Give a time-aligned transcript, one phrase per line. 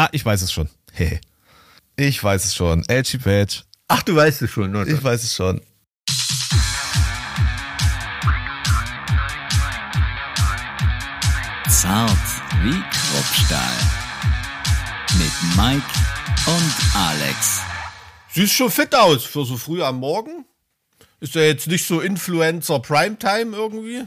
[0.00, 0.70] Ah, ich weiß es schon.
[0.92, 1.20] Hey.
[1.94, 2.82] Ich weiß es schon.
[2.88, 3.64] Elchi Page.
[3.86, 4.90] Ach, du weißt es schon, oder?
[4.90, 5.60] Ich weiß es schon.
[11.68, 12.16] Zart
[12.62, 13.76] wie Kruppstahl.
[15.18, 15.84] Mit Mike
[16.46, 17.60] und Alex.
[18.32, 20.46] Siehst schon fit aus für so früh am Morgen.
[21.20, 24.06] Ist ja jetzt nicht so Influencer Primetime irgendwie.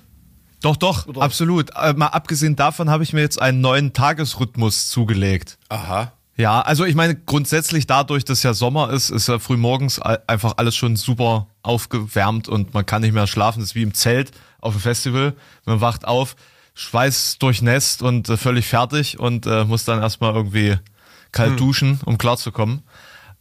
[0.63, 1.21] Doch, doch, Oder?
[1.21, 1.69] absolut.
[1.75, 5.59] Äh, mal abgesehen davon habe ich mir jetzt einen neuen Tagesrhythmus zugelegt.
[5.69, 6.13] Aha.
[6.35, 10.17] Ja, also ich meine, grundsätzlich dadurch, dass ja Sommer ist, ist ja früh morgens a-
[10.25, 13.59] einfach alles schon super aufgewärmt und man kann nicht mehr schlafen.
[13.59, 14.31] Das ist wie im Zelt
[14.61, 15.33] auf dem Festival.
[15.65, 16.35] Man wacht auf,
[16.75, 20.77] Schweiß durchnässt und äh, völlig fertig und äh, muss dann erstmal irgendwie
[21.31, 22.81] kalt duschen, um klarzukommen.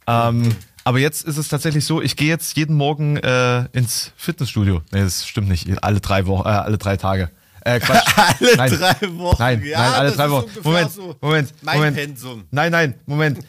[0.05, 4.81] Ähm, aber jetzt ist es tatsächlich so, ich gehe jetzt jeden Morgen äh, ins Fitnessstudio.
[4.91, 5.83] Nee, das stimmt nicht.
[5.83, 7.29] Alle drei Wochen, äh, alle drei Tage.
[7.65, 8.05] Äh, Quatsch.
[8.17, 8.71] Alle Nein.
[8.77, 9.35] drei Wochen.
[9.39, 10.49] Nein, ja, nein, alle drei Wochen.
[10.63, 11.95] Moment, so Moment, mein Moment.
[11.95, 12.43] Pensum.
[12.51, 13.39] Nein, nein, Moment.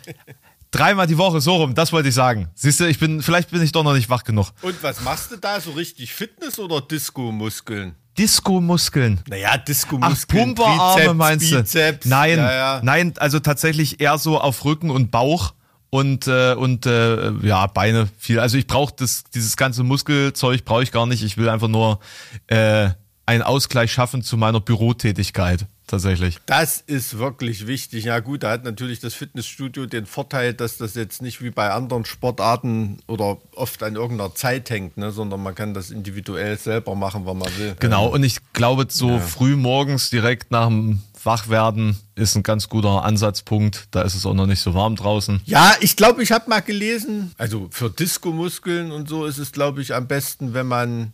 [0.70, 2.48] Dreimal die Woche, so rum, das wollte ich sagen.
[2.54, 4.50] Siehst du, ich bin, vielleicht bin ich doch noch nicht wach genug.
[4.62, 5.60] Und was machst du da?
[5.60, 7.96] So richtig Fitness oder Disco-Muskeln?
[8.16, 9.20] Disco-Muskeln.
[9.28, 10.54] Naja, Ach, Disco-Muskeln.
[10.54, 11.56] Pumperarme Trizeps, meinst du?
[11.58, 12.06] Bizeps.
[12.06, 12.80] Nein, Ja, ja.
[12.84, 15.54] nein, also tatsächlich eher so auf Rücken und Bauch
[15.94, 18.40] und äh, und äh, ja Beine viel.
[18.40, 21.22] Also ich brauche das dieses ganze Muskelzeug brauche ich gar nicht.
[21.22, 22.00] Ich will einfach nur
[22.48, 22.88] äh,
[23.26, 26.38] einen Ausgleich schaffen zu meiner Bürotätigkeit tatsächlich.
[26.46, 28.06] Das ist wirklich wichtig.
[28.06, 31.70] Ja gut, da hat natürlich das Fitnessstudio den Vorteil, dass das jetzt nicht wie bei
[31.70, 36.96] anderen Sportarten oder oft an irgendeiner Zeit hängt, ne, sondern man kann das individuell selber
[36.96, 37.76] machen, wann man will.
[37.78, 43.04] Genau, und ich glaube, so früh morgens direkt nach dem Wachwerden ist ein ganz guter
[43.04, 43.88] Ansatzpunkt.
[43.90, 45.40] Da ist es auch noch nicht so warm draußen.
[45.44, 49.82] Ja, ich glaube, ich habe mal gelesen, also für Disco-Muskeln und so ist es, glaube
[49.82, 51.12] ich, am besten, wenn man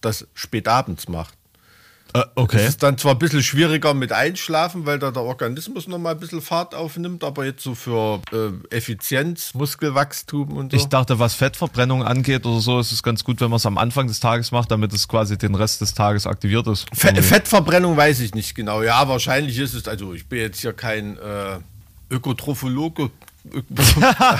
[0.00, 1.34] das spät abends macht.
[2.14, 2.58] Äh, okay.
[2.58, 6.10] Es ist dann zwar ein bisschen schwieriger mit Einschlafen, weil da der Organismus noch mal
[6.10, 10.76] ein bisschen Fahrt aufnimmt, aber jetzt so für äh, Effizienz, Muskelwachstum und so.
[10.76, 13.78] Ich dachte, was Fettverbrennung angeht oder so, ist es ganz gut, wenn man es am
[13.78, 16.86] Anfang des Tages macht, damit es quasi den Rest des Tages aktiviert ist.
[16.92, 18.82] Fe Fettverbrennung weiß ich nicht genau.
[18.82, 21.58] Ja, wahrscheinlich ist es, also ich bin jetzt hier kein äh,
[22.10, 23.10] Ökotrophologe,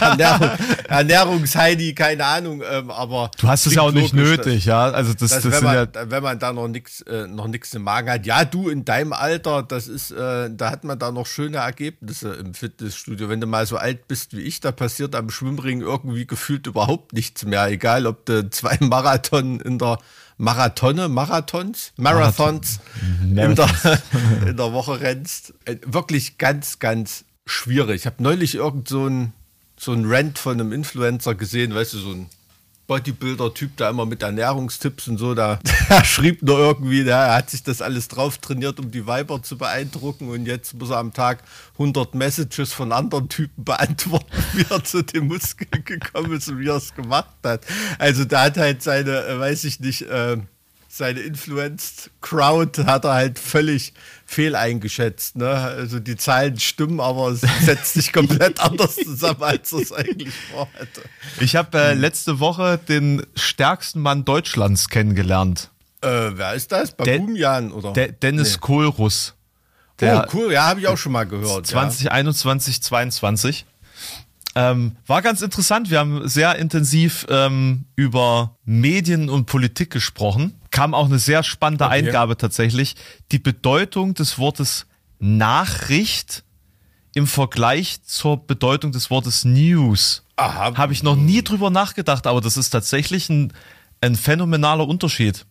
[0.00, 0.50] Ernährung,
[0.88, 3.30] Ernährungsheidi, keine Ahnung, ähm, aber.
[3.38, 4.84] Du hast es ja auch nicht logisch, nötig, ja.
[4.84, 5.86] Also das, Dass, das dass wenn, ja.
[5.92, 8.84] man, wenn man da noch nichts äh, noch nix im Magen hat, ja, du in
[8.84, 13.28] deinem Alter, das ist, äh, da hat man da noch schöne Ergebnisse im Fitnessstudio.
[13.28, 17.12] Wenn du mal so alt bist wie ich, da passiert am Schwimmring irgendwie gefühlt überhaupt
[17.12, 17.66] nichts mehr.
[17.66, 19.98] Egal, ob du zwei Marathon in der
[20.38, 22.80] Marathone, Marathons, Marathons
[23.22, 23.68] in der,
[24.46, 25.54] in der Woche rennst.
[25.64, 28.02] Äh, Wirklich ganz, ganz schwierig.
[28.02, 29.32] Ich habe neulich irgend so ein,
[29.76, 32.30] so ein Rant von einem Influencer gesehen, weißt du, so ein
[32.86, 35.58] Bodybuilder-Typ, da immer mit Ernährungstipps und so, da,
[36.04, 40.28] schrieb nur irgendwie, er hat sich das alles drauf trainiert, um die Weiber zu beeindrucken
[40.28, 41.42] und jetzt muss er am Tag
[41.74, 46.68] 100 Messages von anderen Typen beantworten, wie er zu dem Muskel gekommen ist und wie
[46.68, 47.64] er es gemacht hat.
[47.98, 50.38] Also da hat halt seine, äh, weiß ich nicht, äh,
[50.94, 53.94] seine Influenced Crowd hat er halt völlig
[54.26, 55.36] fehl eingeschätzt.
[55.36, 55.48] Ne?
[55.48, 60.34] Also die Zahlen stimmen, aber es setzt sich komplett anders zusammen, als er es eigentlich
[60.52, 61.00] vorhatte.
[61.40, 65.70] Ich habe äh, letzte Woche den stärksten Mann Deutschlands kennengelernt.
[66.02, 66.92] Äh, wer ist das?
[66.92, 67.94] Babumian oder?
[67.94, 68.58] De Dennis Nee.
[68.60, 69.34] Kohlruss.
[69.34, 71.66] oh, Der cool, ja, habe ich auch schon mal gehört.
[71.66, 73.64] 2021, 22.
[74.54, 75.88] Ähm, war ganz interessant.
[75.88, 80.52] Wir haben sehr intensiv ähm, über Medien und Politik gesprochen.
[80.72, 81.94] Kam auch eine sehr spannende Okay.
[81.94, 82.96] Eingabe tatsächlich.
[83.30, 84.86] Die Bedeutung des Wortes
[85.20, 86.42] Nachricht
[87.14, 90.24] im Vergleich zur Bedeutung des Wortes News.
[90.36, 93.52] Habe ich noch nie drüber nachgedacht, aber das ist tatsächlich ein,
[94.02, 95.46] ein phänomenaler Unterschied.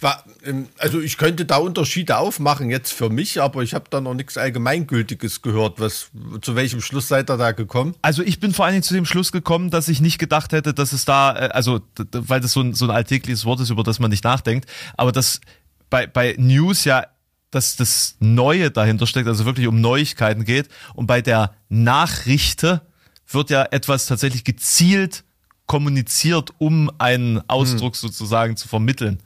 [0.00, 4.00] War, ähm, also ich könnte da Unterschiede aufmachen jetzt für mich, aber ich habe da
[4.00, 5.78] noch nichts Allgemeingültiges gehört.
[5.78, 6.10] Was,
[6.42, 7.94] zu welchem Schluss seid ihr da gekommen?
[8.02, 10.74] Also ich bin vor allen Dingen zu dem Schluss gekommen, dass ich nicht gedacht hätte,
[10.74, 11.80] dass es da, äh, also
[12.12, 15.12] weil das so ein, so ein alltägliches Wort ist, über das man nicht nachdenkt, aber
[15.12, 15.40] dass
[15.88, 17.06] bei, bei News ja
[17.52, 20.68] dass das Neue dahinter steckt, also wirklich um Neuigkeiten geht.
[20.94, 22.82] Und bei der Nachrichte
[23.30, 25.24] wird ja etwas tatsächlich gezielt
[25.66, 29.20] kommuniziert, um einen Ausdruck sozusagen zu vermitteln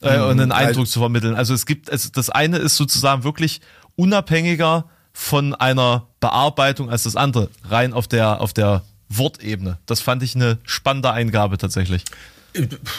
[0.00, 1.34] äh, und einen Eindruck zu vermitteln.
[1.34, 3.60] Also es gibt, also das eine ist sozusagen wirklich
[3.96, 9.78] unabhängiger von einer Bearbeitung als das andere, rein auf der, auf der Wortebene.
[9.86, 12.04] Das fand ich eine spannende Eingabe tatsächlich.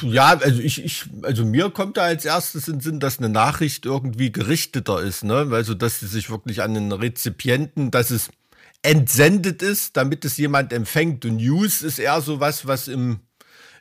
[0.02, 3.30] Ja, also ich, ich, also mir kommt da als erstes in den Sinn, dass eine
[3.30, 5.48] Nachricht irgendwie gerichteter ist, ne?
[5.52, 8.30] Also dass sie sich wirklich an den Rezipienten, dass es
[8.84, 11.26] entsendet ist, damit es jemand empfängt.
[11.26, 13.22] Und News ist eher so was, was im,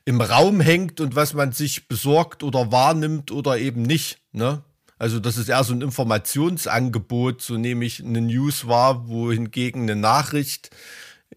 [0.05, 4.63] im Raum hängt und was man sich besorgt oder wahrnimmt oder eben nicht, ne?
[4.99, 9.97] Also das ist eher so ein Informationsangebot, so nehme ich eine News wahr, wohingegen eine
[9.97, 10.71] Nachricht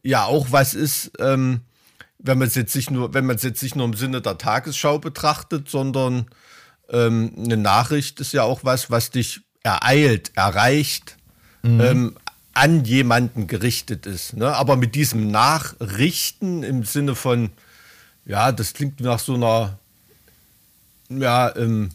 [0.04, 1.62] ja auch was ist, ähm,
[2.20, 4.38] wenn man es jetzt nicht nur, wenn man es jetzt nicht nur im Sinne der
[4.38, 6.28] Tagesschau betrachtet, sondern
[6.90, 11.18] ähm, eine Nachricht ist ja auch was, was dich ereilt, erreicht,
[11.64, 11.82] mhm.
[11.82, 12.16] ähm,
[12.56, 14.36] an jemanden gerichtet ist.
[14.36, 14.56] Ne?
[14.56, 17.52] Aber mit diesem Nachrichten im Sinne von,
[18.26, 19.78] ja, das klingt nach so einer
[21.10, 21.92] ja, ähm,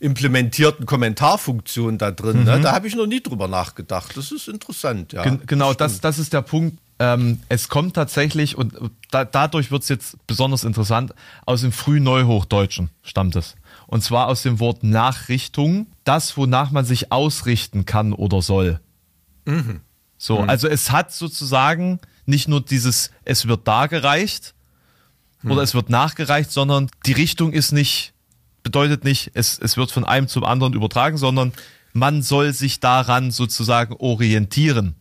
[0.00, 2.44] implementierten Kommentarfunktion da drin.
[2.44, 2.52] Ne?
[2.52, 2.56] Mhm.
[2.58, 2.60] Ne?
[2.60, 4.16] Da habe ich noch nie drüber nachgedacht.
[4.16, 5.14] Das ist interessant.
[5.14, 6.78] Ja, Gen genau, das, das ist der Punkt.
[6.98, 8.74] Ähm, es kommt tatsächlich, und
[9.10, 11.14] da, dadurch wird es jetzt besonders interessant,
[11.46, 13.56] aus dem Frühneuhochdeutschen stammt es.
[13.86, 18.80] Und zwar aus dem Wort Nachrichtung, das, wonach man sich ausrichten kann oder soll.
[19.46, 19.80] Mhm.
[20.18, 20.48] So, mhm.
[20.48, 24.54] also es hat sozusagen nicht nur dieses, es wird dargereicht
[25.42, 25.52] mhm.
[25.52, 28.12] oder es wird nachgereicht, sondern die Richtung ist nicht,
[28.62, 31.52] bedeutet nicht, es, es wird von einem zum anderen übertragen, sondern
[31.92, 34.96] man soll sich daran sozusagen orientieren.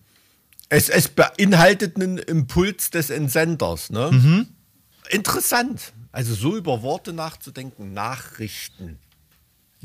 [0.69, 3.89] Es, es beinhaltet einen Impuls des Entsenders.
[3.89, 4.12] Ne?
[4.12, 4.48] Mhm.
[5.09, 5.94] Interessant.
[6.12, 9.00] Also so über Worte nachzudenken, Nachrichten.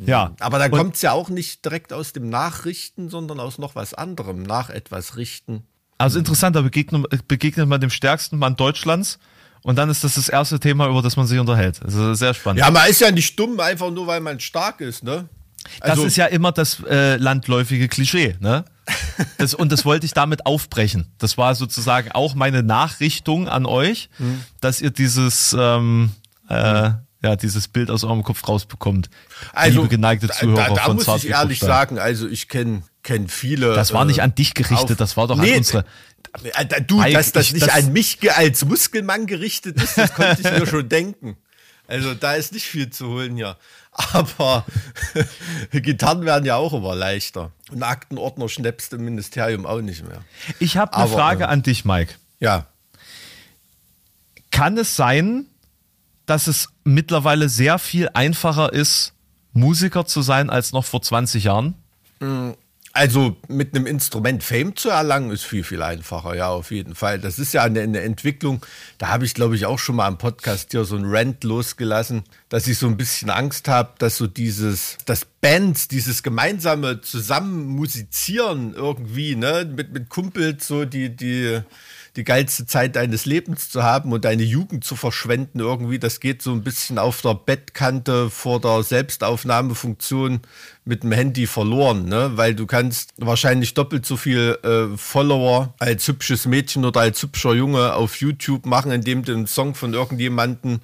[0.06, 0.34] Ja.
[0.40, 3.94] Aber da kommt es ja auch nicht direkt aus dem Nachrichten, sondern aus noch was
[3.94, 5.64] anderem, nach etwas richten.
[5.98, 9.18] Also interessant, da begegnet, begegnet man dem stärksten Mann Deutschlands
[9.62, 11.82] und dann ist das das erste Thema, über das man sich unterhält.
[11.82, 12.60] Also sehr spannend.
[12.60, 15.28] Ja, man ist ja nicht dumm, einfach nur weil man stark ist, ne?
[15.80, 18.64] Also, das ist ja immer das äh, landläufige Klischee, ne?
[19.36, 21.12] Das, und das wollte ich damit aufbrechen.
[21.18, 24.42] Das war sozusagen auch meine Nachrichtung an euch, mhm.
[24.60, 26.12] dass ihr dieses ähm,
[26.48, 26.90] äh,
[27.22, 29.10] ja, dieses Bild aus eurem Kopf rausbekommt.
[29.52, 33.28] Also, liebe geneigte Zuhörer da, da, da muss ich ehrlich sagen, also ich kenne kenn
[33.28, 33.74] viele.
[33.74, 35.84] Das war nicht an dich gerichtet, auf, das war doch nee, an unsere.
[36.54, 40.42] Äh, du, dass das ich, nicht das an mich als Muskelmann gerichtet ist, das konnte
[40.42, 41.36] ich mir schon denken.
[41.86, 43.56] Also da ist nicht viel zu holen hier.
[43.92, 44.64] Aber
[45.72, 47.50] Gitarren werden ja auch immer leichter.
[47.70, 50.22] Und Aktenordner schnappst im Ministerium auch nicht mehr.
[50.58, 52.14] Ich habe eine Frage äh, an dich, Mike.
[52.40, 52.66] Ja.
[54.50, 55.46] Kann es sein,
[56.28, 59.14] dass es mittlerweile sehr viel einfacher ist,
[59.52, 61.74] Musiker zu sein als noch vor 20 Jahren?
[62.20, 62.50] Mm,
[62.92, 67.18] also mit einem Instrument Fame zu erlangen, ist viel, viel einfacher, ja, auf jeden Fall.
[67.18, 68.64] Das ist ja eine, eine Entwicklung,
[68.98, 72.24] da habe ich, glaube ich, auch schon mal im Podcast hier so ein Rant losgelassen,
[72.50, 77.66] dass ich so ein bisschen Angst habe, dass so dieses, das Bands, dieses gemeinsame Zusammen
[77.68, 81.62] musizieren irgendwie, ne, mit, mit Kumpels, so die, die,
[82.18, 86.00] die geilste Zeit deines Lebens zu haben und deine Jugend zu verschwenden irgendwie.
[86.00, 90.40] Das geht so ein bisschen auf der Bettkante vor der Selbstaufnahmefunktion
[90.88, 92.32] mit dem Handy verloren, ne?
[92.36, 97.52] weil du kannst wahrscheinlich doppelt so viel äh, Follower als hübsches Mädchen oder als hübscher
[97.52, 100.80] Junge auf YouTube machen, indem du einen Song von irgendjemandem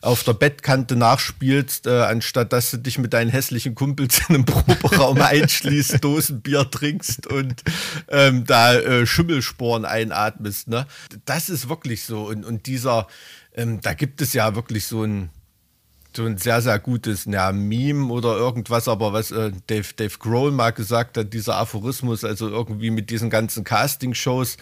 [0.00, 4.44] auf der Bettkante nachspielst, äh, anstatt dass du dich mit deinen hässlichen Kumpels in einem
[4.44, 7.64] Proberaum einschließt, Dosenbier trinkst und
[8.08, 10.68] ähm, da äh, Schimmelsporen einatmest.
[10.68, 10.86] Ne?
[11.24, 12.28] Das ist wirklich so.
[12.28, 13.08] Und, und dieser,
[13.56, 15.30] ähm, da gibt es ja wirklich so ein
[16.18, 20.50] so ein sehr, sehr gutes ja, Meme oder irgendwas, aber was äh, Dave, Dave Grohl
[20.50, 24.56] mal gesagt hat, dieser Aphorismus, also irgendwie mit diesen ganzen Casting-Shows,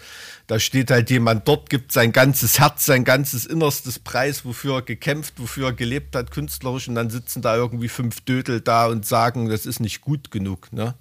[0.45, 4.81] da steht halt jemand dort, gibt sein ganzes Herz, sein ganzes innerstes Preis, wofür er
[4.83, 9.07] gekämpft, wofür er gelebt hat, künstlerisch, und dann sitzen da irgendwie fünf Dödel da und
[9.07, 10.71] sagen, das ist nicht gut genug.
[10.71, 10.93] Ne?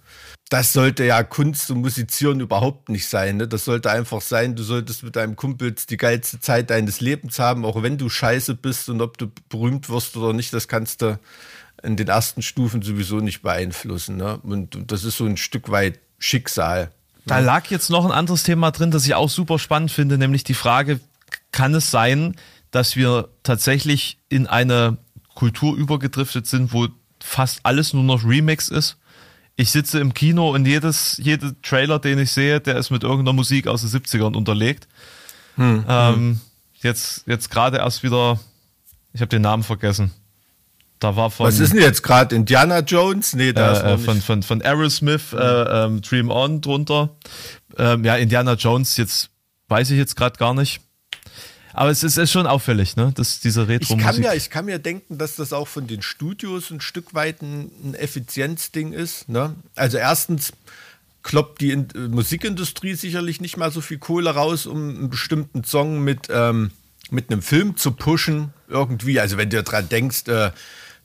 [0.48, 3.38] Das sollte ja Kunst und Musizieren überhaupt nicht sein.
[3.38, 3.48] Ne?
[3.48, 7.64] Das sollte einfach sein, du solltest mit deinem Kumpel die geilste Zeit deines Lebens haben,
[7.64, 11.18] auch wenn du scheiße bist und ob du berühmt wirst oder nicht, das kannst du
[11.82, 14.16] in den ersten Stufen sowieso nicht beeinflussen.
[14.16, 14.38] Ne?
[14.38, 16.90] Und das ist so ein Stück weit Schicksal.
[17.26, 20.44] Da lag jetzt noch ein anderes Thema drin, das ich auch super spannend finde, nämlich
[20.44, 21.00] die Frage,
[21.50, 22.36] kann es sein,
[22.70, 24.98] dass wir tatsächlich in eine
[25.34, 26.86] Kultur übergedriftet sind, wo
[27.20, 28.96] fast alles nur noch Remix ist?
[29.56, 33.32] Ich sitze im Kino und jedes, jeder Trailer, den ich sehe, der ist mit irgendeiner
[33.32, 34.86] Musik aus den 70ern unterlegt.
[35.56, 36.40] Hm, ähm, hm.
[36.82, 38.38] Jetzt, jetzt gerade erst wieder,
[39.14, 40.12] ich habe den Namen vergessen.
[40.98, 41.46] Da war von.
[41.46, 42.34] Was ist denn jetzt gerade?
[42.34, 43.34] Indiana Jones?
[43.34, 45.38] Nee, da äh, ist von, von, von Aerosmith, hm.
[45.38, 47.16] äh, ähm, Dream On drunter.
[47.78, 49.30] Ähm, ja, Indiana Jones, jetzt
[49.68, 50.80] weiß ich jetzt gerade gar nicht.
[51.76, 53.12] Aber es ist, ist schon auffällig, ne?
[53.14, 56.00] Dass diese retro ich kann, mir, ich kann mir denken, dass das auch von den
[56.00, 59.28] Studios ein Stück weit ein, ein Effizienzding ist.
[59.28, 59.54] Ne?
[59.74, 60.54] Also erstens
[61.22, 66.02] kloppt die In Musikindustrie sicherlich nicht mal so viel Kohle raus, um einen bestimmten Song
[66.02, 66.70] mit, ähm,
[67.10, 68.54] mit einem Film zu pushen.
[68.68, 69.20] Irgendwie.
[69.20, 70.52] Also wenn du dran denkst, äh,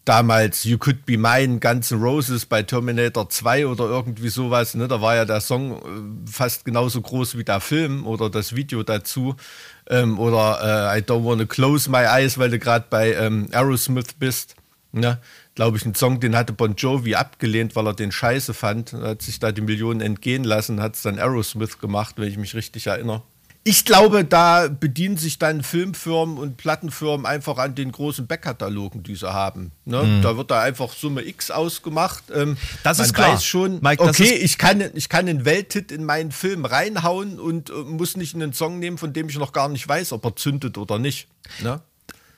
[0.06, 4.74] damals You Could Be Mine, Guns N' Roses bei Terminator 2 oder irgendwie sowas.
[4.75, 4.88] Ne?
[4.88, 8.84] Da war ja der Song äh, fast genauso groß wie der Film oder das Video
[8.84, 9.36] dazu.
[9.89, 14.13] Ähm, oder äh, I Don't Wanna Close My Eyes, weil du gerade bei ähm, Aerosmith
[14.19, 14.55] bist.
[14.91, 15.19] Ne?
[15.55, 18.93] Glaube ich, ein Song, den hatte Bon Jovi abgelehnt, weil er den scheiße fand.
[18.93, 22.38] Er hat sich da die Millionen entgehen lassen, hat es dann Aerosmith gemacht, wenn ich
[22.38, 23.23] mich richtig erinnere.
[23.63, 29.15] Ich glaube, da bedienen sich dann Filmfirmen und Plattenfirmen einfach an den großen Backkatalogen, die
[29.15, 29.72] sie haben.
[29.86, 30.01] Ne?
[30.01, 30.22] Mhm.
[30.24, 32.24] Da wird da einfach Summe X ausgemacht.
[32.34, 33.39] Ähm, das ist klar.
[33.39, 37.74] Schon, Mike, okay, ich kann, ich kann einen Welthit in meinen Film reinhauen und äh,
[37.74, 40.80] muss nicht einen Song nehmen, von dem ich noch gar nicht weiß, ob er zündet
[40.80, 41.27] oder nicht.
[41.62, 41.82] Ne?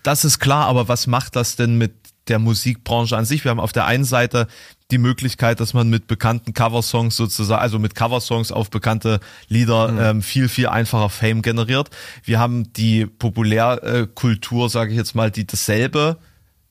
[0.04, 1.94] Das ist klar, aber was macht das denn mit
[2.28, 3.44] der Musikbranche an sich.
[3.44, 4.48] Wir haben auf der einen Seite
[4.92, 10.00] die Möglichkeit, dass man mit bekannten Coversongs sozusagen, also mit Coversongs auf bekannte Lieder mhm.
[10.00, 11.90] ähm, viel, viel einfacher Fame generiert.
[12.24, 16.18] Wir haben die Populärkultur, sage ich jetzt mal, die dasselbe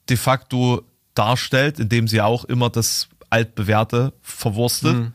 [0.09, 0.83] de facto
[1.15, 4.95] darstellt, indem sie auch immer das altbewährte verwurstet.
[4.95, 5.13] Mhm.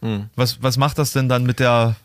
[0.00, 0.30] Mhm.
[0.34, 1.96] Was, was macht das denn dann mit der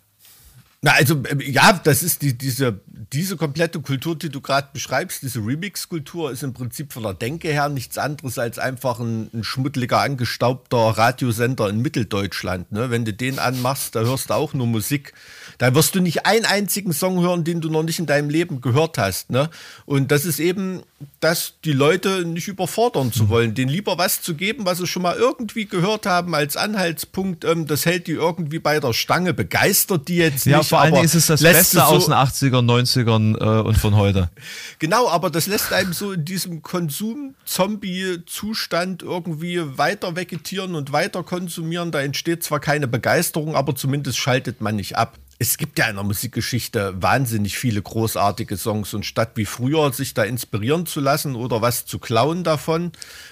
[0.81, 2.79] na, also äh, ja, das ist die, diese,
[3.11, 7.47] diese komplette Kultur, die du gerade beschreibst, diese Remix-Kultur ist im Prinzip von der Denke
[7.47, 12.71] her nichts anderes als einfach ein, ein schmuddeliger, angestaubter Radiosender in Mitteldeutschland.
[12.71, 12.91] Ne?
[12.91, 15.13] Wenn du den anmachst, da hörst du auch nur Musik.
[15.57, 18.61] Da wirst du nicht einen einzigen Song hören, den du noch nicht in deinem Leben
[18.61, 19.29] gehört hast.
[19.31, 19.49] Ne?
[19.85, 20.81] Und das ist eben,
[21.19, 23.29] dass die Leute nicht überfordern zu mhm.
[23.29, 27.43] wollen, denen lieber was zu geben, was sie schon mal irgendwie gehört haben als Anhaltspunkt.
[27.43, 30.69] Ähm, das hält die irgendwie bei der Stange, begeistert die jetzt ja, nicht.
[30.69, 34.29] Vor allem ist es das Beste so aus den 80ern, 90ern äh, und von heute.
[34.79, 41.91] Genau, aber das lässt einem so in diesem Konsum-Zombie-Zustand irgendwie weiter vegetieren und weiter konsumieren.
[41.91, 45.95] Da entsteht zwar keine Begeisterung, aber zumindest schaltet man nicht ab es gibt ja in
[45.95, 51.35] der Musikgeschichte wahnsinnig viele großartige Songs und statt wie früher sich da inspirieren zu lassen
[51.35, 52.91] oder was zu klauen davon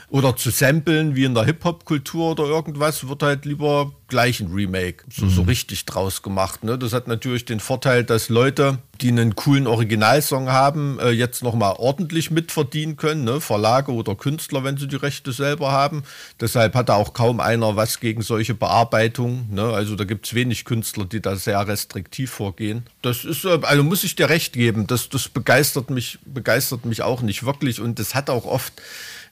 [0.10, 5.04] oder zu samplen wie in der Hip-Hop-Kultur oder irgendwas, wird halt lieber gleich ein Remake
[5.10, 5.30] so, mhm.
[5.30, 6.64] so richtig draus gemacht.
[6.64, 6.78] Ne?
[6.78, 11.76] Das hat natürlich den Vorteil, dass Leute, die einen coolen Originalsong haben, äh, jetzt nochmal
[11.78, 13.24] ordentlich mitverdienen können.
[13.24, 13.42] Ne?
[13.42, 16.04] Verlage oder Künstler, wenn sie die Rechte selber haben.
[16.40, 19.48] Deshalb hat da auch kaum einer was gegen solche Bearbeitungen.
[19.52, 19.64] Ne?
[19.64, 22.84] Also da gibt es wenig Künstler, die da sehr restriktiv vorgehen.
[23.02, 27.02] Das ist, äh, also muss ich dir recht geben, das, das begeistert mich, begeistert mich
[27.02, 27.82] auch nicht wirklich.
[27.82, 28.74] Und das hat auch oft,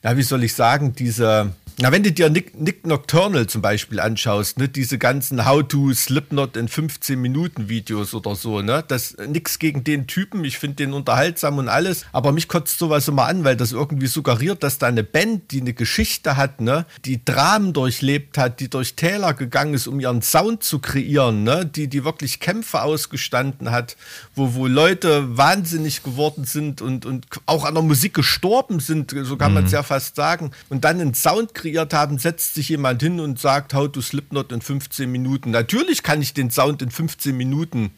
[0.04, 4.00] ja, wie soll ich sagen, diese na, wenn du dir Nick, Nick Nocturnal zum Beispiel
[4.00, 9.58] anschaust, ne, diese ganzen How-to Slipknot in 15 Minuten Videos oder so, ne, das nix
[9.58, 13.44] gegen den Typen, ich finde den unterhaltsam und alles, aber mich kotzt sowas immer an,
[13.44, 17.74] weil das irgendwie suggeriert, dass da eine Band, die eine Geschichte hat, ne, die Dramen
[17.74, 22.06] durchlebt hat, die durch Täler gegangen ist, um ihren Sound zu kreieren, ne, die die
[22.06, 23.98] wirklich Kämpfe ausgestanden hat,
[24.36, 29.38] wo wo Leute wahnsinnig geworden sind und und auch an der Musik gestorben sind, so
[29.38, 29.56] kann mhm.
[29.56, 33.20] man es ja fast sagen, und dann einen Sound kreiert haben, setzt sich jemand hin
[33.20, 35.52] und sagt, how to Slipknot in 15 Minuten.
[35.52, 37.92] Natürlich kann ich den Sound in 15 Minuten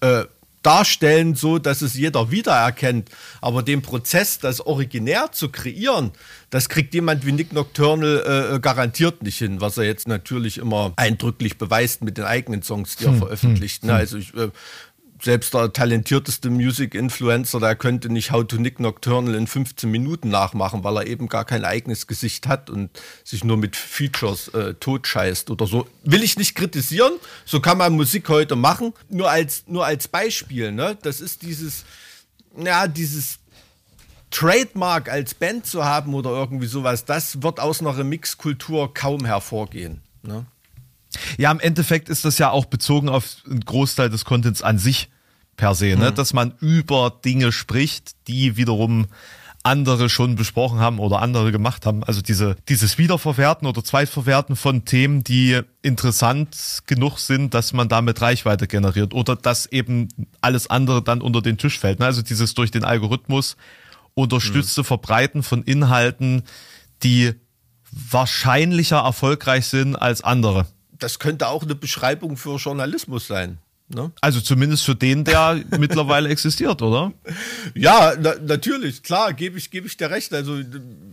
[0.00, 0.24] äh,
[0.62, 3.10] darstellen, so dass es jeder wiedererkennt.
[3.40, 6.12] Aber den Prozess, das originär zu kreieren,
[6.50, 10.58] das kriegt jemand wie Nick Nocturnal äh, äh garantiert nicht hin, was er jetzt natürlich
[10.58, 13.82] immer eindrücklich beweist mit den eigenen Songs, die er hm, veröffentlicht.
[13.82, 13.94] Hm, ne?
[13.94, 14.50] Also ich äh,
[15.22, 20.84] selbst der talentierteste Music-Influencer, der könnte nicht How to Nick Nocturnal in 15 Minuten nachmachen,
[20.84, 22.90] weil er eben gar kein eigenes Gesicht hat und
[23.24, 25.86] sich nur mit Features äh, totscheißt oder so.
[26.04, 27.12] Will ich nicht kritisieren,
[27.44, 28.92] so kann man Musik heute machen.
[29.08, 30.96] Nur als, nur als Beispiel, ne?
[31.02, 31.84] Das ist dieses,
[32.56, 33.38] ja, dieses
[34.30, 40.02] Trademark als Band zu haben oder irgendwie sowas, das wird aus einer Remix-Kultur kaum hervorgehen.
[40.22, 40.46] Ne?
[41.38, 45.08] Ja, im Endeffekt ist das ja auch bezogen auf einen Großteil des Contents an sich
[45.56, 46.10] per se, ne?
[46.10, 46.14] Mhm.
[46.14, 49.06] dass man über Dinge spricht, die wiederum
[49.64, 52.04] andere schon besprochen haben oder andere gemacht haben.
[52.04, 58.22] Also diese, dieses Wiederverwerten oder Zweitverwerten von Themen, die interessant genug sind, dass man damit
[58.22, 60.08] Reichweite generiert oder dass eben
[60.40, 61.98] alles andere dann unter den Tisch fällt.
[61.98, 62.06] Ne?
[62.06, 63.56] Also dieses durch den Algorithmus
[64.14, 64.86] unterstützte mhm.
[64.86, 66.44] Verbreiten von Inhalten,
[67.02, 67.34] die
[67.90, 70.66] wahrscheinlicher erfolgreich sind als andere
[70.98, 73.58] das könnte auch eine Beschreibung für Journalismus sein.
[73.90, 74.12] Ne?
[74.20, 77.12] Also zumindest für den, der mittlerweile existiert, oder?
[77.74, 80.34] Ja, na, natürlich, klar, gebe ich, geb ich dir recht.
[80.34, 80.60] Also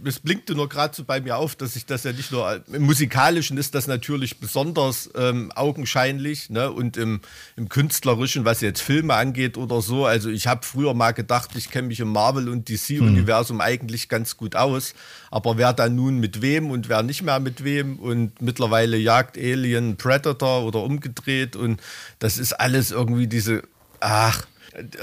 [0.03, 2.83] es blinkte nur gerade so bei mir auf, dass ich das ja nicht nur im
[2.83, 6.69] musikalischen ist das natürlich besonders ähm, augenscheinlich ne?
[6.69, 7.21] und im,
[7.55, 10.05] im künstlerischen, was jetzt Filme angeht oder so.
[10.05, 13.61] Also ich habe früher mal gedacht, ich kenne mich im Marvel und DC-Universum hm.
[13.61, 14.93] eigentlich ganz gut aus,
[15.35, 19.37] aber wer dann nun mit wem und wer nicht mehr mit wem und mittlerweile jagt
[19.37, 21.81] Alien Predator oder umgedreht und
[22.19, 23.63] das ist alles irgendwie diese,
[23.99, 24.45] ach,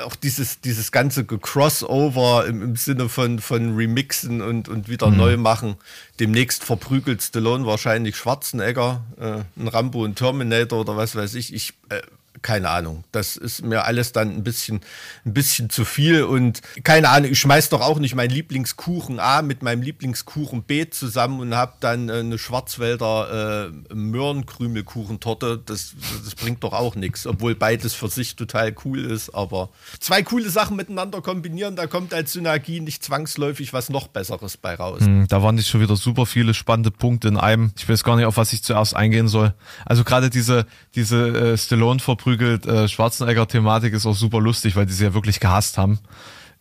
[0.03, 5.17] auch dieses, dieses ganze Crossover im, im Sinne von, von Remixen und, und wieder mhm.
[5.19, 5.77] neu machen.
[6.19, 11.53] Demnächst verprügelt Stallone wahrscheinlich Schwarzenegger, äh, ein Rambo und Terminator oder was weiß ich.
[11.53, 12.01] Ich äh,
[12.43, 13.05] keine Ahnung.
[13.13, 14.81] Das ist mir alles dann ein bisschen,
[15.25, 19.43] ein bisschen zu viel und keine Ahnung, ich schmeiß doch auch nicht meinen Lieblingskuchen A
[19.43, 25.63] mit meinem Lieblingskuchen B zusammen und habe dann äh, eine Schwarzwälder äh, Möhrenkrümelkuchentorte.
[25.65, 25.95] Das,
[26.25, 29.31] das bringt doch auch nichts, obwohl beides für sich total cool ist.
[29.35, 29.71] Aber
[30.01, 34.75] zwei coole Sachen miteinander kombinieren, da kommt als Synergie nicht zwangsläufig was noch Besseres bei
[34.75, 35.01] raus.
[35.01, 37.73] Hm, Da waren nicht schon wieder super viele spannende Punkte in einem.
[37.77, 39.55] Ich weiß gar nicht, auf was ich zuerst eingehen soll.
[39.85, 42.01] Also gerade diese, diese äh, Stallone
[42.39, 45.99] verprügelt äh, Schwarzenegger-Thematik ist auch super lustig, weil die sie ja wirklich gehasst haben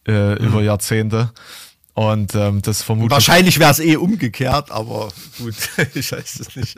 [0.08, 1.32] äh, über Jahrzehnte.
[1.94, 3.12] Und ähm, das vermutlich.
[3.12, 5.54] Wahrscheinlich wäre es eh umgekehrt, aber gut,
[5.94, 6.78] ich weiß es nicht.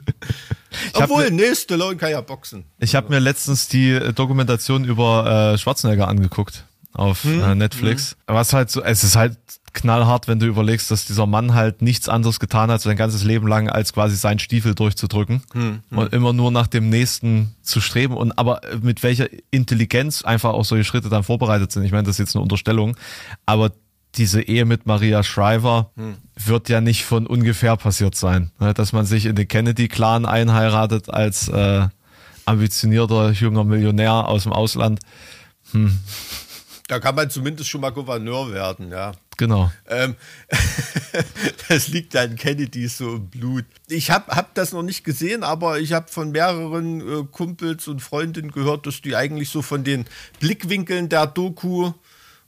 [0.93, 2.65] Obwohl, mir- nee, Stallone kann ja boxen.
[2.79, 8.15] Ich habe mir letztens die äh, Dokumentation über äh, Schwarzenegger angeguckt auf äh, Netflix.
[8.25, 9.37] Was halt so, es ist halt
[9.73, 13.47] knallhart, wenn du überlegst, dass dieser Mann halt nichts anderes getan hat sein ganzes Leben
[13.47, 15.41] lang, als quasi seinen Stiefel durchzudrücken
[15.89, 20.65] und immer nur nach dem nächsten zu streben und aber mit welcher Intelligenz einfach auch
[20.65, 21.83] solche Schritte dann vorbereitet sind.
[21.83, 22.95] Ich meine, das ist jetzt eine Unterstellung,
[23.45, 23.71] aber
[24.15, 25.91] diese Ehe mit Maria Shriver
[26.35, 28.73] wird ja nicht von ungefähr passiert sein, ne?
[28.73, 31.87] dass man sich in den Kennedy-Clan einheiratet als äh,
[32.45, 34.99] ambitionierter junger Millionär aus dem Ausland.
[36.93, 39.13] Da kann man zumindest schon mal Gouverneur werden, ja.
[39.37, 39.71] Genau.
[39.89, 40.15] Ähm,
[41.67, 43.65] das liegt an Kennedy so im Blut.
[43.89, 47.99] Ich habe hab das noch nicht gesehen, aber ich habe von mehreren äh, Kumpels und
[47.99, 50.05] Freundinnen gehört, dass die eigentlich so von den
[50.39, 51.93] Blickwinkeln der Doku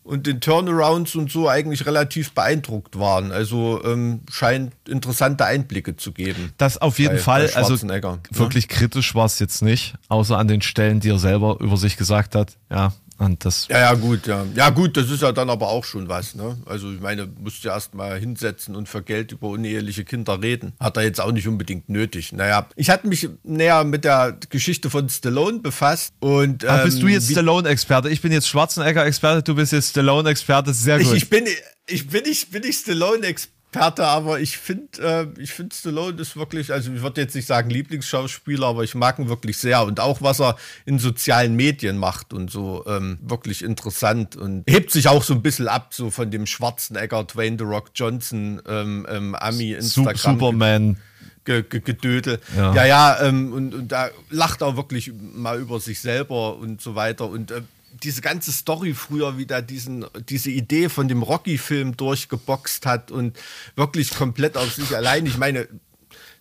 [0.04, 3.32] und den Turnarounds und so eigentlich relativ beeindruckt waren.
[3.32, 6.54] Also ähm, scheint interessante Einblicke zu geben.
[6.60, 8.20] Das auf jeden Bei- Fall, bei also ne?
[8.30, 11.98] wirklich kritisch war es jetzt nicht, außer an den Stellen, die er selber über sich
[11.98, 12.58] gesagt hat.
[12.70, 14.46] Ja, und das Ja, ja, gut, ja.
[14.56, 16.58] Ja, gut, das ist ja dann aber auch schon was, ne?
[16.66, 20.74] Also, ich meine, musst du erst mal hinsetzen und für Geld über uneheliche Kinder reden.
[20.80, 22.34] Hat er jetzt auch nicht unbedingt nötig.
[22.34, 26.66] Naja, ich hatte mich näher mit der Geschichte von Stallone befasst und.
[26.66, 28.10] Ah, bist du ähm, jetzt Stallone-Experte?
[28.10, 30.74] Ich bin jetzt Schwarzenegger-Experte, du bist jetzt Stallone-Experte.
[30.74, 31.18] Sehr Ich, gut.
[31.18, 31.46] ich bin,
[31.88, 36.72] ich bin nicht, bin nicht Stallone-Experte, aber ich finde, äh, ich finde Stallone ist wirklich,
[36.72, 40.22] also ich würde jetzt nicht sagen Lieblingsschauspieler, aber ich mag ihn wirklich sehr und auch
[40.22, 45.24] was er in sozialen Medien macht und so ähm, wirklich interessant und hebt sich auch
[45.24, 49.74] so ein bisschen ab so von dem Schwarzenegger, Dwayne The Rock Johnson, ähm, ähm, Ami
[49.74, 50.98] Instagram Superman.
[51.46, 52.40] Ge Ge Gedödel.
[52.58, 52.74] Ja.
[52.74, 56.96] Ja, ja, ähm, und, und da lacht er wirklich mal über sich selber und so
[56.96, 57.30] weiter.
[57.30, 57.62] Und äh,
[58.04, 63.38] diese ganze Story früher, wie da diesen, diese Idee von dem Rocky-Film durchgeboxt hat und
[63.76, 65.26] wirklich komplett auf sich allein.
[65.26, 65.68] Ich meine,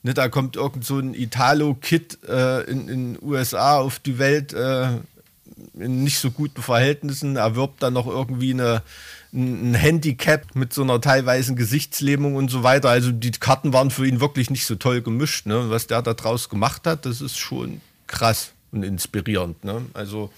[0.02, 4.88] ne, da kommt irgend so ein Italo-Kid äh, in den USA auf die Welt äh,
[5.78, 8.82] in nicht so guten Verhältnissen, erwirbt dann noch irgendwie eine, ein
[9.34, 12.90] ein Handicap mit so einer teilweisen Gesichtslähmung und so weiter.
[12.90, 15.46] Also die Karten waren für ihn wirklich nicht so toll gemischt.
[15.46, 15.70] Ne?
[15.70, 19.64] Was der da draus gemacht hat, das ist schon krass und inspirierend.
[19.64, 19.82] Ne?
[19.92, 20.30] Also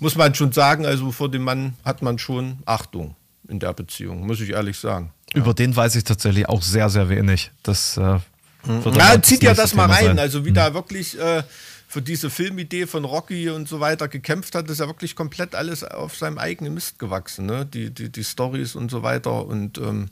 [0.00, 3.16] muss man schon sagen, also vor dem Mann hat man schon Achtung
[3.48, 5.12] in der Beziehung, muss ich ehrlich sagen.
[5.34, 7.50] Über den weiß ich tatsächlich auch sehr, sehr wenig.
[7.62, 10.04] Das äh, Ja, halt zieht ja das mal Thema rein.
[10.06, 10.18] sein.
[10.18, 11.42] Also wie da wirklich äh,
[11.88, 15.84] für diese Filmidee von Rocky und so weiter gekämpft hat, ist ja wirklich komplett alles
[15.84, 17.46] auf seinem eigenen Mist gewachsen.
[17.46, 17.66] Ne?
[17.66, 19.44] Die, die, die Stories und so weiter.
[19.46, 20.08] Und ähm,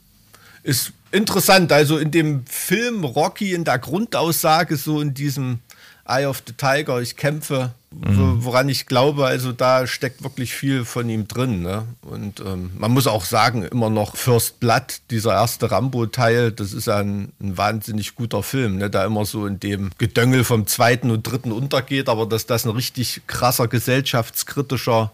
[0.63, 1.71] ist interessant.
[1.71, 5.59] Also in dem Film Rocky, in der Grundaussage, so in diesem
[6.05, 10.83] Eye of the Tiger, ich kämpfe, wo, woran ich glaube, also da steckt wirklich viel
[10.83, 11.61] von ihm drin.
[11.61, 11.87] Ne?
[12.01, 16.87] Und ähm, man muss auch sagen, immer noch First Blood, dieser erste Rambo-Teil, das ist
[16.87, 18.89] ja ein, ein wahnsinnig guter Film, ne?
[18.89, 22.71] der immer so in dem Gedöngel vom zweiten und dritten untergeht, aber dass das ein
[22.71, 25.13] richtig krasser gesellschaftskritischer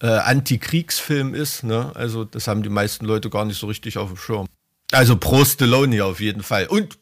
[0.00, 1.64] äh, Antikriegsfilm ist.
[1.64, 1.90] Ne?
[1.94, 4.46] Also das haben die meisten Leute gar nicht so richtig auf dem Schirm.
[4.92, 6.66] Also pro Stallone hier auf jeden Fall.
[6.66, 6.98] Und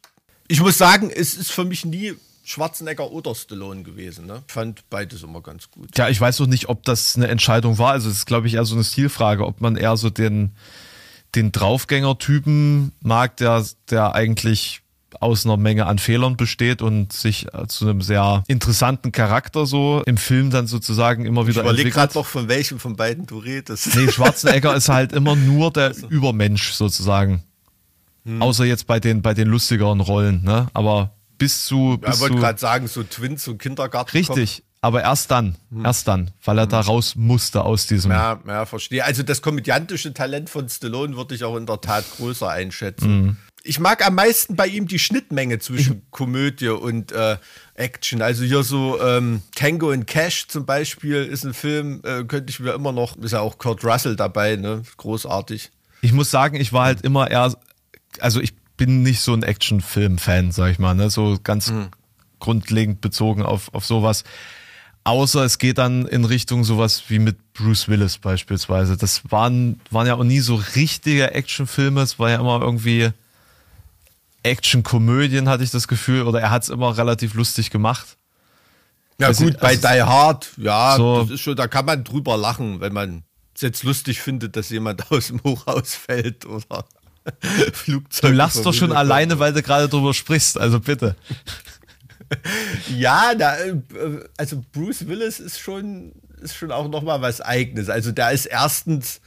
[0.48, 2.14] ich muss sagen, es ist für mich nie
[2.50, 4.26] Schwarzenegger oder Stallone gewesen.
[4.26, 4.42] Ne?
[4.46, 5.92] Ich fand beides immer ganz gut.
[5.92, 7.92] Tja, ich weiß noch nicht, ob das eine Entscheidung war.
[7.92, 10.50] Also es ist, glaube ich, eher so eine Stilfrage, ob man eher so den,
[11.36, 14.82] den Draufgänger-Typen mag, der, der eigentlich
[15.20, 20.02] aus einer Menge an Fehlern besteht und sich äh, zu einem sehr interessanten Charakter so
[20.06, 21.94] im Film dann sozusagen immer Ich wieder überlege entwickelt.
[21.94, 23.94] gerade noch, von welchem von beiden du redest.
[23.94, 27.44] Nee, Schwarzenegger ist halt immer nur der Übermensch sozusagen.
[28.24, 28.42] Hm.
[28.42, 30.66] Außer jetzt bei den, bei den lustigeren Rollen, ne?
[30.74, 34.16] Aber bis zu, bis ich wollte gerade sagen, so Twins und Kindergarten.
[34.16, 34.62] richtig.
[34.82, 38.12] Aber erst dann, erst dann, weil er da raus musste aus diesem.
[38.12, 38.18] Hm.
[38.18, 39.04] Ja, ja, verstehe.
[39.04, 43.20] Also das komödiantische Talent von Stallone würde ich auch in der Tat größer einschätzen.
[43.20, 43.36] Mhm.
[43.62, 47.36] Ich mag am meisten bei ihm die Schnittmenge zwischen Komödie und äh,
[47.74, 48.22] Action.
[48.22, 52.60] Also hier so ähm, Tango and Cash zum Beispiel ist ein Film, äh, könnte ich
[52.60, 54.82] mir immer noch, ist ja auch Kurt Russell dabei, ne?
[54.96, 55.70] Großartig.
[56.00, 57.54] Ich muss sagen, ich war halt immer eher,
[58.18, 61.10] also ich bin nicht so ein Actionfilm-Fan, sag ich mal, ne?
[61.10, 61.70] So ganz
[62.38, 64.24] grundlegend bezogen auf, auf sowas.
[65.04, 68.96] Außer es geht dann in Richtung sowas wie mit Bruce Willis beispielsweise.
[68.96, 72.00] Das waren, waren ja auch nie so richtige Actionfilme.
[72.00, 73.10] Es war ja immer irgendwie
[74.42, 76.22] Actionkomödien, hatte ich das Gefühl.
[76.22, 78.16] Oder er hat es immer relativ lustig gemacht.
[79.18, 82.02] Ja Also- gut, bei also- Die Hard, ja, So- das ist schon, da kann man
[82.04, 86.86] drüber lachen, wenn man es jetzt lustig findet, dass jemand aus dem Hochhaus fällt oder
[87.72, 88.30] Flugzeug.
[88.30, 90.58] Du lachst doch schon verwindet alleine, weil du gerade drüber sprichst.
[90.58, 91.16] Also bitte.
[92.96, 93.74] Ja, da, äh,
[94.36, 97.88] also Bruce Willis ist schon, ist schon auch nochmal was Eigenes.
[97.88, 99.20] Also der ist erstens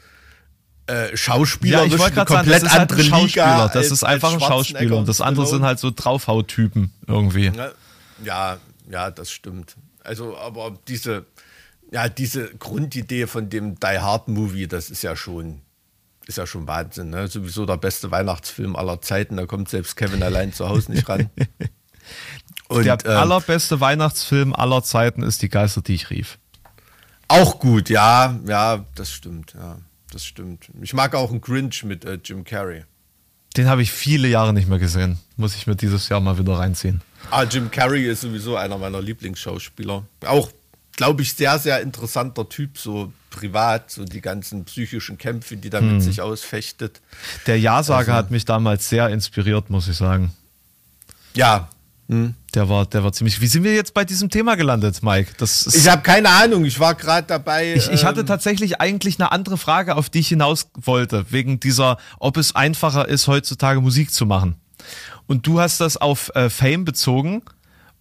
[0.87, 3.71] äh, Schauspieler, Ja, ich wollte gerade sagen, das ist halt ein Schauspieler.
[3.73, 4.97] Das ist einfach ein Schauspieler.
[4.97, 7.49] Und das andere sind halt so Draufhauttypen irgendwie.
[7.49, 7.73] Ne?
[8.23, 8.57] Ja,
[8.89, 9.75] ja, das stimmt.
[10.03, 11.25] Also, aber diese,
[11.91, 15.61] ja, diese Grundidee von dem Die Hard Movie, das ist ja schon,
[16.27, 17.09] ist ja schon Wahnsinn.
[17.09, 17.27] Ne?
[17.27, 19.37] Sowieso der beste Weihnachtsfilm aller Zeiten.
[19.37, 21.29] Da kommt selbst Kevin allein zu Hause nicht ran.
[22.67, 26.37] Und Der ähm, allerbeste Weihnachtsfilm aller Zeiten ist Die Geister, die ich rief.
[27.27, 29.77] auch gut, ja, ja, das stimmt, ja,
[30.11, 30.69] das stimmt.
[30.81, 32.83] Ich mag auch einen Grinch mit äh, Jim Carrey.
[33.55, 35.19] Den habe ich viele Jahre nicht mehr gesehen.
[35.37, 37.01] Muss ich mir dieses Jahr mal wieder reinziehen.
[37.29, 40.03] Ah, Jim Carrey ist sowieso einer meiner Lieblingsschauspieler.
[40.25, 40.49] Auch,
[40.95, 45.81] glaube ich, sehr, sehr interessanter Typ, so privat, so die ganzen psychischen Kämpfe, die da
[45.81, 47.01] mit sich ausfechtet.
[47.47, 50.31] Der Ja-Sager Also- hat mich damals sehr inspiriert, muss ich sagen.
[51.33, 51.67] Ja.
[52.09, 52.35] Hm.
[52.53, 53.41] Der war, der war ziemlich.
[53.41, 55.31] Wie sind wir jetzt bei diesem Thema gelandet, Mike?
[55.37, 57.73] Das Ich habe keine Ahnung, ich war gerade dabei.
[57.73, 61.59] ich, ich hatte ähm, tatsächlich eigentlich eine andere Frage, auf die ich hinaus wollte, wegen
[61.59, 64.55] dieser, ob es einfacher ist, heutzutage Musik zu machen.
[65.25, 67.41] Und du hast das auf äh, Fame bezogen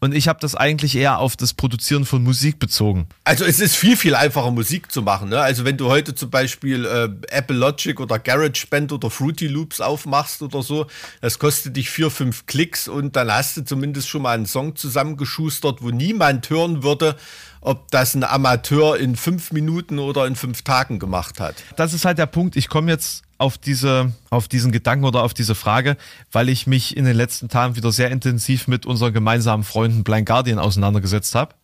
[0.02, 3.06] und ich habe das eigentlich eher auf das Produzieren von Musik bezogen.
[3.22, 5.28] Also es ist viel, viel einfacher Musik zu machen.
[5.28, 5.38] Ne?
[5.40, 10.42] Also wenn du heute zum Beispiel äh, Apple Logic oder GarageBand oder Fruity Loops aufmachst
[10.42, 10.88] oder so,
[11.20, 14.74] das kostet dich vier, fünf Klicks und dann hast du zumindest schon mal einen Song
[14.74, 17.14] zusammengeschustert, wo niemand hören würde,
[17.62, 21.54] ob das ein Amateur in fünf Minuten oder in fünf Tagen gemacht hat.
[21.76, 22.56] das ist halt der Punkt.
[22.56, 25.96] Ich komme jetzt auf diese, auf diesen Gedanken oder auf diese Frage,
[26.30, 30.26] weil ich mich in den letzten Tagen wieder sehr intensiv mit unseren gemeinsamen Freunden Blind
[30.26, 31.54] Guardian auseinandergesetzt habe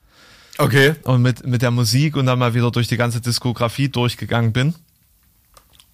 [0.59, 0.95] Okay.
[1.05, 4.75] und mit, mit der Musik und dann mal wieder durch die ganze Diskografie durchgegangen bin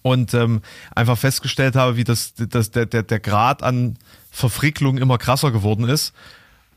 [0.01, 0.61] und ähm,
[0.95, 3.97] einfach festgestellt habe, wie das, das der, der, der Grad an
[4.31, 6.13] Verfricklung immer krasser geworden ist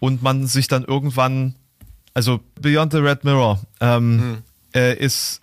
[0.01, 1.55] und man sich dann irgendwann,
[2.19, 4.43] also Beyond the Red Mirror ähm,
[4.75, 5.41] äh, ist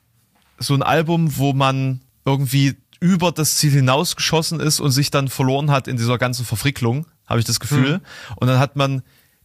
[0.59, 5.71] so ein Album, wo man irgendwie über das Ziel hinausgeschossen ist und sich dann verloren
[5.71, 8.01] hat in dieser ganzen Verfricklung, habe ich das Gefühl.
[8.35, 9.03] Und dann hat man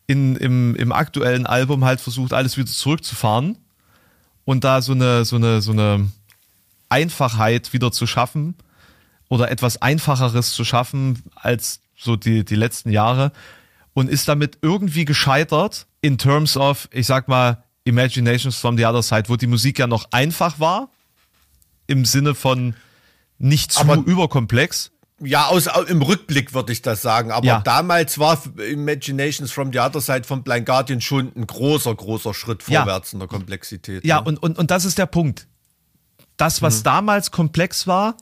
[0.08, 3.58] in, im, im aktuellen Album halt versucht, alles wieder zurückzufahren
[4.44, 6.10] und da so eine, so eine, so eine
[6.88, 8.56] Einfachheit wieder zu schaffen
[9.28, 13.30] oder etwas Einfacheres zu schaffen als so die, die letzten Jahre
[13.94, 19.02] und ist damit irgendwie gescheitert in terms of, ich sag mal, Imaginations from the Other
[19.02, 20.90] Side, wo die Musik ja noch einfach war,
[21.86, 22.74] im Sinne von
[23.38, 24.90] nicht zu Aber- überkomplex.
[25.22, 27.30] Ja, aus, au- im Rückblick würde ich das sagen.
[27.30, 27.60] Aber Ja.
[27.60, 32.62] damals war Imaginations from the Other Side von Blind Guardian schon ein großer, großer Schritt
[32.68, 32.80] Ja.
[32.82, 34.04] vorwärts in der Komplexität.
[34.04, 34.28] Ja, ne?
[34.28, 35.46] und, und, und das ist der Punkt.
[36.38, 38.16] Das, was damals komplex war,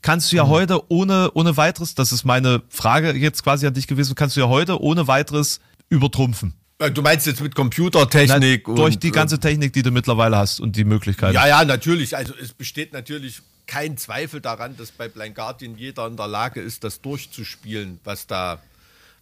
[0.00, 3.86] kannst du ja heute ohne, ohne weiteres, das ist meine Frage jetzt quasi an dich
[3.86, 6.54] gewesen, kannst du ja heute ohne weiteres übertrumpfen.
[6.80, 10.36] Äh, Du meinst jetzt mit Computertechnik Na, durch und, die ganze Technik, die du mittlerweile
[10.36, 11.34] hast und die Möglichkeiten.
[11.34, 12.16] Ja, ja, natürlich.
[12.16, 16.60] Also es besteht natürlich kein Zweifel daran, dass bei Blind Guardian jeder in der Lage
[16.60, 18.60] ist, das durchzuspielen, was da,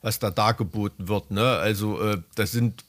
[0.01, 1.31] was da dargeboten wird.
[1.31, 1.42] Ne?
[1.42, 2.85] Also äh, das sind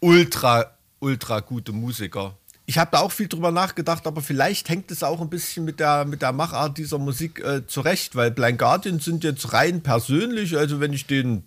[0.00, 2.36] ultra, ultra gute Musiker.
[2.66, 5.80] Ich habe da auch viel drüber nachgedacht, aber vielleicht hängt es auch ein bisschen mit
[5.80, 10.56] der, mit der Machart dieser Musik äh, zurecht, weil Blind Guardian sind jetzt rein persönlich,
[10.56, 11.44] also wenn ich den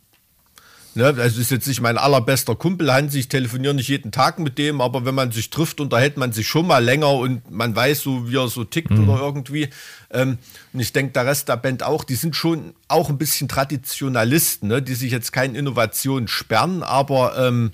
[0.96, 4.58] Ne, das ist jetzt nicht mein allerbester Kumpel Hansi, ich telefoniere nicht jeden Tag mit
[4.58, 8.02] dem, aber wenn man sich trifft, unterhält man sich schon mal länger und man weiß
[8.02, 9.70] so, wie er so tickt oder irgendwie.
[10.10, 10.40] Ähm,
[10.74, 14.70] und ich denke, der Rest der Band auch, die sind schon auch ein bisschen Traditionalisten,
[14.70, 17.74] ne, die sich jetzt keine Innovation sperren, aber ähm,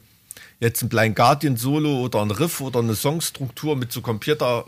[0.60, 4.65] jetzt ein Blind Guardian Solo oder ein Riff oder eine Songstruktur mit so Computer,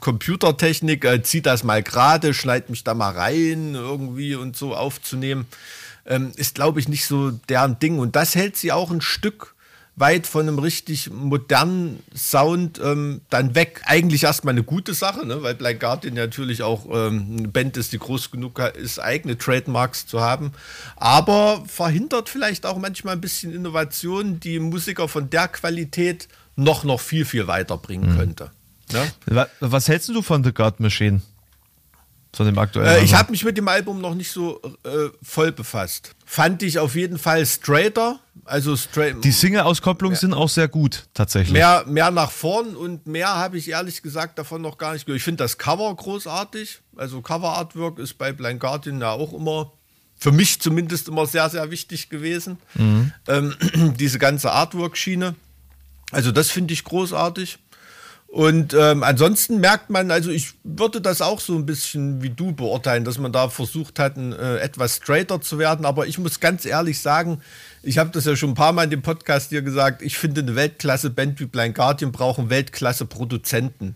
[0.00, 5.46] Computertechnik, äh, zieht das mal gerade, schneid mich da mal rein irgendwie und so aufzunehmen,
[6.08, 7.98] ähm, ist, glaube ich, nicht so deren Ding.
[8.00, 9.54] Und das hält sie auch ein Stück
[10.00, 13.82] weit von einem richtig modernen Sound ähm, dann weg.
[13.84, 15.42] Eigentlich erstmal eine gute Sache, ne?
[15.42, 20.06] weil Blind Guardian natürlich auch ähm, eine Band ist, die groß genug ist, eigene Trademarks
[20.06, 20.52] zu haben.
[20.94, 27.00] Aber verhindert vielleicht auch manchmal ein bisschen Innovation, die Musiker von der Qualität noch, noch
[27.00, 28.50] viel, viel weiterbringen könnte.
[28.92, 29.10] Ne?
[29.26, 31.22] Wa- Was hältst du von The God Machine?
[32.34, 33.00] Von dem aktuellen.
[33.00, 36.14] Äh, ich habe mich mit dem Album noch nicht so äh, voll befasst.
[36.26, 41.52] Fand ich auf jeden Fall straighter, also straight, Die Single-Auskopplungen sind auch sehr gut, tatsächlich.
[41.52, 45.18] mehr, mehr nach vorn und mehr habe ich ehrlich gesagt davon noch gar nicht gehört.
[45.18, 46.80] Ich finde das Cover großartig.
[46.96, 49.72] Also Cover-Artwork ist bei Blind Guardian ja auch immer,
[50.16, 52.58] für mich zumindest immer sehr, sehr wichtig gewesen.
[53.26, 53.54] Ähm,
[53.98, 55.34] diese ganze Artwork-Schiene.
[56.10, 57.58] Also das finde ich großartig.
[58.30, 62.52] Und ähm, ansonsten merkt man, also ich würde das auch so ein bisschen wie du
[62.52, 65.86] beurteilen, dass man da versucht hat, ein, äh, etwas straighter zu werden.
[65.86, 67.40] Aber ich muss ganz ehrlich sagen,
[67.82, 70.42] ich habe das ja schon ein paar Mal in dem Podcast hier gesagt, ich finde
[70.42, 73.94] eine Weltklasse-Band wie Blind Guardian brauchen Weltklasse-Produzenten.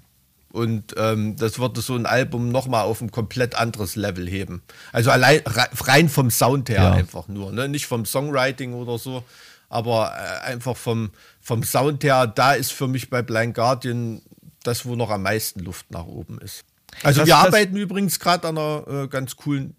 [0.50, 4.62] Und ähm, das würde so ein Album nochmal auf ein komplett anderes Level heben.
[4.92, 6.92] Also allein re- rein vom Sound her Ja.
[6.92, 7.68] einfach nur, ne?
[7.68, 9.24] nicht vom Songwriting oder so,
[9.72, 14.22] aber äh, einfach vom, vom Sound her, da ist für mich bei Blind Guardian
[14.62, 16.64] das, wo noch am meisten Luft nach oben ist.
[17.02, 19.74] Also Das- wir das- arbeiten übrigens gerade an einer äh, ganz coolen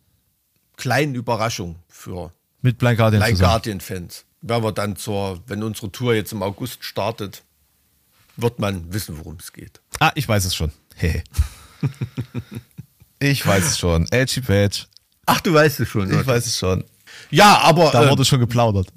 [0.78, 3.52] kleinen Überraschung für Mit Blind Guardian Blind zusammen.
[3.52, 4.26] Guardian-Fans.
[4.42, 7.44] Werden wir dann zur, wenn unsere Tour jetzt im August startet,
[8.36, 9.80] wird man wissen, worum es geht.
[10.00, 10.72] Ah, ich weiß es schon.
[10.96, 11.24] Hey.
[13.20, 14.06] ich weiß es schon.
[14.12, 14.86] Edgy Badge.
[15.26, 16.12] Ach, du weißt es schon.
[16.12, 16.84] Ich weiß es schon.
[17.34, 18.88] Ja, aber Da äh, wurde schon geplaudert.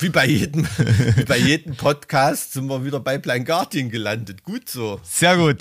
[0.00, 0.66] wie, bei jedem,
[1.16, 4.42] wie bei jedem Podcast sind wir wieder bei Blind Guardian gelandet.
[4.42, 5.00] Gut so.
[5.04, 5.58] Sehr gut.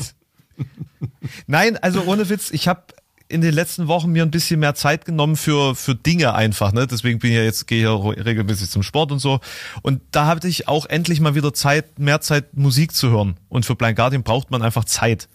[1.45, 2.81] Nein, also ohne Witz, ich habe
[3.27, 6.87] in den letzten Wochen mir ein bisschen mehr Zeit genommen für, für Dinge einfach, ne?
[6.87, 9.39] Deswegen bin ich ja jetzt, gehe ich ja regelmäßig zum Sport und so.
[9.83, 13.37] Und da hatte ich auch endlich mal wieder Zeit, mehr Zeit, Musik zu hören.
[13.49, 15.27] Und für Blind Guardian braucht man einfach Zeit.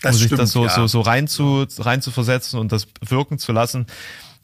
[0.00, 0.70] Das um sich stimmt, das so, ja.
[0.70, 3.86] so, so rein, zu, rein zu versetzen und das wirken zu lassen.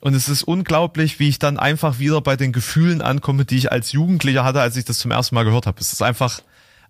[0.00, 3.72] Und es ist unglaublich, wie ich dann einfach wieder bei den Gefühlen ankomme, die ich
[3.72, 5.80] als Jugendlicher hatte, als ich das zum ersten Mal gehört habe.
[5.80, 6.40] Es ist einfach,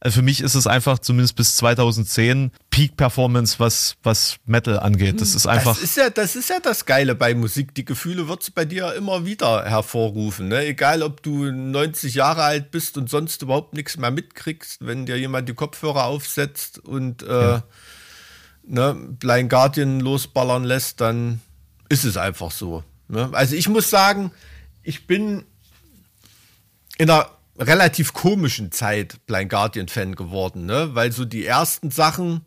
[0.00, 5.22] also für mich ist es einfach zumindest bis 2010 Peak Performance, was, was Metal angeht.
[5.22, 7.74] Das ist einfach, Das ist, ja, das ist ja das Geile bei Musik.
[7.74, 10.48] Die Gefühle wird es bei dir immer wieder hervorrufen.
[10.48, 10.66] Ne?
[10.66, 15.18] Egal, ob du 90 Jahre alt bist und sonst überhaupt nichts mehr mitkriegst, wenn dir
[15.18, 17.60] jemand die Kopfhörer aufsetzt und äh,
[18.64, 21.40] ne, Blind Guardian losballern lässt, dann
[21.88, 22.84] ist es einfach so.
[23.08, 23.30] Ne?
[23.32, 24.30] Also ich muss sagen,
[24.82, 25.44] ich bin
[26.98, 30.90] in einer relativ komischen Zeit Blind Guardian-Fan geworden, ne?
[30.94, 32.42] weil so die ersten Sachen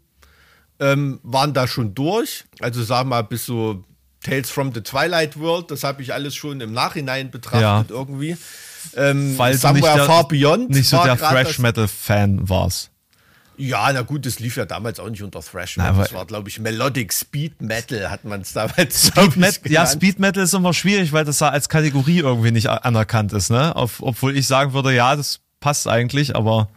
[0.79, 2.45] ähm, waren da schon durch.
[2.59, 3.83] Also sag mal, bis so
[4.23, 7.85] Tales from the Twilight World, das habe ich alles schon im Nachhinein betrachtet Ja.
[7.89, 8.37] irgendwie.
[8.95, 12.90] Ähm, weil Somewhere nicht, der, Far Beyond nicht so der Thrash Metal Fan warst.
[13.61, 15.77] Ja, na gut, das lief ja damals auch nicht unter Thrash.
[15.77, 15.93] Metal.
[15.95, 19.07] das war, glaube ich, Melodic Speed Metal hat man es damals.
[19.07, 19.85] Speed Metal, ja.
[19.85, 23.75] Speed Metal ist immer schwierig, weil das da als Kategorie irgendwie nicht anerkannt ist, ne?
[23.75, 26.69] Auf, obwohl ich sagen würde, ja, das passt eigentlich, aber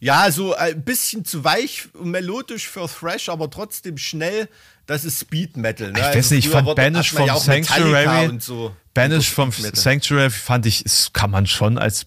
[0.00, 4.48] Ja, so ein bisschen zu weich und melodisch für Thrash, aber trotzdem schnell.
[4.86, 5.92] Das ist Speed Metal.
[5.92, 6.00] Ne?
[6.00, 8.74] ich weiß nicht, ich fand Banish vom ja Sanctuary, und so.
[8.92, 9.52] Banish vom.
[9.52, 12.06] Sanctuary fand ich, kann man schon als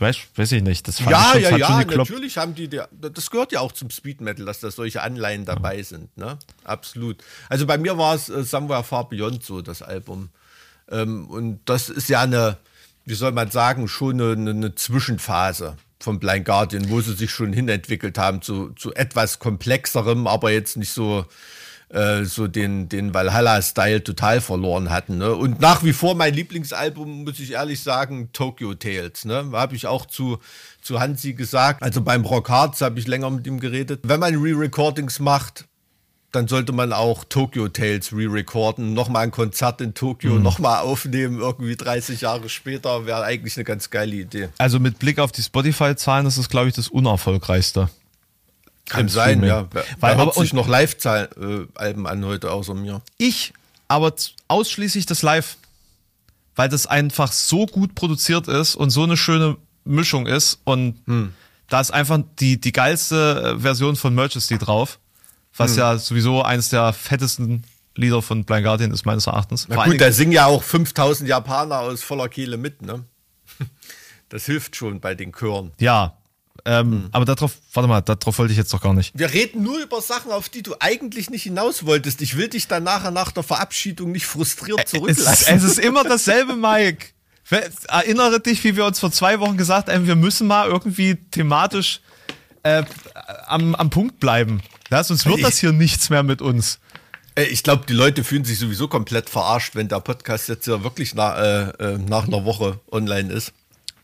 [0.00, 3.60] Thrash, weiß ich nicht, das Ja, ja, ja, natürlich haben die, der- das gehört ja
[3.60, 6.38] auch zum Speed Metal, dass da solche Anleihen dabei sind, ne?
[6.64, 7.22] Absolut.
[7.50, 10.30] Also bei mir war es äh, Somewhere Far Beyond so, das Album.
[10.90, 12.56] Ähm, und das ist ja eine,
[13.04, 17.30] wie soll man sagen, schon eine, eine, eine Zwischenphase von Blind Guardian, wo sie sich
[17.30, 21.26] schon hinentwickelt haben zu, zu etwas komplexerem, aber jetzt nicht so
[21.90, 25.18] äh, so den, den Valhalla-Style total verloren hatten.
[25.18, 25.34] Ne?
[25.34, 29.24] Und nach wie vor mein Lieblingsalbum, muss ich ehrlich sagen, Tokyo Tales.
[29.24, 29.50] Ne?
[29.52, 30.38] Habe ich auch zu,
[30.80, 31.82] zu Hansi gesagt.
[31.82, 34.00] Also beim Rock Hearts habe ich länger mit ihm geredet.
[34.04, 35.66] Wenn man Re-Recordings macht,
[36.32, 40.42] dann sollte man auch Tokyo Tales re-recorden, nochmal ein Konzert in Tokio, Mhm.
[40.44, 44.48] nochmal aufnehmen, irgendwie 30 Jahre später, wäre eigentlich eine ganz geile Idee.
[44.56, 47.90] Also mit Blick auf die Spotify-Zahlen ist es, glaube ich, das unerfolgreichste.
[48.90, 49.66] Kann sein, ja.
[49.72, 53.00] Wer, Weil- wer aber- sich noch Live-Alben an heute außer mir?
[53.18, 53.52] Ich,
[53.88, 54.12] aber
[54.48, 55.56] ausschließlich das Live,
[56.56, 60.96] weil das einfach so gut produziert ist und so eine schöne Mischung ist und
[61.68, 64.98] da ist einfach die, die geilste äh, Version von Majesty drauf,
[65.56, 69.66] was ja sowieso eines der fettesten Lieder von Blind Guardian ist meines Erachtens.
[69.68, 73.04] Na Vor gut, da singen ja auch 5000 Japaner aus voller Kehle mit, ne?
[74.28, 75.72] Das hilft schon bei den Chören.
[75.78, 76.16] Ja,
[76.64, 79.12] ähm, aber darauf, warte mal, darauf wollte ich jetzt doch gar nicht.
[79.18, 82.20] Wir reden nur über Sachen, auf die du eigentlich nicht hinaus wolltest.
[82.22, 85.54] Ich will dich dann nachher nach der Verabschiedung nicht frustriert Es zurücklassen.
[85.54, 87.06] es ist immer dasselbe, Mike.
[87.88, 92.00] Erinnere dich, wie wir uns vor zwei Wochen gesagt haben, wir müssen mal irgendwie thematisch
[92.62, 92.84] äh,
[93.46, 94.62] am, am Punkt bleiben.
[94.90, 96.78] Ja, sonst wird das hier nichts mehr mit uns.
[97.34, 100.84] Äh, Ich glaube, die Leute fühlen sich sowieso komplett verarscht, wenn der Podcast jetzt ja
[100.84, 101.60] wirklich nach, äh,
[101.94, 103.52] äh, nach einer Woche online ist.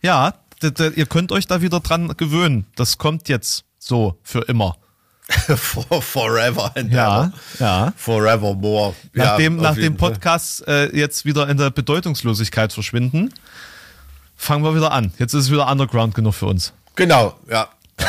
[0.03, 2.67] Ja, ihr könnt euch da wieder dran gewöhnen.
[2.77, 4.77] Das kommt jetzt so für immer.
[5.57, 7.33] For, forever and Ja, ever.
[7.59, 7.93] ja.
[7.97, 8.95] Forevermore.
[9.13, 9.97] Nachdem, ja, nach dem
[10.69, 13.35] äh, jetzt wieder in der Bedeutungslosigkeit verschwinden,
[14.37, 15.13] fangen wir wieder an.
[15.19, 16.73] Jetzt ist es wieder Underground genug für uns.
[16.95, 17.69] Genau, ja.
[17.99, 18.09] ja.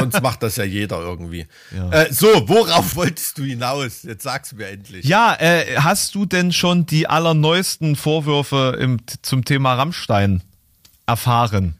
[0.00, 1.46] Sonst macht das ja jeder irgendwie.
[1.74, 1.90] Ja.
[1.92, 4.02] Äh, so, worauf wolltest du hinaus?
[4.02, 5.06] Jetzt sag's mir endlich.
[5.06, 10.42] Ja, äh, hast du denn schon die allerneuesten Vorwürfe im, zum Thema Rammstein
[11.10, 11.74] erfahren?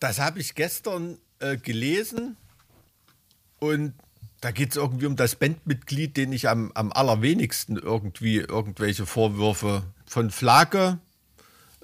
[0.00, 2.36] Das habe ich gestern äh, gelesen
[3.58, 3.94] und
[4.40, 9.84] da geht es irgendwie um das Bandmitglied, den ich am, am allerwenigsten irgendwie irgendwelche Vorwürfe
[10.04, 10.98] von Flake.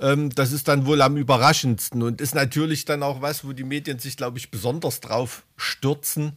[0.00, 3.64] Ähm, das ist dann wohl am überraschendsten und ist natürlich dann auch was, wo die
[3.64, 6.32] Medien sich, glaube ich, besonders drauf stürzen,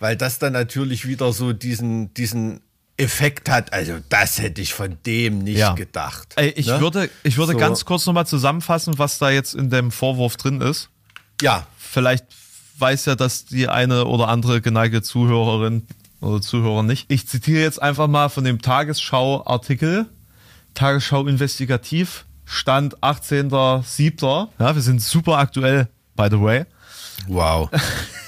[0.00, 2.60] weil das dann natürlich wieder so diesen, diesen
[3.02, 3.72] Effekt hat.
[3.72, 5.74] Also, das hätte ich von dem nicht Ja.
[5.74, 6.34] gedacht.
[6.36, 6.80] Ey, ich Ne?
[6.80, 7.58] würde, ich würde So.
[7.58, 10.88] ganz kurz nochmal zusammenfassen, was da jetzt in dem Vorwurf drin ist.
[11.40, 12.24] Ja, Vielleicht
[12.78, 15.86] weiß ja das die eine oder andere geneigte Zuhörerin
[16.22, 17.04] oder Zuhörer nicht.
[17.12, 20.06] Ich zitiere jetzt einfach mal von dem Tagesschau-Artikel.
[20.74, 24.48] Tagesschau investigativ, Stand 18.07.
[24.58, 26.64] Ja, wir sind super aktuell, by the way.
[27.28, 27.68] wow.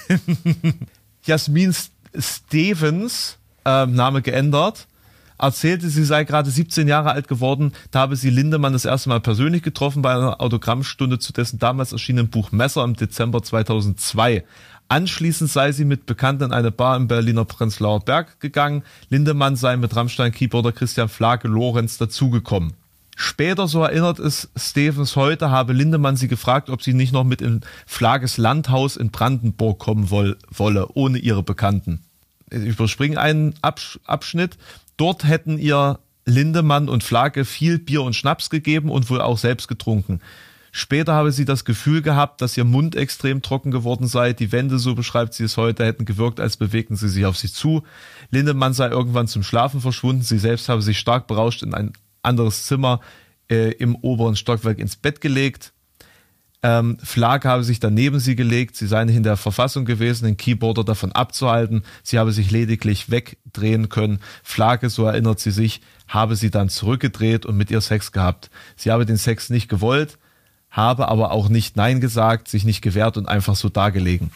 [1.24, 1.74] Jasmin
[2.18, 4.86] Stevens, ähm, Name geändert,
[5.38, 7.72] erzählte, sie sei gerade 17 Jahre alt geworden.
[7.90, 11.92] Da habe sie Lindemann das erste Mal persönlich getroffen bei einer Autogrammstunde zu dessen damals
[11.92, 14.44] erschienenen Buch Messer im Dezember 2002.
[14.88, 18.82] Anschließend sei sie mit Bekannten in eine Bar im Berliner Prenzlauer Berg gegangen.
[19.08, 22.74] Lindemann sei mit Rammstein-Keyboarder Christian Flake Lorenz dazugekommen.
[23.16, 27.40] Später, so erinnert es Stevens heute, habe Lindemann sie gefragt, ob sie nicht noch mit
[27.40, 32.00] in Flages Landhaus in Brandenburg kommen woll, wolle, ohne ihre Bekannten.
[32.50, 34.56] Ich überspringe einen Absch Abschnitt.
[34.96, 39.68] Dort hätten ihr Lindemann und Flake viel Bier und Schnaps gegeben und wohl auch selbst
[39.68, 40.20] getrunken.
[40.76, 44.32] Später habe sie das Gefühl gehabt, dass ihr Mund extrem trocken geworden sei.
[44.32, 47.52] Die Wände, so beschreibt sie es heute, hätten gewirkt, als bewegten sie sich auf sie
[47.52, 47.84] zu.
[48.32, 50.22] Lindemann sei irgendwann zum Schlafen verschwunden.
[50.22, 53.00] Sie selbst habe sich stark berauscht in ein anderes Zimmer
[53.48, 55.73] äh, im oberen Stockwerk ins Bett gelegt.
[56.66, 58.76] Ähm, Flake habe sich dann neben sie gelegt.
[58.76, 61.84] Sie sei nicht in der Verfassung gewesen, den Keyboarder davon abzuhalten.
[62.02, 64.20] Sie habe sich lediglich wegdrehen können.
[64.42, 68.48] Flake, so erinnert sie sich, habe sie dann zurückgedreht und mit ihr Sex gehabt.
[68.76, 70.16] Sie habe den Sex nicht gewollt,
[70.70, 74.30] habe aber auch nicht Nein gesagt, sich nicht gewehrt und einfach so dagelegen.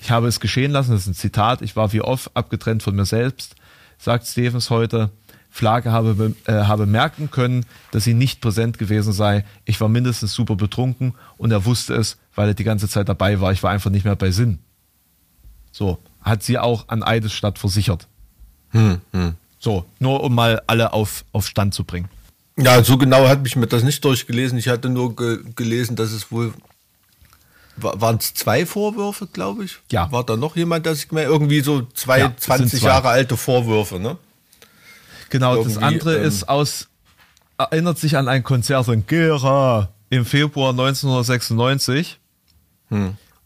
[0.00, 1.60] Ich habe es geschehen lassen, das ist ein Zitat.
[1.60, 3.54] Ich war wie oft abgetrennt von mir selbst,
[3.98, 5.10] sagt Stevens heute.
[5.50, 9.44] Flake habe, be- äh, habe merken können, dass sie nicht präsent gewesen sei.
[9.64, 13.40] Ich war mindestens super betrunken und er wusste es, weil er die ganze Zeit dabei
[13.40, 13.52] war.
[13.52, 14.60] Ich war einfach nicht mehr bei Sinn.
[15.72, 18.06] So, hat sie auch an Eidesstadt versichert.
[19.58, 22.08] So, nur um mal alle auf, auf Stand zu bringen.
[22.56, 24.58] Ja, so genau hat mich mir das nicht durchgelesen.
[24.58, 26.52] Ich hatte nur ge gelesen, dass es wohl.
[27.76, 29.78] Waren es zwei Vorwürfe, glaube ich?
[29.90, 30.12] Ja.
[30.12, 32.88] War da noch jemand, dass ich mir irgendwie so zwei Ja, es sind 20 zwei.
[32.88, 34.18] Jahre alte Vorwürfe, ne?
[35.30, 36.88] Genau, das andere ähm, ist aus,
[37.56, 42.18] erinnert sich an ein Konzert in Gera im Februar 1996.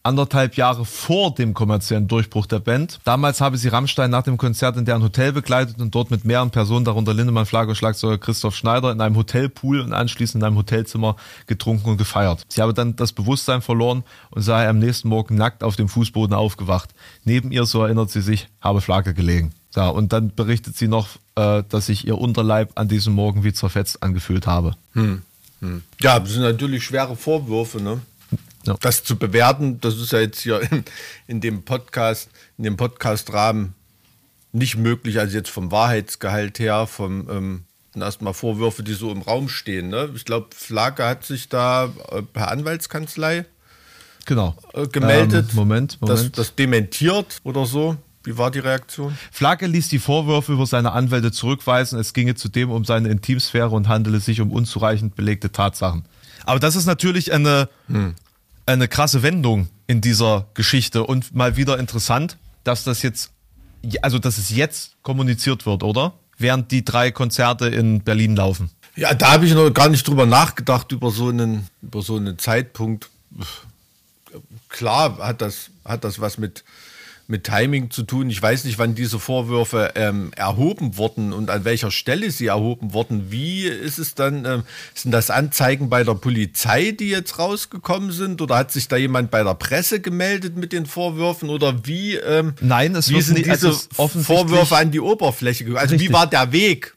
[0.07, 3.01] Anderthalb Jahre vor dem kommerziellen Durchbruch der Band.
[3.05, 6.51] Damals habe sie Rammstein nach dem Konzert in deren Hotel begleitet und dort mit mehreren
[6.51, 11.17] Personen, darunter Lindemann, Flagge, Schlagzeuger Christoph Schneider, in einem Hotelpool und anschließend in einem Hotelzimmer
[11.47, 12.45] getrunken und gefeiert.
[12.49, 16.35] Sie habe dann das Bewusstsein verloren und sei am nächsten Morgen nackt auf dem Fußboden
[16.35, 16.91] aufgewacht.
[17.25, 19.53] Neben ihr, so erinnert sie sich, habe Flagge gelegen.
[19.77, 23.53] Ja, und dann berichtet sie noch, äh, dass sich ihr Unterleib an diesem Morgen wie
[23.53, 24.77] zerfetzt angefühlt habe.
[26.01, 28.01] Ja, das sind natürlich schwere Vorwürfe, ne?
[28.67, 28.77] Ja.
[28.81, 30.85] Das zu bewerten, das ist ja jetzt hier in,
[31.27, 33.75] in dem Podcast, in dem Podcast-Rahmen
[34.53, 39.49] nicht möglich, also jetzt vom Wahrheitsgehalt her, vom ähm, erstmal Vorwürfe, die so im Raum
[39.49, 39.89] stehen.
[39.89, 40.11] Ne?
[40.15, 43.45] Ich glaube, Flake hat sich da äh, per Anwaltskanzlei
[44.27, 44.55] Genau.
[44.73, 45.49] äh, gemeldet.
[45.51, 46.39] Ähm, Moment, Das, Moment.
[46.39, 47.97] das dementiert oder so.
[48.25, 49.17] Wie war die Reaktion?
[49.31, 51.99] Flagge ließ die Vorwürfe über seine Anwälte zurückweisen.
[51.99, 56.05] Es ginge zudem um seine Intimsphäre und handele sich um unzureichend belegte Tatsachen.
[56.47, 57.69] Aber das ist natürlich eine,
[58.67, 63.31] eine krasse Wendung in dieser Geschichte und mal wieder interessant, dass das jetzt,
[64.03, 66.15] also dass es jetzt kommuniziert wird, oder?
[66.39, 68.71] Während die drei Konzerte in Berlin laufen.
[68.97, 72.39] Ja, da habe ich noch gar nicht drüber nachgedacht, über so einen, über so einen
[72.39, 73.11] Zeitpunkt.
[74.69, 76.65] Klar hat das, hat das was mit,
[77.27, 78.29] mit Timing zu tun.
[78.31, 82.93] Ich weiß nicht, wann diese Vorwürfe ähm, erhoben wurden und an welcher Stelle sie erhoben
[82.93, 83.31] wurden.
[83.31, 84.45] Wie ist es dann?
[84.45, 84.63] Ähm,
[84.95, 88.43] sind das Anzeigen bei der Polizei, die jetzt rausgekommen sind?
[88.43, 91.49] Oder hat sich da jemand bei der Presse gemeldet mit den Vorwürfen?
[91.49, 95.81] Oder wie, ähm, Nein, es wie sind nicht- diese also Vorwürfe an die Oberfläche gekommen?
[95.81, 96.11] Also Richtig.
[96.11, 96.95] wie war der Weg?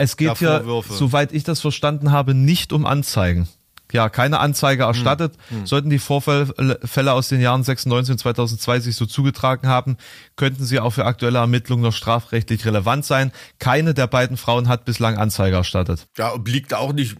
[0.00, 0.94] Es geht Ja, ja, Vorwürfe.
[0.94, 3.48] soweit ich das verstanden habe, nicht um Anzeigen.
[3.92, 5.34] Ja keine Anzeige erstattet.
[5.64, 9.96] Sollten die Vorfälle aus den Jahren 96 und 2002 sich so zugetragen haben,
[10.36, 13.32] könnten sie auch für aktuelle Ermittlungen noch strafrechtlich relevant sein.
[13.58, 16.06] Keine der beiden Frauen hat bislang Anzeige erstattet.
[16.16, 17.16] Ja, obliegt auch nicht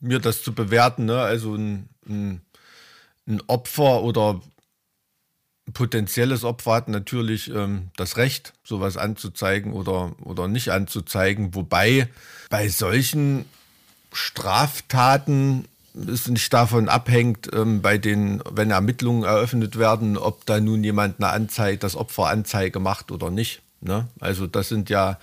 [0.00, 1.04] mir das zu bewerten.
[1.04, 1.20] Ne?
[1.20, 2.42] Also ein, ein,
[3.26, 4.40] ein Opfer oder
[5.66, 11.54] ein potenzielles Opfer hat natürlich ähm, das Recht, sowas anzuzeigen oder, oder nicht anzuzeigen.
[11.54, 12.08] Wobei
[12.48, 13.44] bei solchen
[14.12, 15.66] Straftaten
[16.06, 21.18] es nicht davon abhängt, ähm, bei den, wenn Ermittlungen eröffnet werden, ob da nun jemand
[21.18, 23.62] eine Anzeige, das Opfer Anzeige macht oder nicht.
[23.80, 24.08] Ne?
[24.20, 25.18] Also das sind ja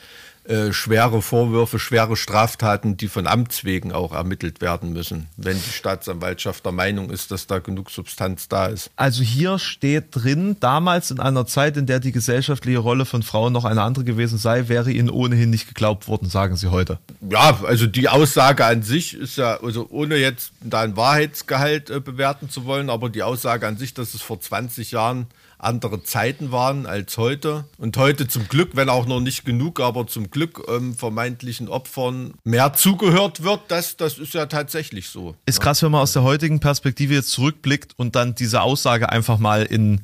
[0.47, 5.71] äh, schwere Vorwürfe, schwere Straftaten, die von Amts wegen auch ermittelt werden müssen, wenn die
[5.71, 8.91] Staatsanwaltschaft der Meinung ist, dass da genug Substanz da ist.
[8.95, 13.53] Also hier steht drin, damals in einer Zeit, in der die gesellschaftliche Rolle von Frauen
[13.53, 16.99] noch eine andere gewesen sei, wäre ihnen ohnehin nicht geglaubt worden, sagen sie heute.
[17.27, 21.99] Ja, also die Aussage an sich ist ja, also ohne jetzt da ein Wahrheitsgehalt äh,
[21.99, 25.25] bewerten zu wollen, aber die Aussage an sich, dass es vor 20 Jahren
[25.57, 27.65] andere Zeiten waren als heute.
[27.77, 32.33] Und heute zum Glück, wenn auch noch nicht genug, aber zum Glück ähm, vermeintlichen Opfern
[32.43, 35.35] mehr zugehört wird, das, das ist ja tatsächlich so.
[35.45, 39.37] Ist krass, wenn man aus der heutigen Perspektive jetzt zurückblickt und dann diese Aussage einfach
[39.39, 40.01] mal in,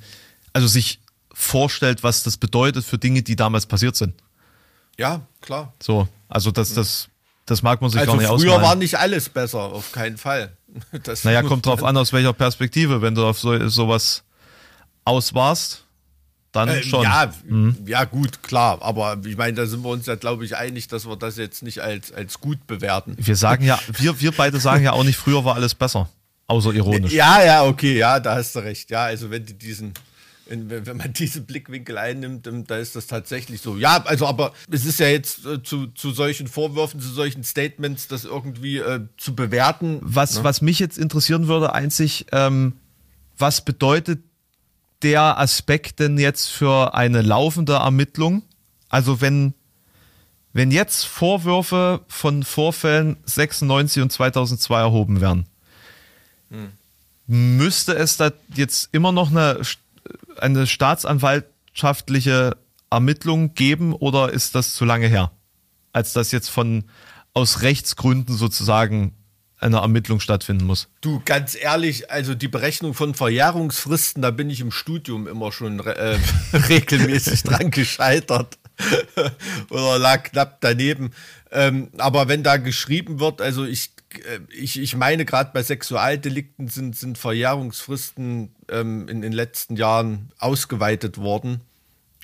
[0.54, 1.00] also sich
[1.34, 4.14] vorstellt, was das bedeutet für Dinge, die damals passiert sind.
[4.98, 5.74] Ja, klar.
[5.82, 7.10] So, also das, das,
[7.46, 8.62] das mag man sich Also gar nicht früher ausmalen.
[8.62, 10.56] war nicht alles besser, auf keinen Fall.
[11.04, 13.02] Das naja, kommt drauf an, aus welcher Perspektive.
[13.02, 14.24] Wenn du auf so, sowas
[15.06, 15.86] auswarst,
[16.52, 17.04] dann Äh, schon.
[17.04, 17.32] Ja,
[17.86, 18.80] ja, gut, klar.
[18.82, 21.64] Aber ich meine, da sind wir uns ja, glaube ich, einig, dass wir das jetzt
[21.64, 23.16] nicht als, als gut bewerten.
[23.18, 26.10] Wir sagen ja, wir, wir beide sagen ja auch nicht, früher war alles besser.
[26.48, 27.14] Außer ironisch.
[27.14, 28.90] Ja, ja, okay, ja, da hast du recht.
[28.92, 29.94] Ja, also wenn du diesen,
[30.48, 33.78] wenn, man diesen Blickwinkel einnimmt, da ist das tatsächlich so.
[33.78, 38.10] Ja, also aber es ist ja jetzt äh, zu, zu solchen Vorwürfen, zu solchen Statements,
[38.10, 40.00] das irgendwie äh, zu bewerten.
[40.02, 42.74] Was, was mich jetzt interessieren würde, einzig, ähm,
[43.38, 44.20] was bedeutet
[45.04, 48.44] der Aspekt denn jetzt für eine laufende Ermittlung?
[48.90, 49.54] Also wenn,
[50.54, 55.46] wenn jetzt Vorwürfe von Vorfällen 96 und 2002 erhoben werden,
[57.28, 59.62] müsste es da jetzt immer noch eine,
[60.38, 62.58] eine staatsanwaltschaftliche
[62.90, 65.32] Ermittlung geben oder ist das zu lange her?
[65.94, 66.84] Als das jetzt von
[67.34, 69.16] aus Rechtsgründen sozusagen
[69.62, 70.88] eine Ermittlung stattfinden muss.
[71.02, 75.80] Du, ganz ehrlich, also die Berechnung von Verjährungsfristen, da bin ich im Studium immer schon
[75.80, 76.18] äh,
[76.54, 78.58] regelmäßig dran gescheitert.
[79.70, 81.12] Oder lag knapp daneben.
[81.52, 86.68] Ähm, aber wenn da geschrieben wird, also ich, äh, ich, ich meine, gerade bei Sexualdelikten
[86.68, 91.62] sind, sind Verjährungsfristen ähm, in den letzten Jahren ausgeweitet worden.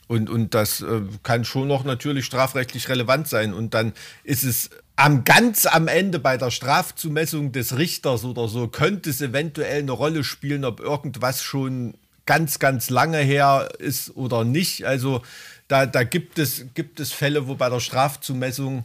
[0.07, 3.53] Und, und das äh, kann schon noch natürlich strafrechtlich relevant sein.
[3.53, 3.93] Und dann
[4.23, 9.21] ist es am ganz am Ende bei der Strafzumessung des Richters oder so, könnte es
[9.21, 11.93] eventuell eine Rolle spielen, ob irgendwas schon
[12.25, 14.85] ganz, ganz lange her ist oder nicht.
[14.85, 15.21] Also
[15.67, 18.83] da, da gibt, es, gibt es Fälle, wo bei der Strafzumessung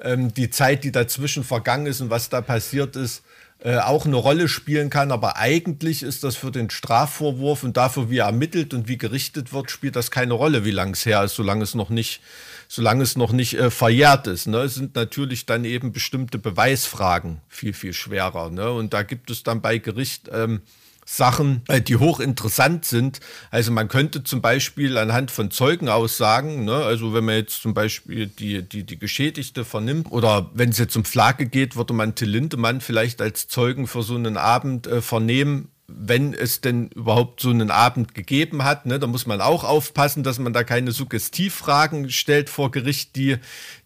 [0.00, 3.22] ähm, die Zeit, die dazwischen vergangen ist und was da passiert ist,
[3.64, 5.12] äh, auch eine Rolle spielen kann.
[5.12, 9.52] Aber eigentlich ist das für den Strafvorwurf und dafür, wie er ermittelt und wie gerichtet
[9.52, 12.20] wird, spielt das keine Rolle, wie lange es her ist, solange es noch nicht,
[12.68, 14.48] solange es noch nicht äh, verjährt ist.
[14.48, 14.58] Ne?
[14.58, 18.50] Es sind natürlich dann eben bestimmte Beweisfragen viel, viel schwerer.
[18.50, 18.70] Ne?
[18.70, 20.62] Und da gibt es dann bei Gericht ähm,
[21.04, 23.20] Sachen, äh, die hochinteressant sind.
[23.50, 28.26] Also man könnte zum Beispiel anhand von Zeugenaussagen, ne, also wenn man jetzt zum Beispiel
[28.26, 32.30] die, die, die Geschädigte vernimmt oder wenn es jetzt um Flagge geht, würde man Till
[32.30, 37.50] Lindemann vielleicht als Zeugen für so einen Abend äh, vernehmen, wenn es denn überhaupt so
[37.50, 38.86] einen Abend gegeben hat.
[38.86, 43.36] Ne, da muss man auch aufpassen, dass man da keine Suggestivfragen stellt vor Gericht, die,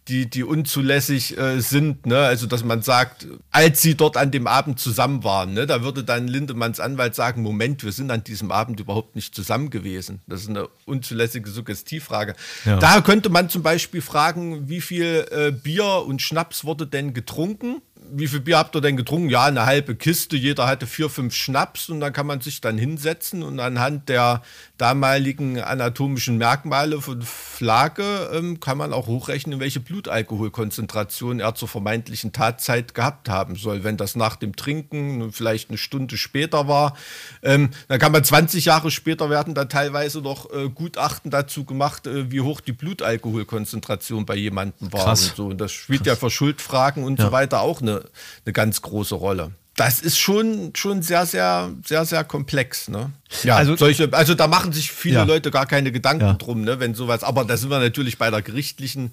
[0.07, 2.05] die, die unzulässig äh, sind.
[2.05, 2.17] Ne?
[2.19, 6.03] Also, dass man sagt, als sie dort an dem Abend zusammen waren, ne, da würde
[6.03, 10.21] dann Lindemanns Anwalt sagen, Moment, wir sind an diesem Abend überhaupt nicht zusammen gewesen.
[10.27, 12.35] Das ist eine unzulässige Suggestivfrage.
[12.65, 12.77] Ja.
[12.77, 17.81] Da könnte man zum Beispiel fragen, wie viel äh, Bier und Schnaps wurde denn getrunken?
[18.11, 19.29] Wie viel Bier habt ihr denn getrunken?
[19.29, 20.37] Ja, eine halbe Kiste.
[20.37, 24.41] Jeder hatte vier, fünf Schnaps und dann kann man sich dann hinsetzen und anhand der
[24.77, 32.31] damaligen anatomischen Merkmale von Flagge ähm, kann man auch hochrechnen, welche Blutalkoholkonzentration er zur vermeintlichen
[32.31, 33.83] Tatzeit gehabt haben soll.
[33.83, 36.95] Wenn das nach dem Trinken vielleicht eine Stunde später war,
[37.41, 42.05] ähm, dann kann man 20 Jahre später werden dann teilweise noch äh, Gutachten dazu gemacht,
[42.05, 45.29] äh, wie hoch die Blutalkoholkonzentration bei jemandem war Krass.
[45.29, 45.45] und so.
[45.47, 47.96] Und das spielt ja für Schuldfragen und so weiter auch eine,
[48.45, 49.51] eine ganz große Rolle.
[49.75, 52.87] Das ist schon, schon sehr, sehr, sehr, sehr komplex.
[52.87, 53.11] Ne?
[53.43, 55.23] Ja, Also- also, solche, also da machen sich viele Ja.
[55.23, 56.33] Leute gar keine Gedanken Ja.
[56.33, 57.23] drum, ne, wenn sowas.
[57.23, 59.11] Aber da sind wir natürlich bei der gerichtlichen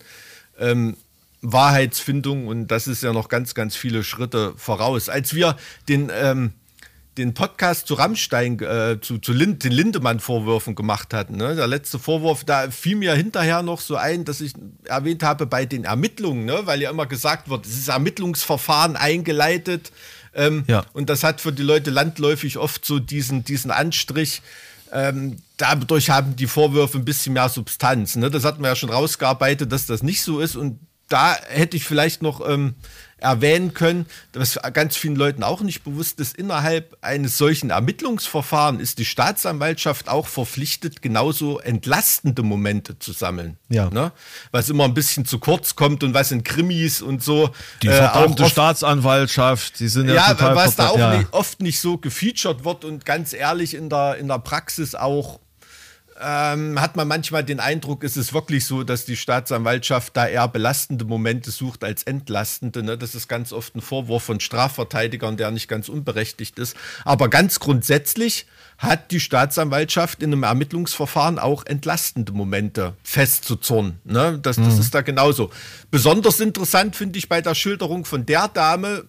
[0.59, 0.97] ähm,
[1.43, 5.09] Wahrheitsfindung und das ist ja noch ganz, ganz viele Schritte voraus.
[5.09, 5.57] Als wir
[5.89, 6.53] den, ähm,
[7.17, 11.55] den Podcast zu Rammstein, äh, zu, zu Lind, den Lindemann-Vorwürfen gemacht hatten, ne?
[11.55, 14.55] der letzte Vorwurf, da fiel mir hinterher noch so ein, dass ich
[14.85, 16.63] erwähnt habe bei den Ermittlungen, ne?
[16.65, 19.93] weil ja immer gesagt wird, es ist Ermittlungsverfahren eingeleitet.
[20.35, 20.85] Ähm, ja.
[20.93, 24.43] Und das hat für die Leute landläufig oft so diesen, diesen Anstrich,
[24.93, 28.17] ähm, dadurch haben die Vorwürfe ein bisschen mehr Substanz.
[28.17, 28.31] Ne?
[28.31, 30.57] Das hatten wir ja schon rausgearbeitet, dass das nicht so ist.
[30.57, 30.79] Und
[31.09, 32.75] da hätte ich vielleicht noch ähm,
[33.25, 38.99] erwähnen können, was ganz vielen Leuten auch nicht bewusst ist, innerhalb eines solchen Ermittlungsverfahrens ist
[38.99, 43.57] die Staatsanwaltschaft auch verpflichtet, genauso entlastende Momente zu sammeln.
[43.69, 43.91] Ja.
[43.91, 44.13] Ne?
[44.53, 47.51] Was immer ein bisschen zu kurz kommt und was in Krimis und so.
[47.83, 51.17] Die äh, verdammte äh, Staatsanwaltschaft, die sind ja, ja total was da auch ja.
[51.17, 55.41] nicht, oft nicht so gefeatured wird und ganz ehrlich in der, in der Praxis auch
[56.21, 60.47] ähm, hat man manchmal den Eindruck, ist es wirklich so, dass die Staatsanwaltschaft da eher
[60.47, 62.83] belastende Momente sucht als entlastende.
[62.83, 62.97] Ne?
[62.97, 66.77] Das ist ganz oft ein Vorwurf von Strafverteidigern, der nicht ganz unberechtigt ist.
[67.05, 68.47] Aber ganz grundsätzlich
[68.79, 73.99] hat die Staatsanwaltschaft in einem Ermittlungsverfahren auch entlastende Momente festzuzurren.
[74.05, 74.39] Ne?
[74.41, 74.81] Das, das mhm.
[74.81, 75.51] ist da genauso.
[75.91, 79.05] Besonders interessant finde ich bei der Schilderung von der Dame,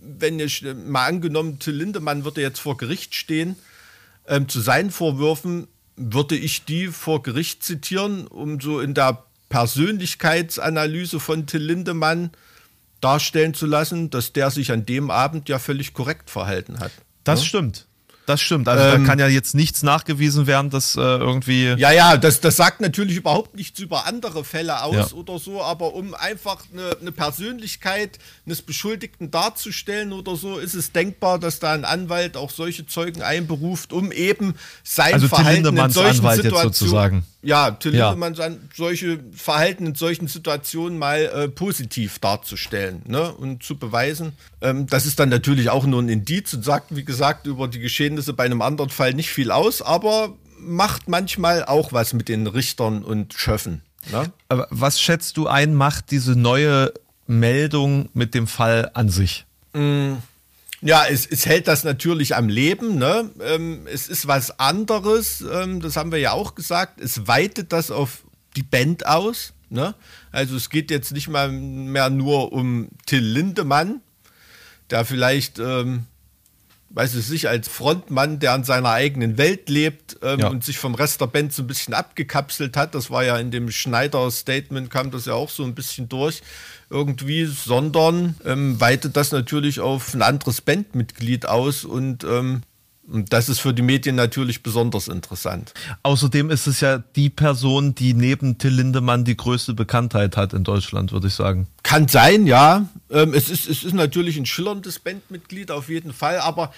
[0.00, 3.56] wenn ich mal angenommen, Till Lindemann würde jetzt vor Gericht stehen,
[4.26, 11.20] ähm, zu seinen Vorwürfen würde ich die vor Gericht zitieren, um so in der Persönlichkeitsanalyse
[11.20, 12.30] von Till Lindemann
[13.00, 16.90] darstellen zu lassen, dass der sich an dem Abend ja völlig korrekt verhalten hat.
[17.22, 17.46] Das ja?
[17.46, 17.86] stimmt.
[18.26, 18.68] Das stimmt.
[18.68, 21.74] Also ähm, da kann ja jetzt nichts nachgewiesen werden, dass äh, irgendwie.
[21.76, 25.16] Ja, ja, das, das sagt natürlich überhaupt nichts über andere Fälle aus ja.
[25.16, 30.92] oder so, aber um einfach eine, eine, Persönlichkeit eines Beschuldigten darzustellen oder so, ist es
[30.92, 35.90] denkbar, dass da ein Anwalt auch solche Zeugen einberuft, um eben sein also Verhalten in
[35.90, 37.24] solchen Anwalt Situationen.
[37.44, 38.10] Ja, Till ja.
[38.10, 43.32] Lindemann solche Verhalten in solchen Situationen mal äh, positiv darzustellen ne?
[43.32, 44.32] und zu beweisen.
[44.60, 47.80] Ähm, das ist dann natürlich auch nur ein Indiz und sagt, wie gesagt, über die
[47.80, 52.46] Geschehnisse bei einem anderen Fall nicht viel aus, aber macht manchmal auch was mit den
[52.46, 53.82] Richtern und Schöffen.
[54.10, 54.30] Ne?
[54.48, 56.92] Aber was schätzt du ein, macht diese neue
[57.26, 59.46] Meldung mit dem Fall an sich?
[59.72, 60.14] Mm.
[60.86, 62.98] Ja, es, es hält das natürlich am Leben.
[62.98, 63.30] Ne?
[63.40, 67.00] Ähm, es ist was anderes, ähm, das haben wir ja auch gesagt.
[67.00, 68.22] Es weitet das auf
[68.54, 69.54] die Band aus.
[69.70, 69.94] Ne?
[70.30, 74.02] Also es geht jetzt nicht mal mehr nur um Till Lindemann,
[74.90, 76.04] der vielleicht, ähm,
[76.94, 80.48] weiß ich nicht, als Frontmann, der in seiner eigenen Welt lebt ähm, ja.
[80.48, 82.94] und sich vom Rest der Band so ein bisschen abgekapselt hat.
[82.94, 86.42] Das war ja in dem Schneider-Statement, kam das ja auch so ein bisschen durch
[86.90, 92.62] irgendwie, sondern ähm, weitet das natürlich auf ein anderes Bandmitglied aus und ähm,
[93.06, 95.74] und das ist für die Medien natürlich besonders interessant.
[96.02, 100.64] Außerdem ist es ja die Person, die neben Till Lindemann die größte Bekanntheit hat in
[100.64, 101.66] Deutschland, würde ich sagen.
[101.82, 102.88] Kann sein, ja.
[103.10, 106.72] Ähm, es, ist, es ist natürlich ein schillerndes Bandmitglied auf jeden Fall, aber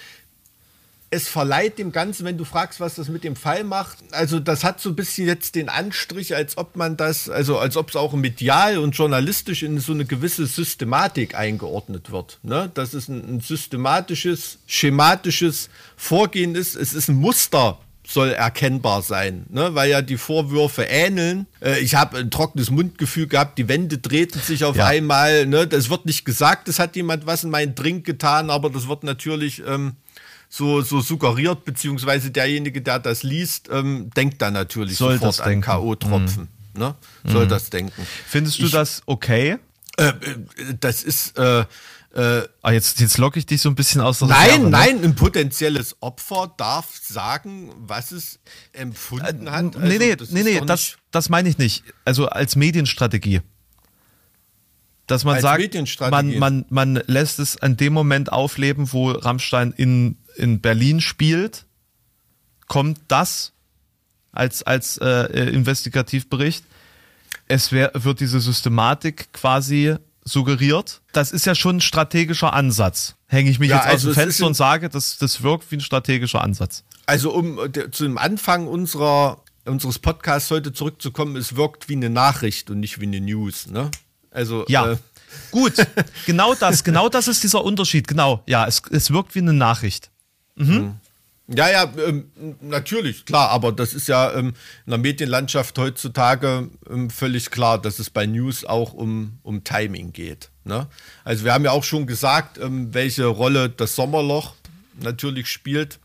[1.10, 4.64] es verleiht dem Ganzen, wenn du fragst, was das mit dem Fall macht, also das
[4.64, 7.96] hat so ein bisschen jetzt den Anstrich, als ob man das, also als ob es
[7.96, 12.38] auch medial und journalistisch in so eine gewisse Systematik eingeordnet wird.
[12.42, 12.70] Ne?
[12.74, 16.74] Dass es ein, ein systematisches, schematisches Vorgehen ist.
[16.74, 17.78] Es ist ein Muster
[18.08, 19.74] soll erkennbar sein, ne?
[19.74, 21.46] weil ja die Vorwürfe ähneln.
[21.60, 24.86] Äh, ich habe ein trockenes Mundgefühl gehabt, die Wände drehten sich auf ja.
[24.86, 25.46] einmal.
[25.46, 25.66] Ne?
[25.66, 29.02] Das wird nicht gesagt, es hat jemand was in meinen Drink getan, aber das wird
[29.02, 29.96] natürlich ähm,
[30.48, 35.60] so, so suggeriert, beziehungsweise derjenige, der das liest, ähm, denkt dann natürlich Soll sofort an
[35.60, 36.48] K.O.-Tropfen.
[36.74, 36.80] Mhm.
[36.80, 36.94] Ne?
[37.24, 37.48] Soll mhm.
[37.48, 38.06] das denken.
[38.26, 39.58] Findest du ich, das okay?
[39.96, 40.14] Äh, äh
[40.80, 41.38] das ist.
[41.38, 41.64] Äh,
[42.14, 44.70] äh, ah, jetzt, jetzt locke ich dich so ein bisschen aus der Nein, Reserve, ne?
[44.70, 48.38] nein, ein potenzielles Opfer darf sagen, was es
[48.72, 49.76] empfunden hat.
[49.76, 51.84] Also, nee, nee, nee, nee das, das meine ich nicht.
[52.06, 53.42] Also als Medienstrategie.
[55.06, 60.16] Dass man sagt, man, man, man lässt es an dem Moment aufleben, wo Rammstein in
[60.36, 61.64] in Berlin spielt,
[62.68, 63.52] kommt das
[64.32, 66.64] als, als äh, äh, Investigativbericht.
[67.48, 71.00] Es wär, wird diese Systematik quasi suggeriert.
[71.12, 73.14] Das ist ja schon ein strategischer Ansatz.
[73.26, 75.76] Hänge ich mich ja, jetzt also aus dem Fenster und sage, das, das wirkt wie
[75.76, 76.84] ein strategischer Ansatz.
[77.06, 82.10] Also um äh, zu dem Anfang unserer, unseres Podcasts heute zurückzukommen, es wirkt wie eine
[82.10, 83.68] Nachricht und nicht wie eine News.
[83.68, 83.90] Ne?
[84.36, 84.92] Also ja.
[84.92, 84.96] Äh,
[85.50, 85.74] Gut,
[86.26, 88.06] genau das, genau das ist dieser Unterschied.
[88.06, 90.10] Genau, ja, es, es wirkt wie eine Nachricht.
[90.54, 90.74] Mhm.
[90.74, 90.94] mhm.
[91.48, 92.28] Ja, ja, ähm,
[92.60, 94.48] natürlich, klar, aber das ist ja ähm,
[94.84, 100.12] in der Medienlandschaft heutzutage ähm, völlig klar, dass es bei News auch um, um Timing
[100.12, 100.50] geht.
[100.64, 100.88] Ne?
[101.22, 104.56] Also wir haben ja auch schon gesagt, ähm, welche Rolle das Sommerloch
[105.00, 106.00] natürlich spielt,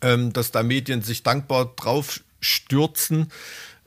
[0.00, 3.32] ähm, dass da Medien sich dankbar drauf stürzen.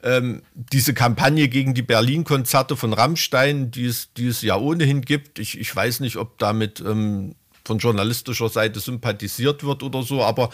[0.03, 5.39] Ähm, diese Kampagne gegen die Berlin-Konzerte von Rammstein, die es, die es ja ohnehin gibt.
[5.39, 7.35] Ich, ich weiß nicht, ob damit ähm,
[7.65, 10.49] von journalistischer Seite sympathisiert wird oder so, aber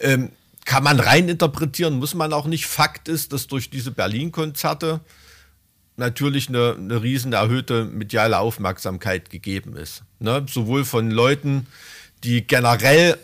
[0.00, 0.30] ähm,
[0.64, 2.66] kann man rein interpretieren, muss man auch nicht.
[2.66, 5.00] Fakt ist, dass durch diese Berlin-Konzerte
[5.96, 10.02] natürlich eine, eine riesen erhöhte mediale Aufmerksamkeit gegeben ist.
[10.18, 10.46] Ne?
[10.48, 11.66] Sowohl von Leuten,
[12.24, 13.18] die generell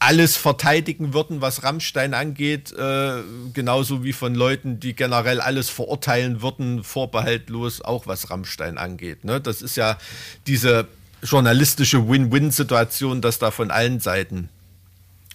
[0.00, 3.22] alles verteidigen würden, was Rammstein angeht, äh,
[3.52, 9.24] genauso wie von Leuten, die generell alles verurteilen würden, vorbehaltlos, auch was Rammstein angeht.
[9.24, 9.42] Ne?
[9.42, 9.98] Das ist ja
[10.46, 10.88] diese
[11.22, 14.48] journalistische Win-Win-Situation, dass da von allen Seiten,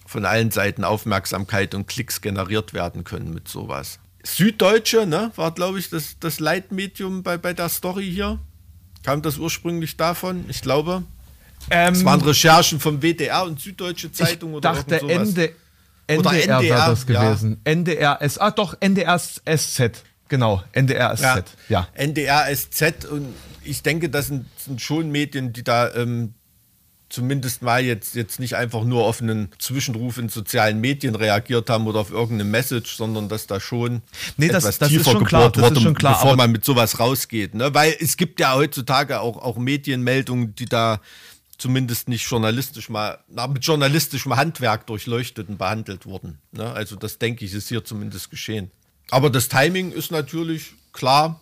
[0.04, 4.00] von allen Seiten Aufmerksamkeit und Klicks generiert werden können mit sowas.
[4.24, 8.40] Süddeutsche, ne, war, glaube ich, das, das Leitmedium bei, bei der Story hier.
[9.04, 10.44] Kam das ursprünglich davon?
[10.48, 11.04] Ich glaube.
[11.70, 15.52] Ähm, das waren Recherchen vom WDR und Süddeutsche Zeitung ich oder dachte Ende,
[16.06, 17.60] NDR, oder NDR war das gewesen.
[17.64, 17.72] Ja.
[17.72, 20.04] NDR, S, ah doch, NDR SZ.
[20.28, 21.22] Genau, NDR SZ.
[21.22, 21.88] Ja, ja.
[21.94, 23.34] NDR SZ und
[23.64, 26.34] ich denke, das sind, sind schon Medien, die da ähm,
[27.08, 31.86] zumindest mal jetzt, jetzt nicht einfach nur auf einen Zwischenruf in sozialen Medien reagiert haben
[31.86, 34.02] oder auf irgendeine Message, sondern dass da schon
[34.36, 37.54] nee, das, etwas das tiefer gebohrt klar, wurde, schon klar, bevor man mit sowas rausgeht.
[37.54, 37.72] Ne?
[37.74, 41.00] Weil es gibt ja heutzutage auch, auch Medienmeldungen, die da
[41.58, 46.38] zumindest nicht journalistisch mal, na, mit journalistischem Handwerk durchleuchtet und behandelt wurden.
[46.52, 46.70] Ne?
[46.72, 48.70] Also das denke ich, ist hier zumindest geschehen.
[49.10, 51.40] Aber das Timing ist natürlich klar,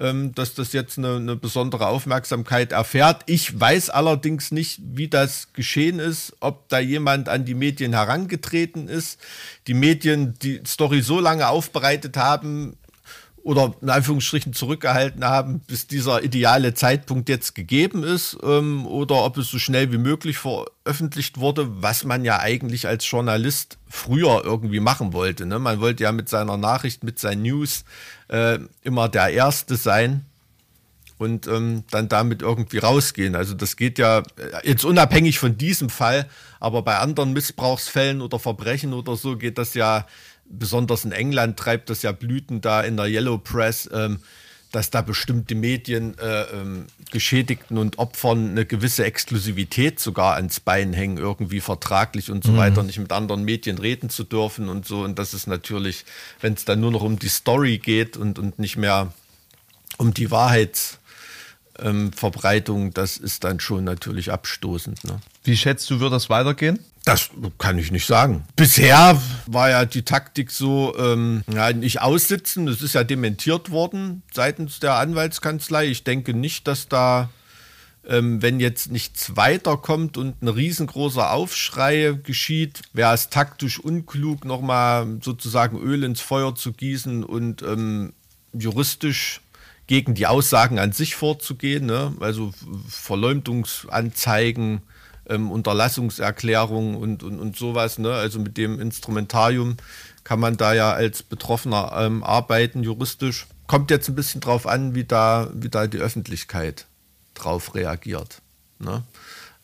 [0.00, 3.22] ähm, dass das jetzt eine, eine, besondere Aufmerksamkeit erfährt.
[3.26, 8.88] Ich weiß allerdings nicht, wie das geschehen ist, ob da jemand an die Medien herangetreten
[8.88, 9.18] ist,
[9.66, 12.76] die Medien die Story so lange aufbereitet haben,
[13.42, 19.38] oder in Anführungsstrichen zurückgehalten haben, bis dieser ideale Zeitpunkt jetzt gegeben ist ähm, oder ob
[19.38, 24.80] es so schnell wie möglich veröffentlicht wurde, was man ja eigentlich als Journalist früher irgendwie
[24.80, 25.46] machen wollte.
[25.46, 25.58] Ne?
[25.58, 27.84] Man wollte ja mit seiner Nachricht, mit seinen News
[28.28, 30.24] äh, immer der Erste sein
[31.18, 33.34] und ähm, dann damit irgendwie rausgehen.
[33.34, 36.28] Also das geht ja äh, jetzt unabhängig von diesem Fall,
[36.60, 40.06] aber bei anderen Missbrauchsfällen oder Verbrechen oder so geht das ja
[40.48, 44.20] besonders in England treibt das ja Blüten da in der Yellow Press, ähm,
[44.72, 50.92] dass da bestimmte Medien äh, ähm, Geschädigten und Opfern eine gewisse Exklusivität sogar ans Bein
[50.92, 52.56] hängen, irgendwie vertraglich und so mhm.
[52.58, 55.00] weiter, nicht mit anderen Medien reden zu dürfen und so.
[55.00, 56.04] Und das ist natürlich,
[56.40, 59.12] wenn es dann nur noch um die Story geht und, und nicht mehr
[59.96, 60.97] um die Wahrheitsverbreitung,
[61.80, 62.10] ähm,
[62.94, 65.04] das ist dann schon natürlich abstoßend.
[65.04, 65.20] Ne?
[65.44, 66.78] Wie schätzt du, wird das weitergehen?
[67.04, 68.44] Das kann ich nicht sagen.
[68.54, 72.66] Bisher war ja die Taktik so, ähm, ja, nicht aussitzen.
[72.66, 75.86] Das ist ja dementiert worden seitens der Anwaltskanzlei.
[75.86, 77.30] Ich denke nicht, dass da,
[78.06, 85.06] ähm, wenn jetzt nichts weiterkommt und ein riesengroßer Aufschrei geschieht, wäre es taktisch unklug, nochmal
[85.22, 88.12] sozusagen Öl ins Feuer zu gießen und ähm,
[88.52, 89.40] juristisch
[89.88, 91.86] gegen die Aussagen an sich vorzugehen.
[91.86, 92.14] Ne?
[92.20, 92.52] Also
[92.88, 94.82] Verleumdungsanzeigen
[95.28, 97.98] ähm, Unterlassungserklärung und, und, und sowas.
[97.98, 98.12] Ne?
[98.12, 99.78] Also mit dem Instrumentarium
[100.24, 103.46] kann man da ja als Betroffener ähm, arbeiten, juristisch.
[103.66, 106.86] Kommt jetzt ein bisschen drauf an, wie da, wie da die Öffentlichkeit
[107.34, 108.42] drauf reagiert.
[108.78, 109.02] Ne?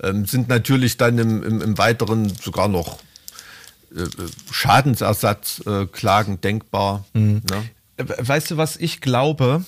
[0.02, 2.98] Ähm, sind natürlich dann im, im, im Weiteren sogar noch
[3.94, 4.08] äh, äh
[4.50, 7.04] Schadensersatzklagen äh, denkbar.
[7.12, 7.42] Mhm.
[7.50, 7.68] Ne?
[7.98, 9.64] Weißt du, was ich glaube?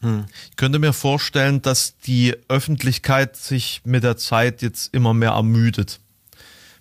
[0.00, 0.24] Hm.
[0.50, 6.00] Ich könnte mir vorstellen, dass die Öffentlichkeit sich mit der Zeit jetzt immer mehr ermüdet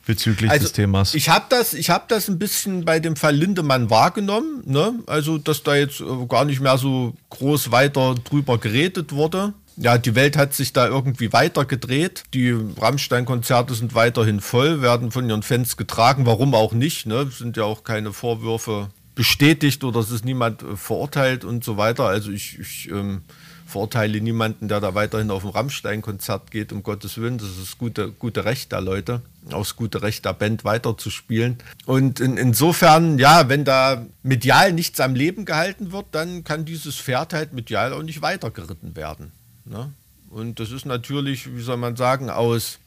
[0.09, 1.13] bezüglich also, des Themas.
[1.13, 4.95] Ich habe das, ich habe das ein bisschen bei dem Fall Lindemann wahrgenommen, ne?
[5.05, 9.53] Also, dass da jetzt äh, gar nicht mehr so groß weiter drüber geredet wurde.
[9.78, 12.24] Ja, die Welt hat sich da irgendwie weiter gedreht.
[12.34, 16.26] Die Rammstein-Konzerte sind weiterhin voll, werden von ihren Fans getragen.
[16.26, 17.05] Warum auch nicht?
[17.05, 17.30] Ne?
[17.32, 18.89] Sind ja auch keine Vorwürfe
[19.20, 22.05] bestätigt oder es ist niemand äh, verurteilt und so weiter.
[22.05, 23.24] Also ich, ich ähm,
[23.65, 27.38] verurteile niemanden, der da weiterhin auf ein Rammstein-Konzert geht, um Gottes Willen.
[27.38, 31.57] Das ist das gute, gute Recht der Leute, auch das gute Recht der Band weiterzuspielen.
[31.86, 36.95] Und in, insofern, ja, wenn da medial nichts am Leben gehalten wird, dann kann dieses
[36.95, 39.34] Pferd halt medial auch nicht weitergeritten werden.
[39.65, 39.91] Ne?
[40.30, 42.80] Und das ist natürlich, wie soll man sagen, aus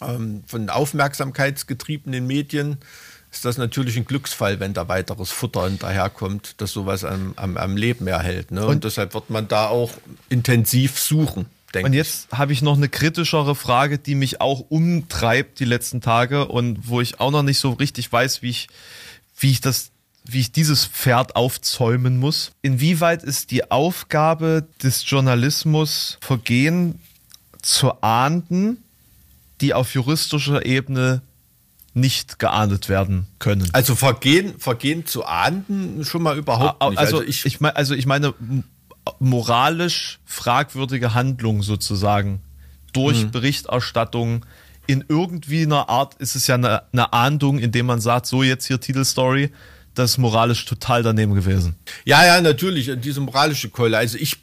[0.00, 2.78] ähm, von aufmerksamkeitsgetriebenen Medien
[3.30, 7.76] ist das natürlich ein Glücksfall, wenn da weiteres Futter hinterherkommt, das sowas am, am, am
[7.76, 8.50] Leben erhält.
[8.50, 8.62] Ne?
[8.62, 9.92] Und, und, deshalb wird man da auch
[10.28, 11.46] intensiv suchen.
[11.74, 16.48] Und jetzt habe ich noch eine kritischere Frage, die mich auch umtreibt die letzten Tage
[16.48, 18.68] und wo ich auch noch nicht so richtig weiß, wie ich,
[19.38, 19.90] wie ich das
[20.30, 22.52] wie ich dieses Pferd aufzäumen muss.
[22.60, 27.00] Inwieweit ist die Aufgabe des Journalismus, Vergehen
[27.62, 28.84] zu ahnden,
[29.62, 31.22] die auf juristischer Ebene
[32.00, 33.68] nicht geahndet werden können.
[33.72, 36.98] Also Vergehen, Vergehen zu ahnden schon mal überhaupt nicht.
[36.98, 38.34] Also, also ich, ich, mein, also ich meine
[39.18, 42.40] moralisch fragwürdige Handlung sozusagen
[42.92, 43.30] durch mhm.
[43.30, 44.44] Berichterstattung
[44.86, 48.66] in irgendwie einer Art ist es ja eine, eine Ahndung, indem man sagt, so jetzt
[48.66, 49.50] hier Titelstory,
[49.94, 51.76] das ist moralisch total daneben gewesen.
[52.04, 53.98] Ja, ja, natürlich, diese moralische Keule.
[53.98, 54.38] Also ich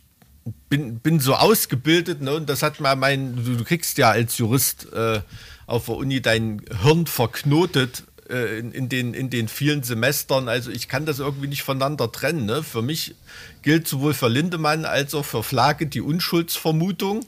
[0.69, 4.37] bin, bin so ausgebildet, ne, und das hat mal mein, du, du kriegst ja als
[4.37, 5.21] Jurist äh,
[5.67, 10.49] auf der Uni dein Hirn verknotet äh, in, in, den, in den vielen Semestern.
[10.49, 12.45] Also ich kann das irgendwie nicht voneinander trennen.
[12.45, 12.63] Ne?
[12.63, 13.15] Für mich
[13.61, 17.25] gilt sowohl für Lindemann als auch für Flake die Unschuldsvermutung.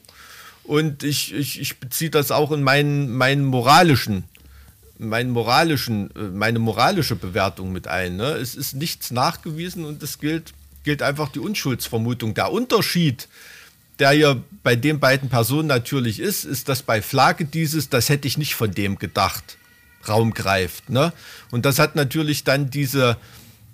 [0.64, 4.26] Und ich, ich, ich beziehe das auch in meinen, meinen moralischen,
[4.98, 8.18] meinen moralischen, äh, meine moralische Bewertung mit ein.
[8.18, 8.34] Ne?
[8.34, 12.34] Es ist nichts nachgewiesen und es gilt, gilt einfach die Unschuldsvermutung.
[12.34, 13.28] Der Unterschied,
[14.00, 18.28] der hier bei den beiden Personen natürlich ist, ist, dass bei Flake dieses, das hätte
[18.28, 19.58] ich nicht von dem gedacht,
[20.08, 20.90] Raum greift.
[20.90, 21.14] Ne?
[21.52, 23.18] Und das hat natürlich dann diese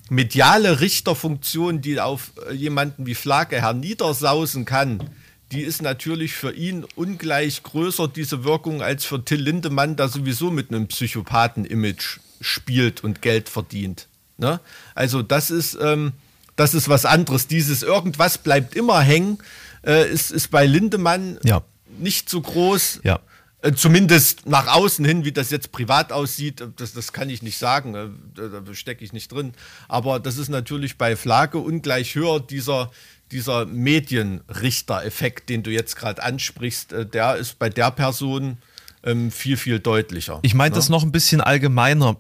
[0.10, 5.10] mediale Richterfunktion, die auf äh, jemanden wie Flake herniedersausen kann
[5.54, 10.50] die ist natürlich für ihn ungleich größer, diese Wirkung, als für Till Lindemann, der sowieso
[10.50, 14.08] mit einem Psychopathen-Image spielt und Geld verdient.
[14.38, 14.60] Ne?
[14.96, 16.14] Also das ist, ähm,
[16.56, 17.48] das ist was anderes.
[17.48, 19.38] Dieses irgendwas bleibt immer hängen,
[19.86, 21.64] äh, ist, ist bei Lindemann ja.
[22.00, 23.02] nicht so groß.
[23.04, 23.20] Ja.
[23.64, 27.58] Äh, zumindest nach außen hin, wie das jetzt privat aussieht, das, das kann ich nicht
[27.58, 29.54] sagen, äh, da, da stecke ich nicht drin.
[29.88, 32.92] Aber das ist natürlich bei Flake ungleich höher, dieser,
[33.32, 38.58] dieser Medienrichter-Effekt, den du jetzt gerade ansprichst, äh, der ist bei der Person
[39.04, 40.40] ähm, viel, viel deutlicher.
[40.42, 40.76] Ich meine ne?
[40.76, 42.18] das noch ein bisschen allgemeiner.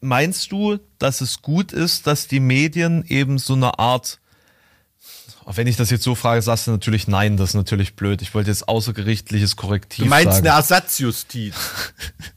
[0.00, 4.18] Meinst du, dass es gut ist, dass die Medien eben so eine Art,
[5.54, 8.20] wenn ich das jetzt so frage, sagst du natürlich nein, das ist natürlich blöd.
[8.20, 10.46] Ich wollte jetzt außergerichtliches Korrektiv Du meinst sagen.
[10.46, 11.54] eine Ersatzjustiz.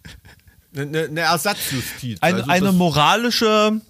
[0.75, 2.19] eine, eine Ersatzjustiz.
[2.21, 3.81] Eine, also eine moralische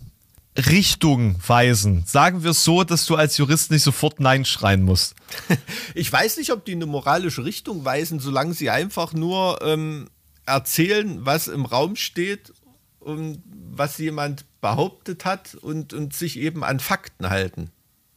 [0.58, 2.04] Richtung weisen.
[2.06, 5.16] Sagen wir es so, dass du als Jurist nicht sofort Nein schreien musst.
[5.96, 10.10] Ich weiß nicht, ob die eine moralische Richtung weisen, solange sie einfach nur ähm,
[10.46, 12.54] erzählen, was im Raum steht
[13.00, 17.72] und was jemand behauptet hat und, und sich eben an Fakten halten.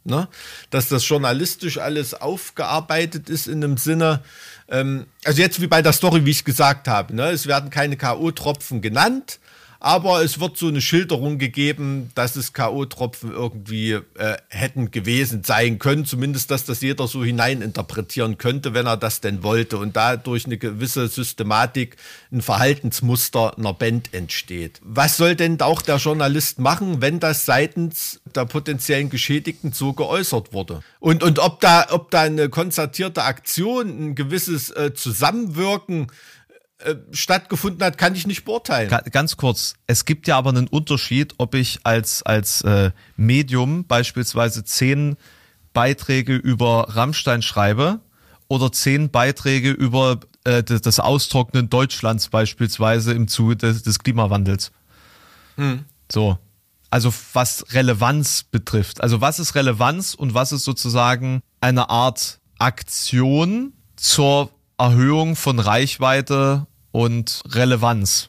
[0.04, 0.28] Ne?
[0.70, 4.20] Dass das journalistisch alles aufgearbeitet ist in einem Sinne,
[4.68, 7.30] ähm, also jetzt wie bei der Story, wie ich gesagt habe, ne?
[7.30, 9.38] es werden keine K.O.-Tropfen genannt,
[9.84, 15.80] aber es wird so eine Schilderung gegeben, dass es K.O.-Tropfen irgendwie äh, hätten gewesen sein
[15.80, 16.04] können.
[16.04, 19.78] Zumindest, dass das jeder so hineininterpretieren könnte, wenn er das denn wollte.
[19.78, 21.96] Und dadurch eine gewisse Systematik,
[22.30, 24.80] ein Verhaltensmuster einer Band entsteht.
[24.84, 30.52] Was soll denn auch der Journalist machen, wenn das seitens der potenziellen Geschädigten so geäußert
[30.52, 30.84] wurde?
[31.00, 36.06] Und, und ob, da, ob da eine konzertierte Aktion, ein gewisses äh, Zusammenwirken,
[36.84, 38.90] äh, stattgefunden hat, kann ich nicht beurteilen.
[39.10, 44.64] Ganz kurz, es gibt ja aber einen Unterschied, ob ich als, als äh, Medium beispielsweise
[44.64, 45.16] zehn
[45.72, 48.00] Beiträge über Rammstein schreibe
[48.48, 54.72] oder zehn Beiträge über äh, das Austrocknen Deutschlands beispielsweise im Zuge des, des Klimawandels.
[55.56, 55.84] Hm.
[56.10, 56.38] So.
[56.90, 59.02] Also was Relevanz betrifft.
[59.02, 66.66] Also was ist Relevanz und was ist sozusagen eine Art Aktion zur Erhöhung von Reichweite
[66.92, 68.28] und Relevanz.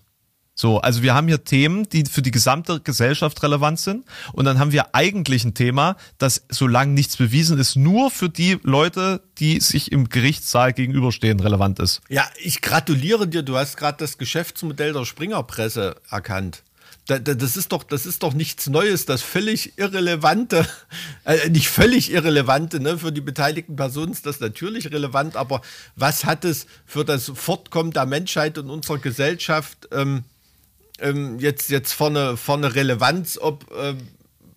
[0.55, 4.05] So, also wir haben hier Themen, die für die gesamte Gesellschaft relevant sind.
[4.34, 8.59] Und dann haben wir eigentlich ein Thema, das, solange nichts bewiesen ist, nur für die
[8.61, 12.01] Leute, die sich im Gerichtssaal gegenüberstehen, relevant ist.
[12.07, 13.41] Ja, ich gratuliere dir.
[13.41, 16.64] Du hast gerade das Geschäftsmodell der Springerpresse erkannt
[17.06, 20.66] das ist doch, das ist doch nichts Neues, das völlig irrelevante,
[21.26, 25.62] äh, nicht völlig irrelevante, ne, für die beteiligten Personen ist das natürlich relevant, aber
[25.95, 30.24] was hat es für das Fortkommen der Menschheit und unserer Gesellschaft ähm,
[30.99, 33.97] ähm, jetzt, jetzt vorne, vorne Relevanz, ob ähm,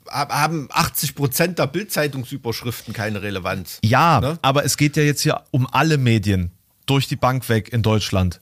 [0.09, 3.81] haben 80 Prozent der Bildzeitungsüberschriften keine Relevanz.
[3.85, 4.39] Ja, ne?
[4.41, 6.53] aber es geht ja jetzt hier um alle Medien
[6.87, 8.41] durch die Bank weg in Deutschland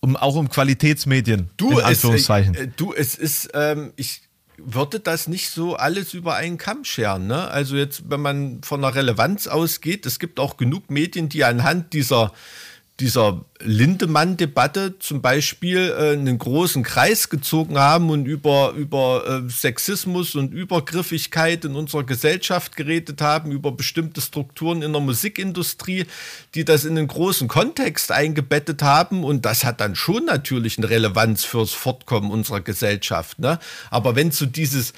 [0.00, 1.50] um auch um Qualitätsmedien.
[1.56, 2.54] Du, in Anführungszeichen.
[2.54, 4.22] Es, äh, du, es ist, ähm, ich
[4.56, 7.26] würde das nicht so alles über einen Kamm scheren.
[7.26, 7.48] Ne?
[7.48, 11.92] Also jetzt, wenn man von der Relevanz ausgeht, es gibt auch genug Medien, die anhand
[11.92, 12.32] dieser
[13.00, 20.34] dieser Lindemann-Debatte zum Beispiel äh, einen großen Kreis gezogen haben und über, über äh, Sexismus
[20.34, 26.06] und Übergriffigkeit in unserer Gesellschaft geredet haben, über bestimmte Strukturen in der Musikindustrie,
[26.54, 29.24] die das in einen großen Kontext eingebettet haben.
[29.24, 33.38] Und das hat dann schon natürlich eine Relevanz fürs Fortkommen unserer Gesellschaft.
[33.38, 33.58] Ne?
[33.90, 34.92] Aber wenn so dieses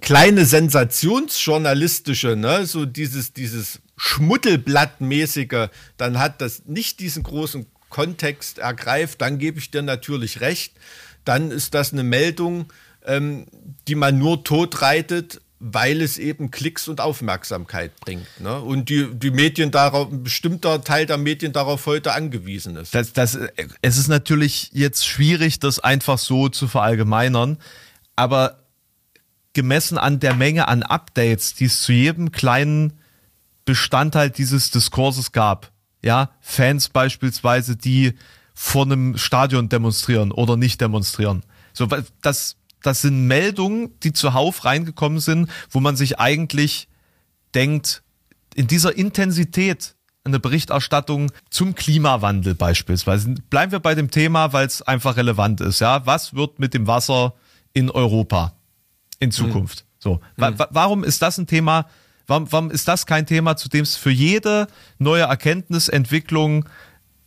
[0.00, 9.20] kleine sensationsjournalistische, ne, so dieses, dieses Schmuddelblattmäßige, dann hat das nicht diesen großen Kontext ergreift,
[9.20, 10.74] dann gebe ich dir natürlich recht,
[11.24, 12.72] dann ist das eine Meldung,
[13.04, 13.46] ähm,
[13.86, 18.26] die man nur totreitet, weil es eben Klicks und Aufmerksamkeit bringt.
[18.40, 18.60] Ne?
[18.60, 22.94] Und die, die Medien darauf, ein bestimmter Teil der Medien darauf heute angewiesen ist.
[22.94, 23.36] Das, das,
[23.82, 27.58] es ist natürlich jetzt schwierig, das einfach so zu verallgemeinern,
[28.14, 28.58] aber
[29.58, 32.92] gemessen an der Menge an Updates, die es zu jedem kleinen
[33.64, 38.14] Bestandteil dieses Diskurses gab, ja, Fans beispielsweise, die
[38.54, 41.42] vor einem Stadion demonstrieren oder nicht demonstrieren.
[41.72, 41.88] So,
[42.22, 42.54] das,
[42.84, 46.86] das sind Meldungen, die zuhauf reingekommen sind, wo man sich eigentlich
[47.52, 48.04] denkt,
[48.54, 53.34] in dieser Intensität eine Berichterstattung zum Klimawandel beispielsweise.
[53.50, 55.80] Bleiben wir bei dem Thema, weil es einfach relevant ist.
[55.80, 57.34] Ja, was wird mit dem Wasser
[57.72, 58.52] in Europa
[59.20, 59.84] in Zukunft?
[59.84, 59.88] Mhm.
[59.98, 60.54] So, mhm.
[60.70, 61.88] warum ist das ein Thema?
[62.26, 64.66] Warum, warum ist das kein Thema, zu dem es für jede
[64.98, 66.68] neue Erkenntnisentwicklung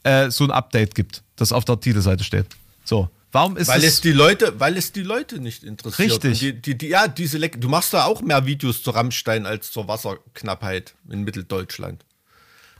[0.03, 2.45] äh, so ein Update gibt, das auf der Titelseite steht?
[2.85, 6.23] So, Warum ist weil es, die Leute, weil es die Leute nicht interessiert.
[6.23, 6.39] Richtig.
[6.39, 9.71] Die, die, die, ja, diese Le du machst da auch mehr Videos zu Rammstein als
[9.71, 12.03] zur Wasserknappheit in Mitteldeutschland.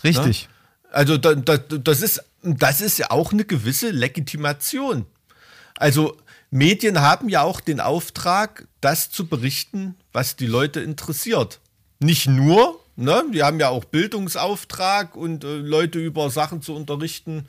[0.04, 0.44] Richtig.
[0.44, 0.50] Ja?
[0.92, 5.06] Also da, da, das ist das ist ja auch eine gewisse Legitimation.
[5.78, 6.18] Also
[6.52, 11.60] Medien haben ja auch den Auftrag, das zu berichten, was die Leute interessiert.
[12.00, 13.24] Nicht nur, ne?
[13.34, 17.48] Die haben ja auch Bildungsauftrag und äh, Leute über Sachen zu unterrichten,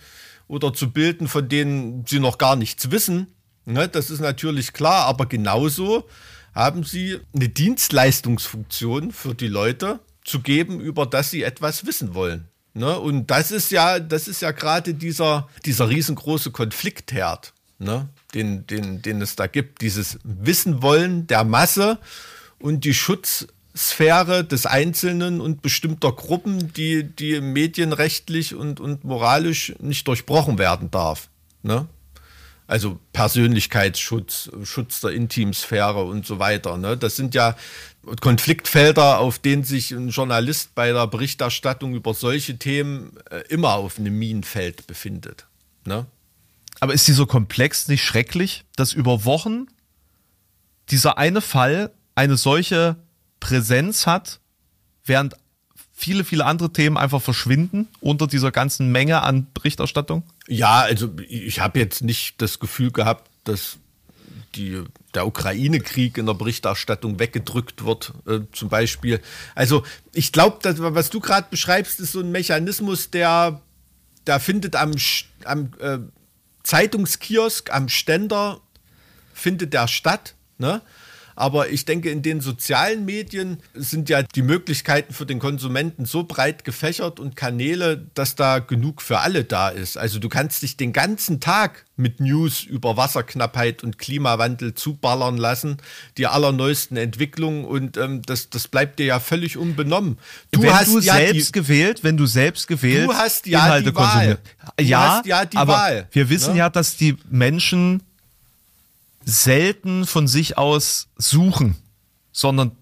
[0.52, 3.28] oder zu bilden, von denen sie noch gar nichts wissen.
[3.64, 6.06] Ne, das ist natürlich klar, aber genauso
[6.54, 12.48] haben sie eine Dienstleistungsfunktion für die Leute zu geben, über das sie etwas wissen wollen.
[12.74, 18.66] Ne, und das ist ja, das ist ja gerade dieser, dieser riesengroße Konfliktherd, ne, den,
[18.66, 19.80] den, den es da gibt.
[19.80, 21.98] Dieses Wissen wollen der Masse
[22.58, 29.74] und die Schutz Sphäre des Einzelnen und bestimmter Gruppen, die, die medienrechtlich und, und moralisch
[29.80, 31.28] nicht durchbrochen werden darf.
[31.62, 31.86] Ne?
[32.66, 36.76] Also Persönlichkeitsschutz, Schutz der Intimsphäre und so weiter.
[36.76, 36.96] Ne?
[36.96, 37.56] Das sind ja
[38.20, 43.98] Konfliktfelder, auf denen sich ein Journalist bei der Berichterstattung über solche Themen äh, immer auf
[43.98, 45.46] einem Minenfeld befindet.
[45.84, 46.06] Ne?
[46.82, 49.68] Aber ist dieser Komplex nicht schrecklich, dass über Wochen
[50.90, 52.96] dieser eine Fall eine solche
[53.38, 54.40] Präsenz hat,
[55.04, 55.36] während
[55.92, 60.24] viele, viele andere Themen einfach verschwinden unter dieser ganzen Menge an Berichterstattung?
[60.48, 63.78] Ja, also ich habe jetzt nicht das Gefühl gehabt, dass
[64.56, 64.82] die,
[65.14, 69.20] der Ukraine-Krieg in der Berichterstattung weggedrückt wird, äh, zum Beispiel.
[69.54, 70.58] Also ich glaube,
[70.92, 73.62] was du gerade beschreibst, ist so ein Mechanismus, der,
[74.26, 74.94] der findet am,
[75.44, 75.98] am äh,
[76.62, 78.60] Zeitungskiosk, am Ständer,
[79.34, 80.34] findet der statt.
[80.58, 80.82] Ne?
[81.36, 86.24] Aber ich denke, in den sozialen Medien sind ja die Möglichkeiten für den Konsumenten so
[86.24, 89.96] breit gefächert und Kanäle, dass da genug für alle da ist.
[89.96, 95.76] Also du kannst dich den ganzen Tag mit News über Wasserknappheit und Klimawandel zuballern lassen,
[96.18, 100.18] die allerneuesten Entwicklungen und ähm, das, das bleibt dir ja völlig unbenommen.
[100.50, 103.66] Du wenn hast du ja selbst die, gewählt, wenn du selbst gewählt du hast ja
[103.66, 104.38] Inhalte die Wahl.
[104.76, 106.08] Du ja, hast ja die aber Wahl.
[106.10, 106.60] Wir wissen ne?
[106.60, 108.02] ja, dass die Menschen
[109.24, 111.76] selten von sich aus suchen,
[112.32, 112.72] sondern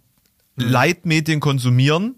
[0.56, 0.64] mhm.
[0.68, 2.16] Leitmedien konsumieren,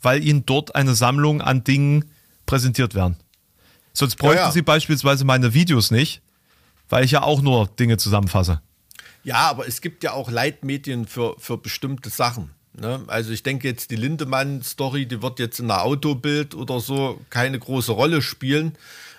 [0.00, 2.06] weil ihnen dort eine Sammlung an Dingen
[2.46, 3.16] präsentiert werden.
[3.92, 4.52] Sonst bräuchten ja, ja.
[4.52, 6.22] sie beispielsweise meine Videos nicht,
[6.88, 8.60] weil ich ja auch nur Dinge zusammenfasse.
[9.24, 12.50] Ja, aber es gibt ja auch Leitmedien für, für bestimmte Sachen.
[12.78, 13.02] Ne?
[13.06, 17.58] Also ich denke jetzt, die Lindemann-Story, die wird jetzt in einer Autobild oder so keine
[17.58, 18.72] große Rolle spielen.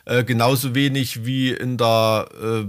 [0.06, 2.66] Äh, genauso wenig wie in der äh,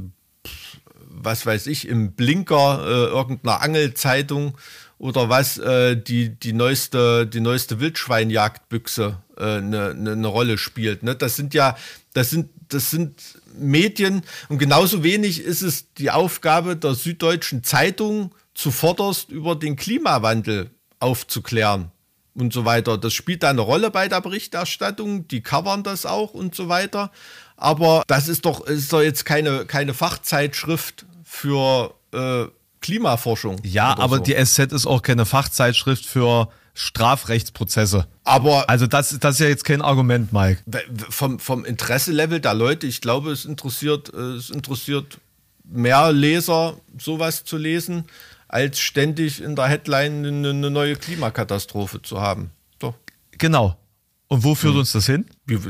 [1.25, 4.57] was weiß ich, im Blinker äh, irgendeiner Angelzeitung
[4.99, 11.03] oder was äh, die, die neueste, die neueste Wildschweinjagdbüchse eine äh, ne, ne, Rolle spielt.
[11.03, 11.15] Ne?
[11.17, 11.77] Das sind ja,
[12.13, 13.21] das sind, das sind
[13.59, 20.71] Medien und genauso wenig ist es die Aufgabe der Süddeutschen Zeitung zuvorderst über den Klimawandel
[21.01, 21.91] aufzuklären
[22.35, 22.99] und so weiter.
[22.99, 27.11] Das spielt da eine Rolle bei der Berichterstattung, die covern das auch und so weiter.
[27.57, 32.45] Aber das ist doch, ist doch jetzt keine, keine Fachzeitschrift für äh,
[32.81, 33.61] Klimaforschung.
[33.65, 34.23] Ja, aber so.
[34.23, 38.07] die SZ ist auch keine Fachzeitschrift für Strafrechtsprozesse.
[38.25, 40.63] Aber also das, das ist ja jetzt kein Argument, Mike.
[41.11, 45.19] Vom, vom Interesselevel der Leute, ich glaube, es interessiert, äh, es interessiert
[45.65, 48.05] mehr Leser, sowas zu lesen,
[48.49, 52.51] als ständig in der Headline eine, eine neue Klimakatastrophe zu haben.
[52.79, 52.95] Doch.
[53.33, 53.77] Genau.
[54.29, 54.81] Und wo führt hm.
[54.81, 55.27] uns das hin?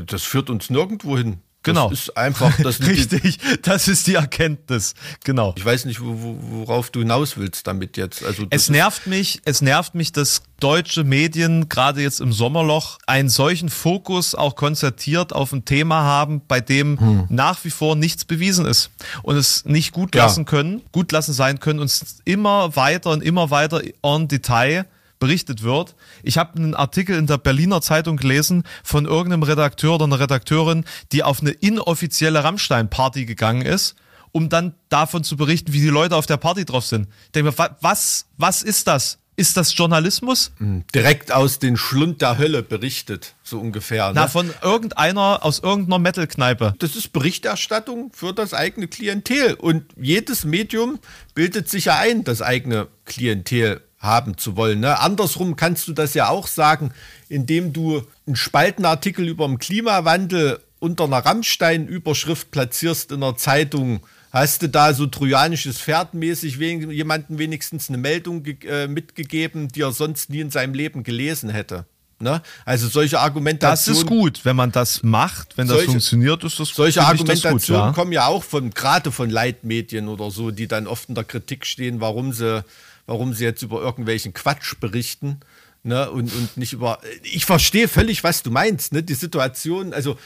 [0.07, 1.39] Das führt uns nirgendwo hin.
[1.65, 1.89] Genau.
[1.89, 4.93] Das ist einfach das Richtig, das ist die Erkenntnis.
[5.23, 5.53] Genau.
[5.57, 8.23] Ich weiß nicht, wo, wo, worauf du hinaus willst damit jetzt.
[8.23, 13.29] Also es nervt mich, es nervt mich, dass deutsche Medien gerade jetzt im Sommerloch einen
[13.29, 17.25] solchen Fokus auch konzertiert auf ein Thema haben, bei dem hm.
[17.29, 18.91] nach wie vor nichts bewiesen ist
[19.23, 20.45] und es nicht gut lassen ja.
[20.45, 21.91] können, gut lassen sein können und
[22.25, 24.85] immer weiter und immer weiter en Detail
[25.19, 25.95] berichtet wird.
[26.23, 30.85] Ich habe einen Artikel in der Berliner Zeitung gelesen von irgendeinem Redakteur oder einer Redakteurin,
[31.11, 33.95] die auf eine inoffizielle Rammstein-Party gegangen ist,
[34.31, 37.07] um dann davon zu berichten, wie die Leute auf der Party drauf sind.
[37.25, 39.19] Ich denke mir, was, was ist das?
[39.37, 40.51] Ist das Journalismus?
[40.59, 44.07] Hm, direkt aus den Schlund der Hölle berichtet, so ungefähr.
[44.07, 44.13] Ne?
[44.15, 46.75] Na, von irgendeiner, aus irgendeiner Metal-Kneipe.
[46.79, 49.55] Das ist Berichterstattung für das eigene Klientel.
[49.55, 50.99] Und jedes Medium
[51.33, 54.79] bildet sich ja ein, das eigene Klientel haben zu wollen.
[54.79, 54.99] Ne?
[54.99, 56.91] Andersrum kannst du das ja auch sagen,
[57.29, 64.01] indem du einen Spaltenartikel über den Klimawandel unter einer Rammstein-Überschrift platzierst in der Zeitung.
[64.31, 69.91] Hast du da so trojanisches Pferd mäßig jemanden wenigstens eine Meldung äh, mitgegeben, die er
[69.91, 71.85] sonst nie in seinem Leben gelesen hätte?
[72.19, 72.41] Ne?
[72.63, 73.95] Also solche Argumentationen.
[73.95, 77.59] Das ist gut, wenn man das macht, wenn solche, das funktioniert, ist das Solche Argumentationen
[77.59, 77.91] gut, ja?
[77.91, 81.65] kommen ja auch von, gerade von Leitmedien oder so, die dann oft in der Kritik
[81.65, 82.63] stehen, warum sie
[83.05, 85.39] warum sie jetzt über irgendwelchen Quatsch berichten.
[85.83, 86.99] Ne, und, und nicht über.
[87.21, 88.91] Ich verstehe völlig, was du meinst.
[88.91, 89.03] Ne?
[89.03, 90.17] Die Situation, also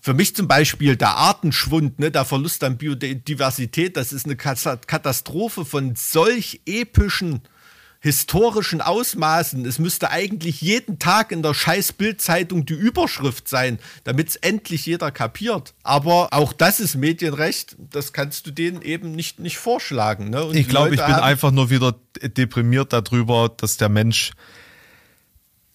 [0.00, 5.66] für mich zum Beispiel der Artenschwund, ne, der Verlust an Biodiversität, das ist eine Katastrophe
[5.66, 7.42] von solch epischen
[8.00, 9.66] historischen Ausmaßen.
[9.66, 14.86] Es müsste eigentlich jeden Tag in der scheiß Bildzeitung die Überschrift sein, damit es endlich
[14.86, 15.74] jeder kapiert.
[15.82, 20.30] Aber auch das ist Medienrecht, das kannst du denen eben nicht, nicht vorschlagen.
[20.30, 20.50] Ne?
[20.54, 24.32] ich glaube, ich bin einfach nur wieder deprimiert darüber, dass der Mensch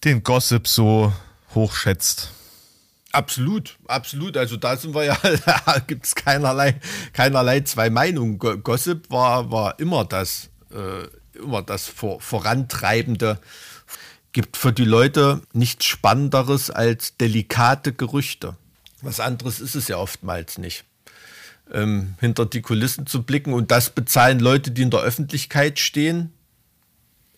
[0.02, 1.12] den Gossip so
[1.54, 2.32] hochschätzt.
[3.12, 4.36] Absolut, absolut.
[4.36, 5.16] Also da sind wir ja,
[5.46, 6.80] da gibt es keinerlei,
[7.12, 8.38] keinerlei zwei Meinungen.
[8.38, 11.06] Gossip war, war immer das äh,
[11.36, 13.38] immer das vor, Vorantreibende.
[14.32, 18.56] Gibt für die Leute nichts Spannenderes als delikate Gerüchte.
[19.00, 20.84] Was anderes ist es ja oftmals nicht.
[21.72, 26.32] Ähm, hinter die Kulissen zu blicken und das bezahlen Leute, die in der Öffentlichkeit stehen,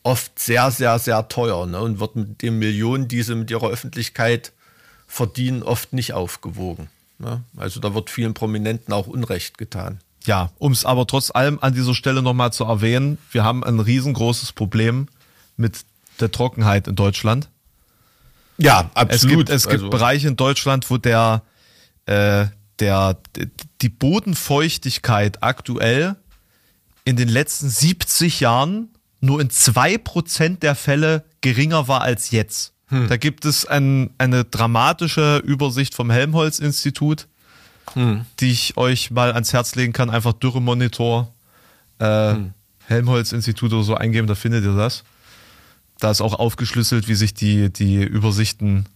[0.03, 1.81] oft sehr, sehr, sehr teuer ne?
[1.81, 4.53] und wird mit den Millionen, die sie mit ihrer Öffentlichkeit
[5.07, 6.89] verdienen, oft nicht aufgewogen.
[7.19, 7.43] Ne?
[7.57, 11.75] Also da wird vielen Prominenten auch Unrecht getan ja, um es aber trotz allem an
[11.75, 15.09] dieser Stelle nochmal zu erwähnen, wir haben ein riesengroßes Problem
[15.57, 15.85] mit
[16.21, 17.49] der Trockenheit in Deutschland.
[18.59, 19.13] Ja, absolut.
[19.13, 19.91] Es gibt, es gibt also.
[19.91, 21.43] Bereiche in Deutschland, wo der,
[22.07, 22.47] äh,
[22.81, 23.19] der,
[23.81, 26.17] die Bodenfeuchtigkeit aktuell
[27.05, 28.91] in den letzten 70 Jahren
[29.21, 32.73] nur in zwei Prozent der Fälle geringer war als jetzt.
[32.89, 33.09] Hm.
[33.09, 37.29] Da gibt es ein, eine dramatische Übersicht vom Helmholtz-Institut
[37.95, 38.25] hm.
[38.41, 40.11] die ich euch mal ans Herz legen kann.
[40.11, 41.33] Einfach Dürremonitor,
[41.99, 42.55] äh, hm.
[42.87, 45.05] Helmholtz-Institut oder so eingeben, da findet ihr das.
[45.99, 48.87] Da ist auch aufgeschlüsselt, wie sich die, die Übersichten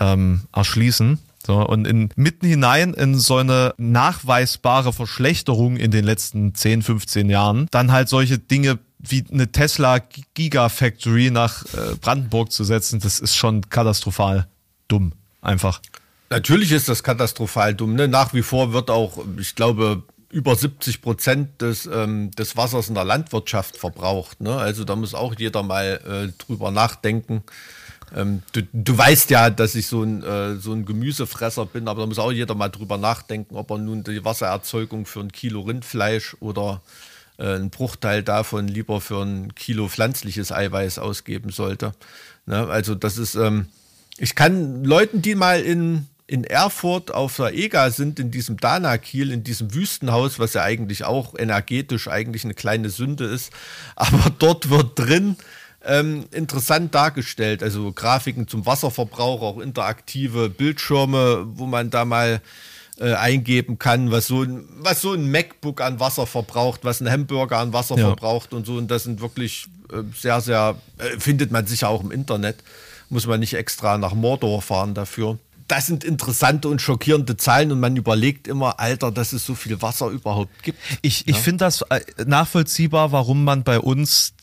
[0.00, 1.18] ähm, erschließen.
[1.46, 7.28] So, und in, mitten hinein in so eine nachweisbare Verschlechterung in den letzten 10, 15
[7.28, 9.98] Jahren, dann halt solche Dinge wie eine Tesla
[10.32, 14.46] Gigafactory nach äh, Brandenburg zu setzen, das ist schon katastrophal
[14.88, 15.12] dumm.
[15.42, 15.82] Einfach.
[16.34, 17.94] Natürlich ist das katastrophal dumm.
[17.94, 18.08] Ne?
[18.08, 22.96] Nach wie vor wird auch, ich glaube, über 70 Prozent des, ähm, des Wassers in
[22.96, 24.40] der Landwirtschaft verbraucht.
[24.40, 24.56] Ne?
[24.56, 27.44] Also da muss auch jeder mal äh, drüber nachdenken.
[28.12, 32.00] Ähm, du, du weißt ja, dass ich so ein, äh, so ein Gemüsefresser bin, aber
[32.00, 35.60] da muss auch jeder mal drüber nachdenken, ob er nun die Wassererzeugung für ein Kilo
[35.60, 36.82] Rindfleisch oder
[37.38, 41.92] äh, einen Bruchteil davon lieber für ein Kilo pflanzliches Eiweiß ausgeben sollte.
[42.46, 42.66] Ne?
[42.66, 43.66] Also das ist, ähm,
[44.18, 49.30] ich kann Leuten, die mal in in Erfurt auf der EGA sind, in diesem Dana-Kiel,
[49.30, 53.52] in diesem Wüstenhaus, was ja eigentlich auch energetisch eigentlich eine kleine Sünde ist,
[53.96, 55.36] aber dort wird drin
[55.86, 62.40] ähm, interessant dargestellt, also Grafiken zum Wasserverbrauch, auch interaktive Bildschirme, wo man da mal
[62.98, 67.10] äh, eingeben kann, was so, ein, was so ein MacBook an Wasser verbraucht, was ein
[67.10, 68.06] Hamburger an Wasser ja.
[68.06, 68.76] verbraucht und so.
[68.76, 72.56] Und das sind wirklich äh, sehr, sehr, äh, findet man sicher auch im Internet.
[73.10, 77.80] Muss man nicht extra nach Mordor fahren dafür das sind interessante und schockierende Zahlen und
[77.80, 80.78] man überlegt immer, Alter, dass es so viel Wasser überhaupt gibt.
[81.02, 81.42] Ich, ich ja?
[81.42, 84.34] finde das äh, nachvollziehbar, warum man bei uns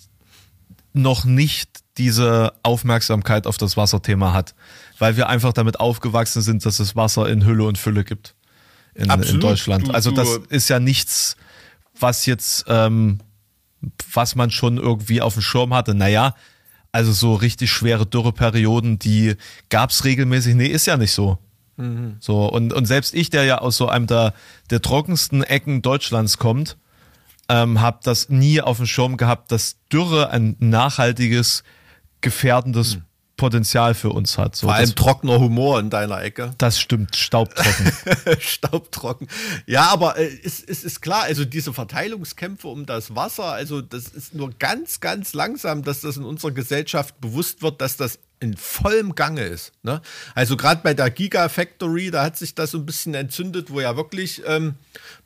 [0.93, 4.55] noch nicht diese Aufmerksamkeit auf das Wasserthema hat,
[4.97, 8.36] weil wir einfach damit aufgewachsen sind, dass es Wasser in Hülle und Fülle gibt
[8.95, 9.88] in, in Deutschland.
[9.88, 11.38] Du, also das ist ja nichts,
[11.99, 13.19] was jetzt, ähm,
[14.13, 15.93] was man schon irgendwie auf dem Schirm hatte.
[15.93, 16.36] Naja,
[16.92, 19.36] also so richtig schwere Dürreperioden, die
[19.70, 20.56] gab es regelmäßig.
[20.56, 21.38] Nee, ist ja nicht so.
[22.20, 24.34] So, und, und selbst ich, der ja aus so einem der,
[24.70, 26.78] der trockensten Ecken Deutschlands kommt,
[27.50, 31.64] ähm, habe das nie auf dem Schirm gehabt, dass Dürre ein nachhaltiges,
[32.22, 33.00] gefährdendes
[33.42, 34.56] Potenzial für uns hat.
[34.56, 36.54] So, Vor allem trockener Humor in deiner Ecke.
[36.60, 37.92] das stimmt, staubtrocken.
[38.39, 39.28] Staubtrocken.
[39.66, 44.10] Ja, aber äh, es, es ist klar, also diese Verteilungskämpfe um das Wasser, also das
[44.10, 48.56] ist nur ganz, ganz langsam, dass das in unserer Gesellschaft bewusst wird, dass das in
[48.56, 49.72] vollem Gange ist.
[49.82, 50.04] Ne?
[50.36, 53.98] Also gerade bei der Gigafactory, da hat sich das so ein bisschen entzündet, wo ja
[53.98, 54.76] wirklich ähm,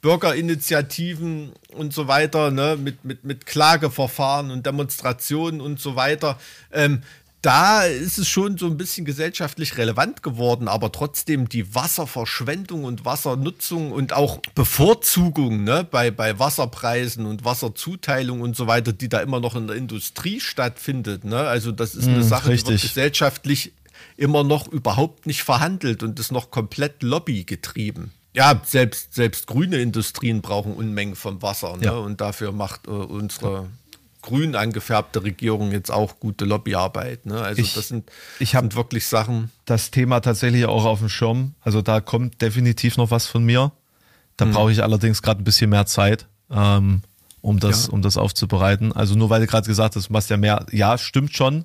[0.01, 6.39] Bürgerinitiativen und so weiter, ne, mit, mit, mit Klageverfahren und Demonstrationen und so weiter,
[6.71, 7.03] ähm,
[7.45, 13.05] da ist es schon so ein bisschen gesellschaftlich relevant geworden, aber trotzdem die Wasserverschwendung und
[13.05, 19.19] Wassernutzung und auch Bevorzugung ne, bei, bei Wasserpreisen und Wasserzuteilung und so weiter, die da
[19.19, 21.23] immer noch in der Industrie stattfindet.
[21.23, 21.37] Ne?
[21.37, 22.89] Also das ist eine Mm, Sache, die wird richtig.
[22.89, 23.73] gesellschaftlich
[24.17, 28.11] immer noch überhaupt nicht verhandelt und ist noch komplett lobbygetrieben.
[28.33, 31.77] Ja, selbst, selbst grüne Industrien brauchen Unmengen von Wasser.
[31.77, 31.85] Ne?
[31.85, 31.91] Ja.
[31.93, 33.69] Und dafür macht äh, unsere
[34.25, 37.25] grün angefärbte Regierung jetzt auch gute Lobbyarbeit.
[37.25, 37.39] Ne?
[37.41, 38.09] Also Ich- das sind,
[38.39, 39.51] ich hab- sind wirklich Sachen.
[39.65, 41.53] das Thema tatsächlich auch auf dem Schirm.
[41.61, 43.71] Also da kommt definitiv noch was von mir.
[44.37, 47.01] Da brauche ich allerdings gerade ein bisschen mehr Zeit, ähm,
[47.41, 47.93] um, das, Ja.
[47.93, 48.91] um das aufzubereiten.
[48.91, 51.63] Also nur weil du gerade gesagt hast, du machst ja mehr, ja, stimmt schon,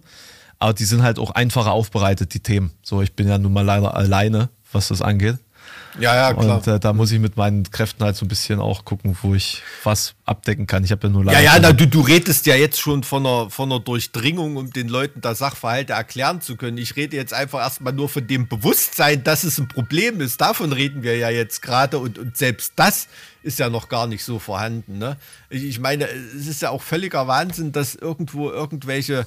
[0.60, 2.70] aber die sind halt auch einfacher aufbereitet, die Themen.
[2.82, 5.38] So, ich bin ja nun mal leider alleine, was das angeht.
[5.98, 6.58] Ja, ja, klar.
[6.58, 9.34] Und äh, da muss ich mit meinen Kräften halt so ein bisschen auch gucken, wo
[9.34, 10.84] ich was abdecken kann.
[10.84, 11.42] Ich habe ja nur ja, leider.
[11.42, 14.88] ja, na, du, du redest ja jetzt schon von einer, von einer Durchdringung, um den
[14.88, 16.78] Leuten da Sachverhalte erklären zu können.
[16.78, 20.40] Ich rede jetzt einfach erstmal nur von dem Bewusstsein, dass es ein Problem ist.
[20.40, 23.08] Davon reden wir ja jetzt gerade und, und selbst das
[23.42, 24.98] ist ja noch gar nicht so vorhanden.
[24.98, 25.16] Ne?
[25.48, 29.26] Ich, ich meine, es ist ja auch völliger Wahnsinn, dass irgendwo irgendwelche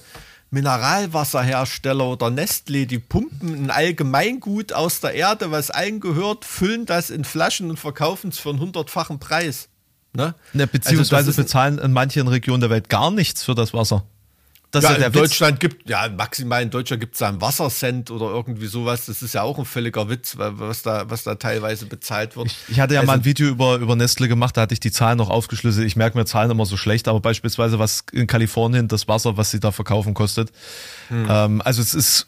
[0.54, 7.10] Mineralwasserhersteller oder Nestlé, die pumpen ein Allgemeingut aus der Erde, was allen gehört, füllen das
[7.10, 9.68] in Flaschen und verkaufen es für einen hundertfachen Preis.
[10.16, 10.36] Ne?
[10.54, 14.06] Ne, Also beziehungsweise ein- bezahlen in manchen Regionen der Welt gar nichts für das Wasser.
[14.74, 15.22] Das ja, in der Witz.
[15.30, 19.06] Deutschland gibt, ja, maximal in Deutschland gibt es da einen Wassercent oder irgendwie sowas.
[19.06, 22.50] Das ist ja auch ein völliger Witz, was da, was da teilweise bezahlt wird.
[22.68, 24.92] Ich hatte ja Also- mal ein Video über, über Nestle gemacht, da hatte ich die
[24.92, 25.86] Zahlen noch aufgeschlüsselt.
[25.86, 29.52] Ich merke mir Zahlen immer so schlecht, aber beispielsweise, was in Kalifornien das Wasser, was
[29.52, 30.52] sie da verkaufen, kostet.
[31.10, 31.28] Hm.
[31.30, 32.28] Ähm, also es ist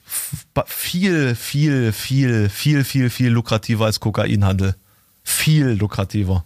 [0.68, 4.76] viel, viel, viel, viel, viel, viel lukrativer als Kokainhandel.
[5.24, 6.46] Viel lukrativer.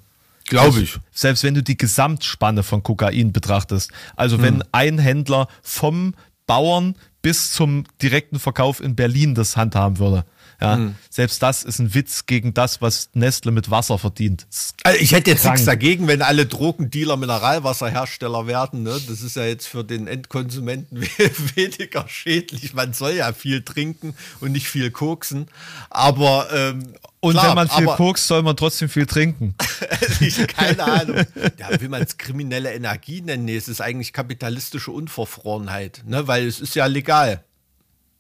[0.50, 0.98] Glaube ich.
[1.12, 3.92] Selbst wenn du die Gesamtspanne von Kokain betrachtest.
[4.16, 6.16] Also wenn ein Händler vom
[6.48, 10.26] Bauern bis zum direkten Verkauf in Berlin das handhaben würde.
[10.62, 14.46] Ja, selbst das ist ein Witz gegen das, was Nestle mit Wasser verdient.
[14.84, 15.56] Also ich hätte jetzt Krank.
[15.56, 18.84] nichts dagegen, wenn alle Drogendealer Mineralwasserhersteller werden.
[18.84, 19.00] Ne?
[19.08, 21.02] Das ist ja jetzt für den Endkonsumenten
[21.56, 22.74] weniger schädlich.
[22.74, 25.48] Man soll ja viel trinken und nicht viel koksen.
[25.90, 29.56] Aber ähm, Und klar, wenn man viel kokst, soll man trotzdem viel trinken.
[30.20, 31.24] ich, keine Ahnung.
[31.58, 33.46] Ja, will man es kriminelle Energie nennen?
[33.46, 36.28] Nee, es ist eigentlich kapitalistische Unverfrorenheit, ne?
[36.28, 37.46] weil es ist ja legal,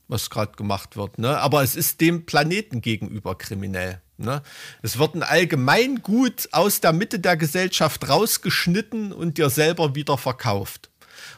[0.09, 1.17] was gerade gemacht wird.
[1.19, 1.37] Ne?
[1.39, 4.01] Aber es ist dem Planeten gegenüber kriminell.
[4.17, 4.41] Ne?
[4.81, 10.89] Es wird ein Allgemeingut aus der Mitte der Gesellschaft rausgeschnitten und dir selber wieder verkauft.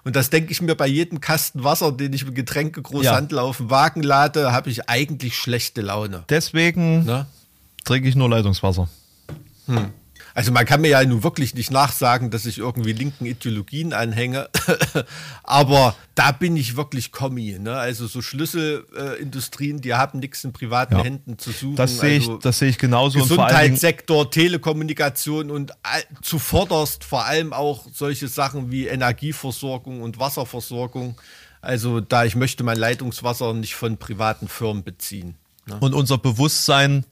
[0.04, 3.70] Und das denke ich mir bei jedem Kasten Wasser, den ich im Getränkegroßhandel auf den
[3.70, 6.24] Wagen lade, habe ich eigentlich schlechte Laune.
[6.30, 7.28] Deswegen Ne?
[7.84, 8.90] trinke ich nur Leitungswasser.
[10.34, 14.50] Also man kann mir ja nun wirklich nicht nachsagen, dass ich irgendwie linken Ideologien anhänge,
[15.44, 17.58] aber da bin ich wirklich Kommi.
[17.60, 17.74] Ne?
[17.74, 21.04] Also so Schlüsselindustrien, äh, die haben nichts in privaten Ja.
[21.04, 21.76] Händen zu suchen.
[21.76, 23.20] Das sehe ich, also das sehe ich genauso.
[23.20, 31.20] Gesundheitssektor, Telekommunikation und all, zuvorderst vor allem auch solche Sachen wie Energieversorgung und Wasserversorgung.
[31.62, 35.36] Also da ich möchte mein Leitungswasser nicht von privaten Firmen beziehen.
[35.68, 35.78] Ne?
[35.80, 37.06] und unser Bewusstsein,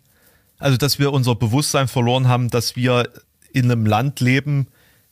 [0.59, 3.09] also dass wir unser Bewusstsein verloren haben, dass wir
[3.51, 4.67] in einem Land leben,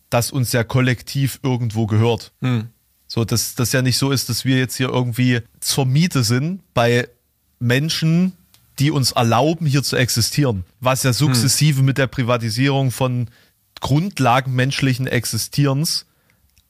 [0.10, 2.32] das uns ja kollektiv irgendwo gehört.
[3.08, 6.62] So, dass das ja nicht so ist, dass wir jetzt hier irgendwie zur Miete sind
[6.74, 7.08] bei
[7.60, 8.34] Menschen,
[8.80, 10.64] die uns erlauben, hier zu existieren.
[10.82, 13.30] Was ja sukzessive mit der Privatisierung von
[13.80, 16.06] Grundlagen menschlichen Existierens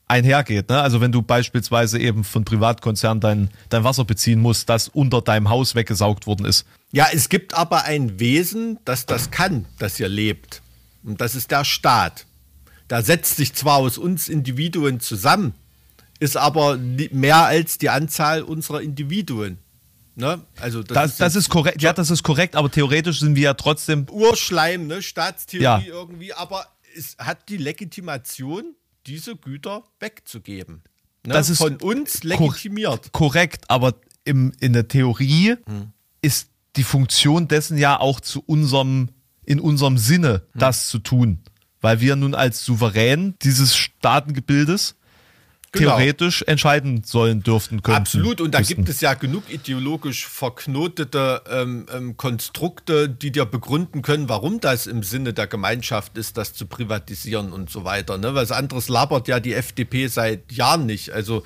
[0.08, 0.70] einhergeht.
[0.70, 0.82] Ne?
[0.82, 5.50] Also wenn du beispielsweise eben von Privatkonzernen dein, dein Wasser beziehen musst, das unter deinem
[5.50, 6.66] Haus weggesaugt worden ist.
[6.92, 10.62] Ja, es gibt aber ein Wesen, das das kann, das hier lebt.
[11.04, 12.26] Und das ist der Staat.
[12.88, 15.54] Da setzt sich zwar aus uns Individuen zusammen,
[16.20, 19.58] ist aber mehr als die Anzahl unserer Individuen.
[20.16, 20.42] Ne?
[20.60, 23.44] Also das, Das, das jetzt ist korrekt, ja, das ist korrekt, aber theoretisch sind wir
[23.44, 24.08] ja trotzdem.
[24.10, 25.02] Urschleim, ne?
[25.02, 25.82] Staatstheorie Ja.
[25.86, 26.66] irgendwie, aber
[26.98, 28.74] es hat die Legitimation,
[29.08, 30.84] diese Güter wegzugeben.
[31.26, 31.34] Ne?
[31.34, 33.12] Das ist von uns legitimiert.
[33.14, 35.92] Korrekt, aber im, in der Theorie Hm.
[36.22, 39.10] ist die Funktion dessen ja auch zu unserem,
[39.46, 40.60] in unserem Sinne, Hm.
[40.60, 41.40] das zu tun.
[41.80, 44.96] Weil wir nun als Souverän dieses Staatengebildes
[45.74, 45.98] Genau.
[45.98, 47.98] theoretisch entscheiden sollen dürften können.
[47.98, 54.02] Absolut, und da gibt es ja genug ideologisch verknotete ähm, ähm, Konstrukte, die dir begründen
[54.02, 58.18] können, warum das im Sinne der Gemeinschaft ist, das zu privatisieren und so weiter.
[58.18, 58.34] Ne?
[58.34, 61.12] Was anderes labert ja die FDP seit Jahren nicht.
[61.12, 61.44] Also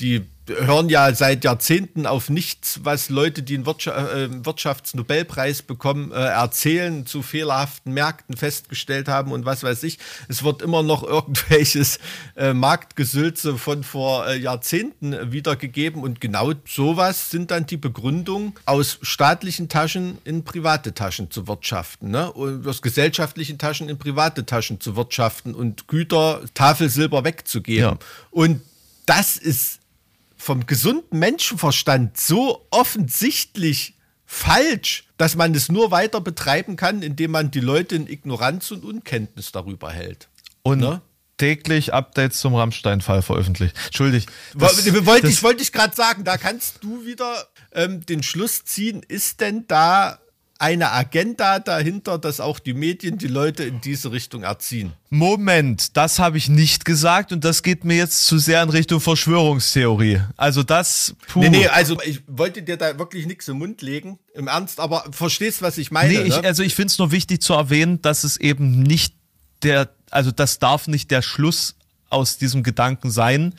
[0.00, 6.16] die hören ja seit Jahrzehnten auf nichts, was Leute, die einen äh, Wirtschaftsnobelpreis bekommen, äh,
[6.16, 9.98] erzählen, zu fehlerhaften Märkten festgestellt haben und was weiß ich.
[10.28, 11.98] Es wird immer noch irgendwelches
[12.36, 19.68] äh, Marktgesülze von vor Jahrzehnten wiedergegeben und genau sowas sind dann die Begründungen, aus staatlichen
[19.68, 22.32] Taschen in private Taschen zu wirtschaften, ne?
[22.32, 27.82] und aus gesellschaftlichen Taschen in private Taschen zu wirtschaften und Güter Tafelsilber wegzugeben.
[27.82, 27.98] Ja.
[28.30, 28.60] Und
[29.06, 29.81] das ist
[30.42, 33.94] vom gesunden Menschenverstand so offensichtlich
[34.26, 38.84] falsch, dass man es nur weiter betreiben kann, indem man die Leute in Ignoranz und
[38.84, 40.28] Unkenntnis darüber hält.
[40.62, 41.00] Und Ne?
[41.36, 43.76] täglich Updates zum Rammstein-Fall veröffentlicht.
[43.86, 44.26] Entschuldig.
[44.56, 48.64] Das- Wo- wollte ich wollte ich gerade sagen, da kannst du wieder ähm, den Schluss
[48.64, 50.18] ziehen, ist denn da
[50.62, 54.92] eine Agenda dahinter, dass auch die Medien die Leute in diese Richtung erziehen?
[55.10, 59.00] Moment, das habe ich nicht gesagt und das geht mir jetzt zu sehr in Richtung
[59.00, 60.20] Verschwörungstheorie.
[60.36, 61.40] Also das, puh.
[61.40, 65.04] Nee, nee, also ich wollte dir da wirklich nichts im Mund legen, im Ernst, aber
[65.10, 66.14] verstehst, was ich meine?
[66.14, 66.44] Nee, ich, ne?
[66.44, 69.16] also ich finde es nur wichtig zu erwähnen, dass es eben nicht
[69.64, 71.74] der, also das darf nicht der Schluss
[72.08, 73.56] aus diesem Gedanken sein,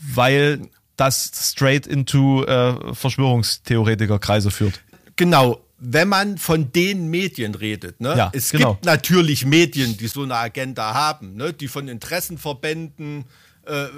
[0.00, 0.62] weil
[0.96, 4.80] das straight into äh, Verschwörungstheoretikerkreise führt.
[5.14, 8.14] Genau, wenn man von den Medien redet, ne?
[8.16, 8.74] Ja, es genau.
[8.74, 11.52] gibt natürlich Medien, die so eine Agenda haben, ne?
[11.52, 13.26] die von Interessenverbänden,
[13.66, 13.90] äh, äh,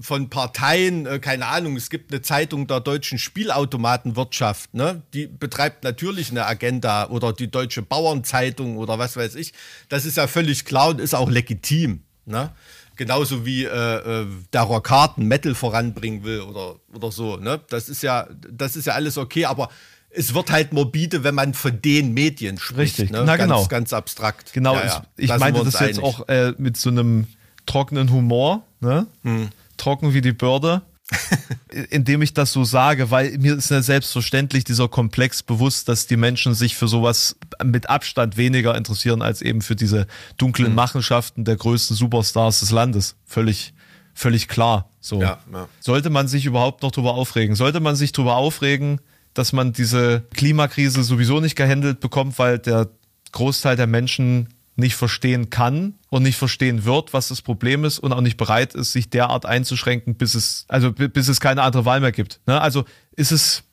[0.00, 5.02] von Parteien, äh, keine Ahnung, es gibt eine Zeitung der deutschen Spielautomatenwirtschaft, ne?
[5.14, 9.52] die betreibt natürlich eine Agenda oder die Deutsche Bauernzeitung oder was weiß ich.
[9.88, 12.02] Das ist ja völlig klar und ist auch legitim.
[12.26, 12.52] Ne?
[12.96, 17.36] Genauso wie äh, äh, der Rockarten Metal voranbringen will oder, oder so.
[17.36, 17.60] Ne?
[17.68, 19.68] Das, ist ja, das ist ja alles okay, aber
[20.10, 22.98] es wird halt morbide, wenn man von den Medien spricht.
[22.98, 23.10] Richtig.
[23.10, 23.22] Ne?
[23.24, 23.66] Na, ganz, genau.
[23.66, 24.52] Ganz abstrakt.
[24.52, 25.02] Genau, Ja, ja.
[25.16, 26.02] ich, ich Da meinte das jetzt einig.
[26.02, 27.26] auch äh, mit so einem
[27.66, 29.06] trockenen Humor, ne?
[29.22, 29.48] Hm.
[29.76, 30.82] trocken wie die Börde,
[31.90, 36.16] indem ich das so sage, weil mir ist ja selbstverständlich dieser Komplex bewusst, dass die
[36.16, 40.06] Menschen sich für sowas mit Abstand weniger interessieren als eben für diese Hm.
[40.38, 43.16] dunklen Machenschaften der größten Superstars des Landes.
[43.26, 43.74] Völlig,
[44.14, 44.90] völlig klar.
[45.00, 45.20] So.
[45.20, 45.38] Ja.
[45.80, 47.54] Sollte man sich überhaupt noch drüber aufregen?
[47.54, 49.00] Sollte man sich drüber aufregen,
[49.38, 52.88] dass man diese Klimakrise sowieso nicht gehandelt bekommt, weil der
[53.32, 58.12] Großteil der Menschen nicht verstehen kann und nicht verstehen wird, was das Problem ist und
[58.12, 61.84] auch nicht bereit ist, sich derart einzuschränken, bis es, also bi- bis es keine andere
[61.84, 62.40] Wahl mehr gibt.
[62.46, 62.60] Ne?
[62.60, 62.84] Also
[63.16, 63.64] ist es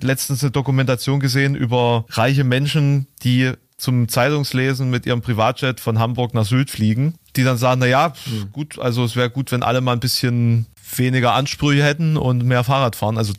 [0.00, 6.34] letztens eine Dokumentation gesehen über reiche Menschen, die zum Zeitungslesen mit ihrem Privatjet von Hamburg
[6.34, 9.62] nach Sylt fliegen, die dann sagen, na ja, pf, gut, also es wäre gut, wenn
[9.62, 13.18] alle mal ein bisschen weniger Ansprüche hätten und mehr Fahrrad fahren.
[13.18, 13.34] Also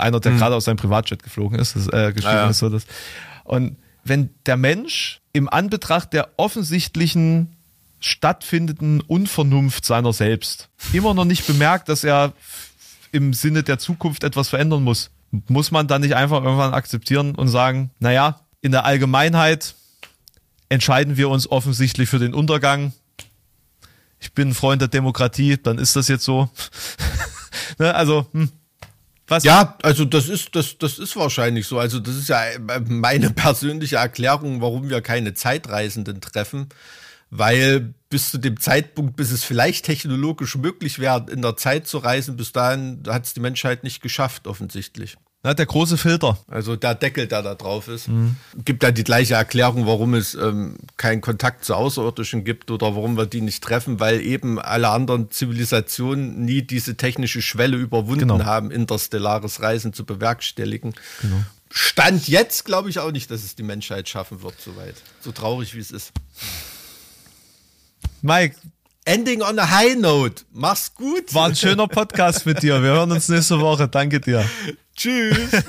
[0.00, 2.50] einer, der gerade aus seinem Privatjet geflogen ist, das, äh, geschrieben Ja, ja.
[2.50, 2.86] ist so das.
[3.44, 7.56] Und wenn der Mensch im Anbetracht der offensichtlichen
[8.00, 12.34] stattfindenden Unvernunft seiner selbst immer noch nicht bemerkt, dass er
[13.12, 15.10] im Sinne der Zukunft etwas verändern muss,
[15.48, 19.74] muss man dann nicht einfach irgendwann akzeptieren und sagen, naja, in der Allgemeinheit
[20.68, 22.92] entscheiden wir uns offensichtlich für den Untergang.
[24.20, 26.48] Ich bin ein Freund der Demokratie, dann ist das jetzt so.
[27.78, 28.50] ne, also, hm,
[29.26, 29.44] was?
[29.44, 31.78] Ja, also das ist, das, das ist wahrscheinlich so.
[31.78, 32.42] Also das ist ja
[32.86, 36.68] meine persönliche Erklärung, warum wir keine Zeitreisenden treffen.
[37.30, 41.98] Weil bis zu dem Zeitpunkt, bis es vielleicht technologisch möglich wäre, in der Zeit zu
[41.98, 45.16] reisen, bis dahin hat es die Menschheit nicht geschafft, offensichtlich.
[45.46, 46.38] Na, der große Filter.
[46.48, 48.08] Also der Deckel, der da drauf ist.
[48.64, 53.18] Gibt da die gleiche Erklärung, warum es ähm, keinen Kontakt zu Außerirdischen gibt oder warum
[53.18, 58.44] wir die nicht treffen, weil eben alle anderen Zivilisationen nie diese technische Schwelle überwunden Genau.
[58.46, 60.94] haben, interstellares Reisen zu bewerkstelligen.
[61.70, 64.94] Stand jetzt glaube ich auch nicht, dass es die Menschheit schaffen wird, soweit.
[65.20, 66.12] So traurig wie es ist.
[68.22, 68.56] Mike,
[69.06, 70.44] Ending on a high note.
[70.52, 71.34] Mach's gut.
[71.34, 72.82] war ein schöner Podcast mit dir.
[72.82, 73.86] Wir hören uns nächste Woche.
[73.86, 74.48] Danke dir.
[74.96, 75.50] Tschüss.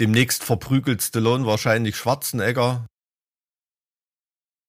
[0.00, 2.86] Demnächst verprügelt Stallone wahrscheinlich Schwarzenegger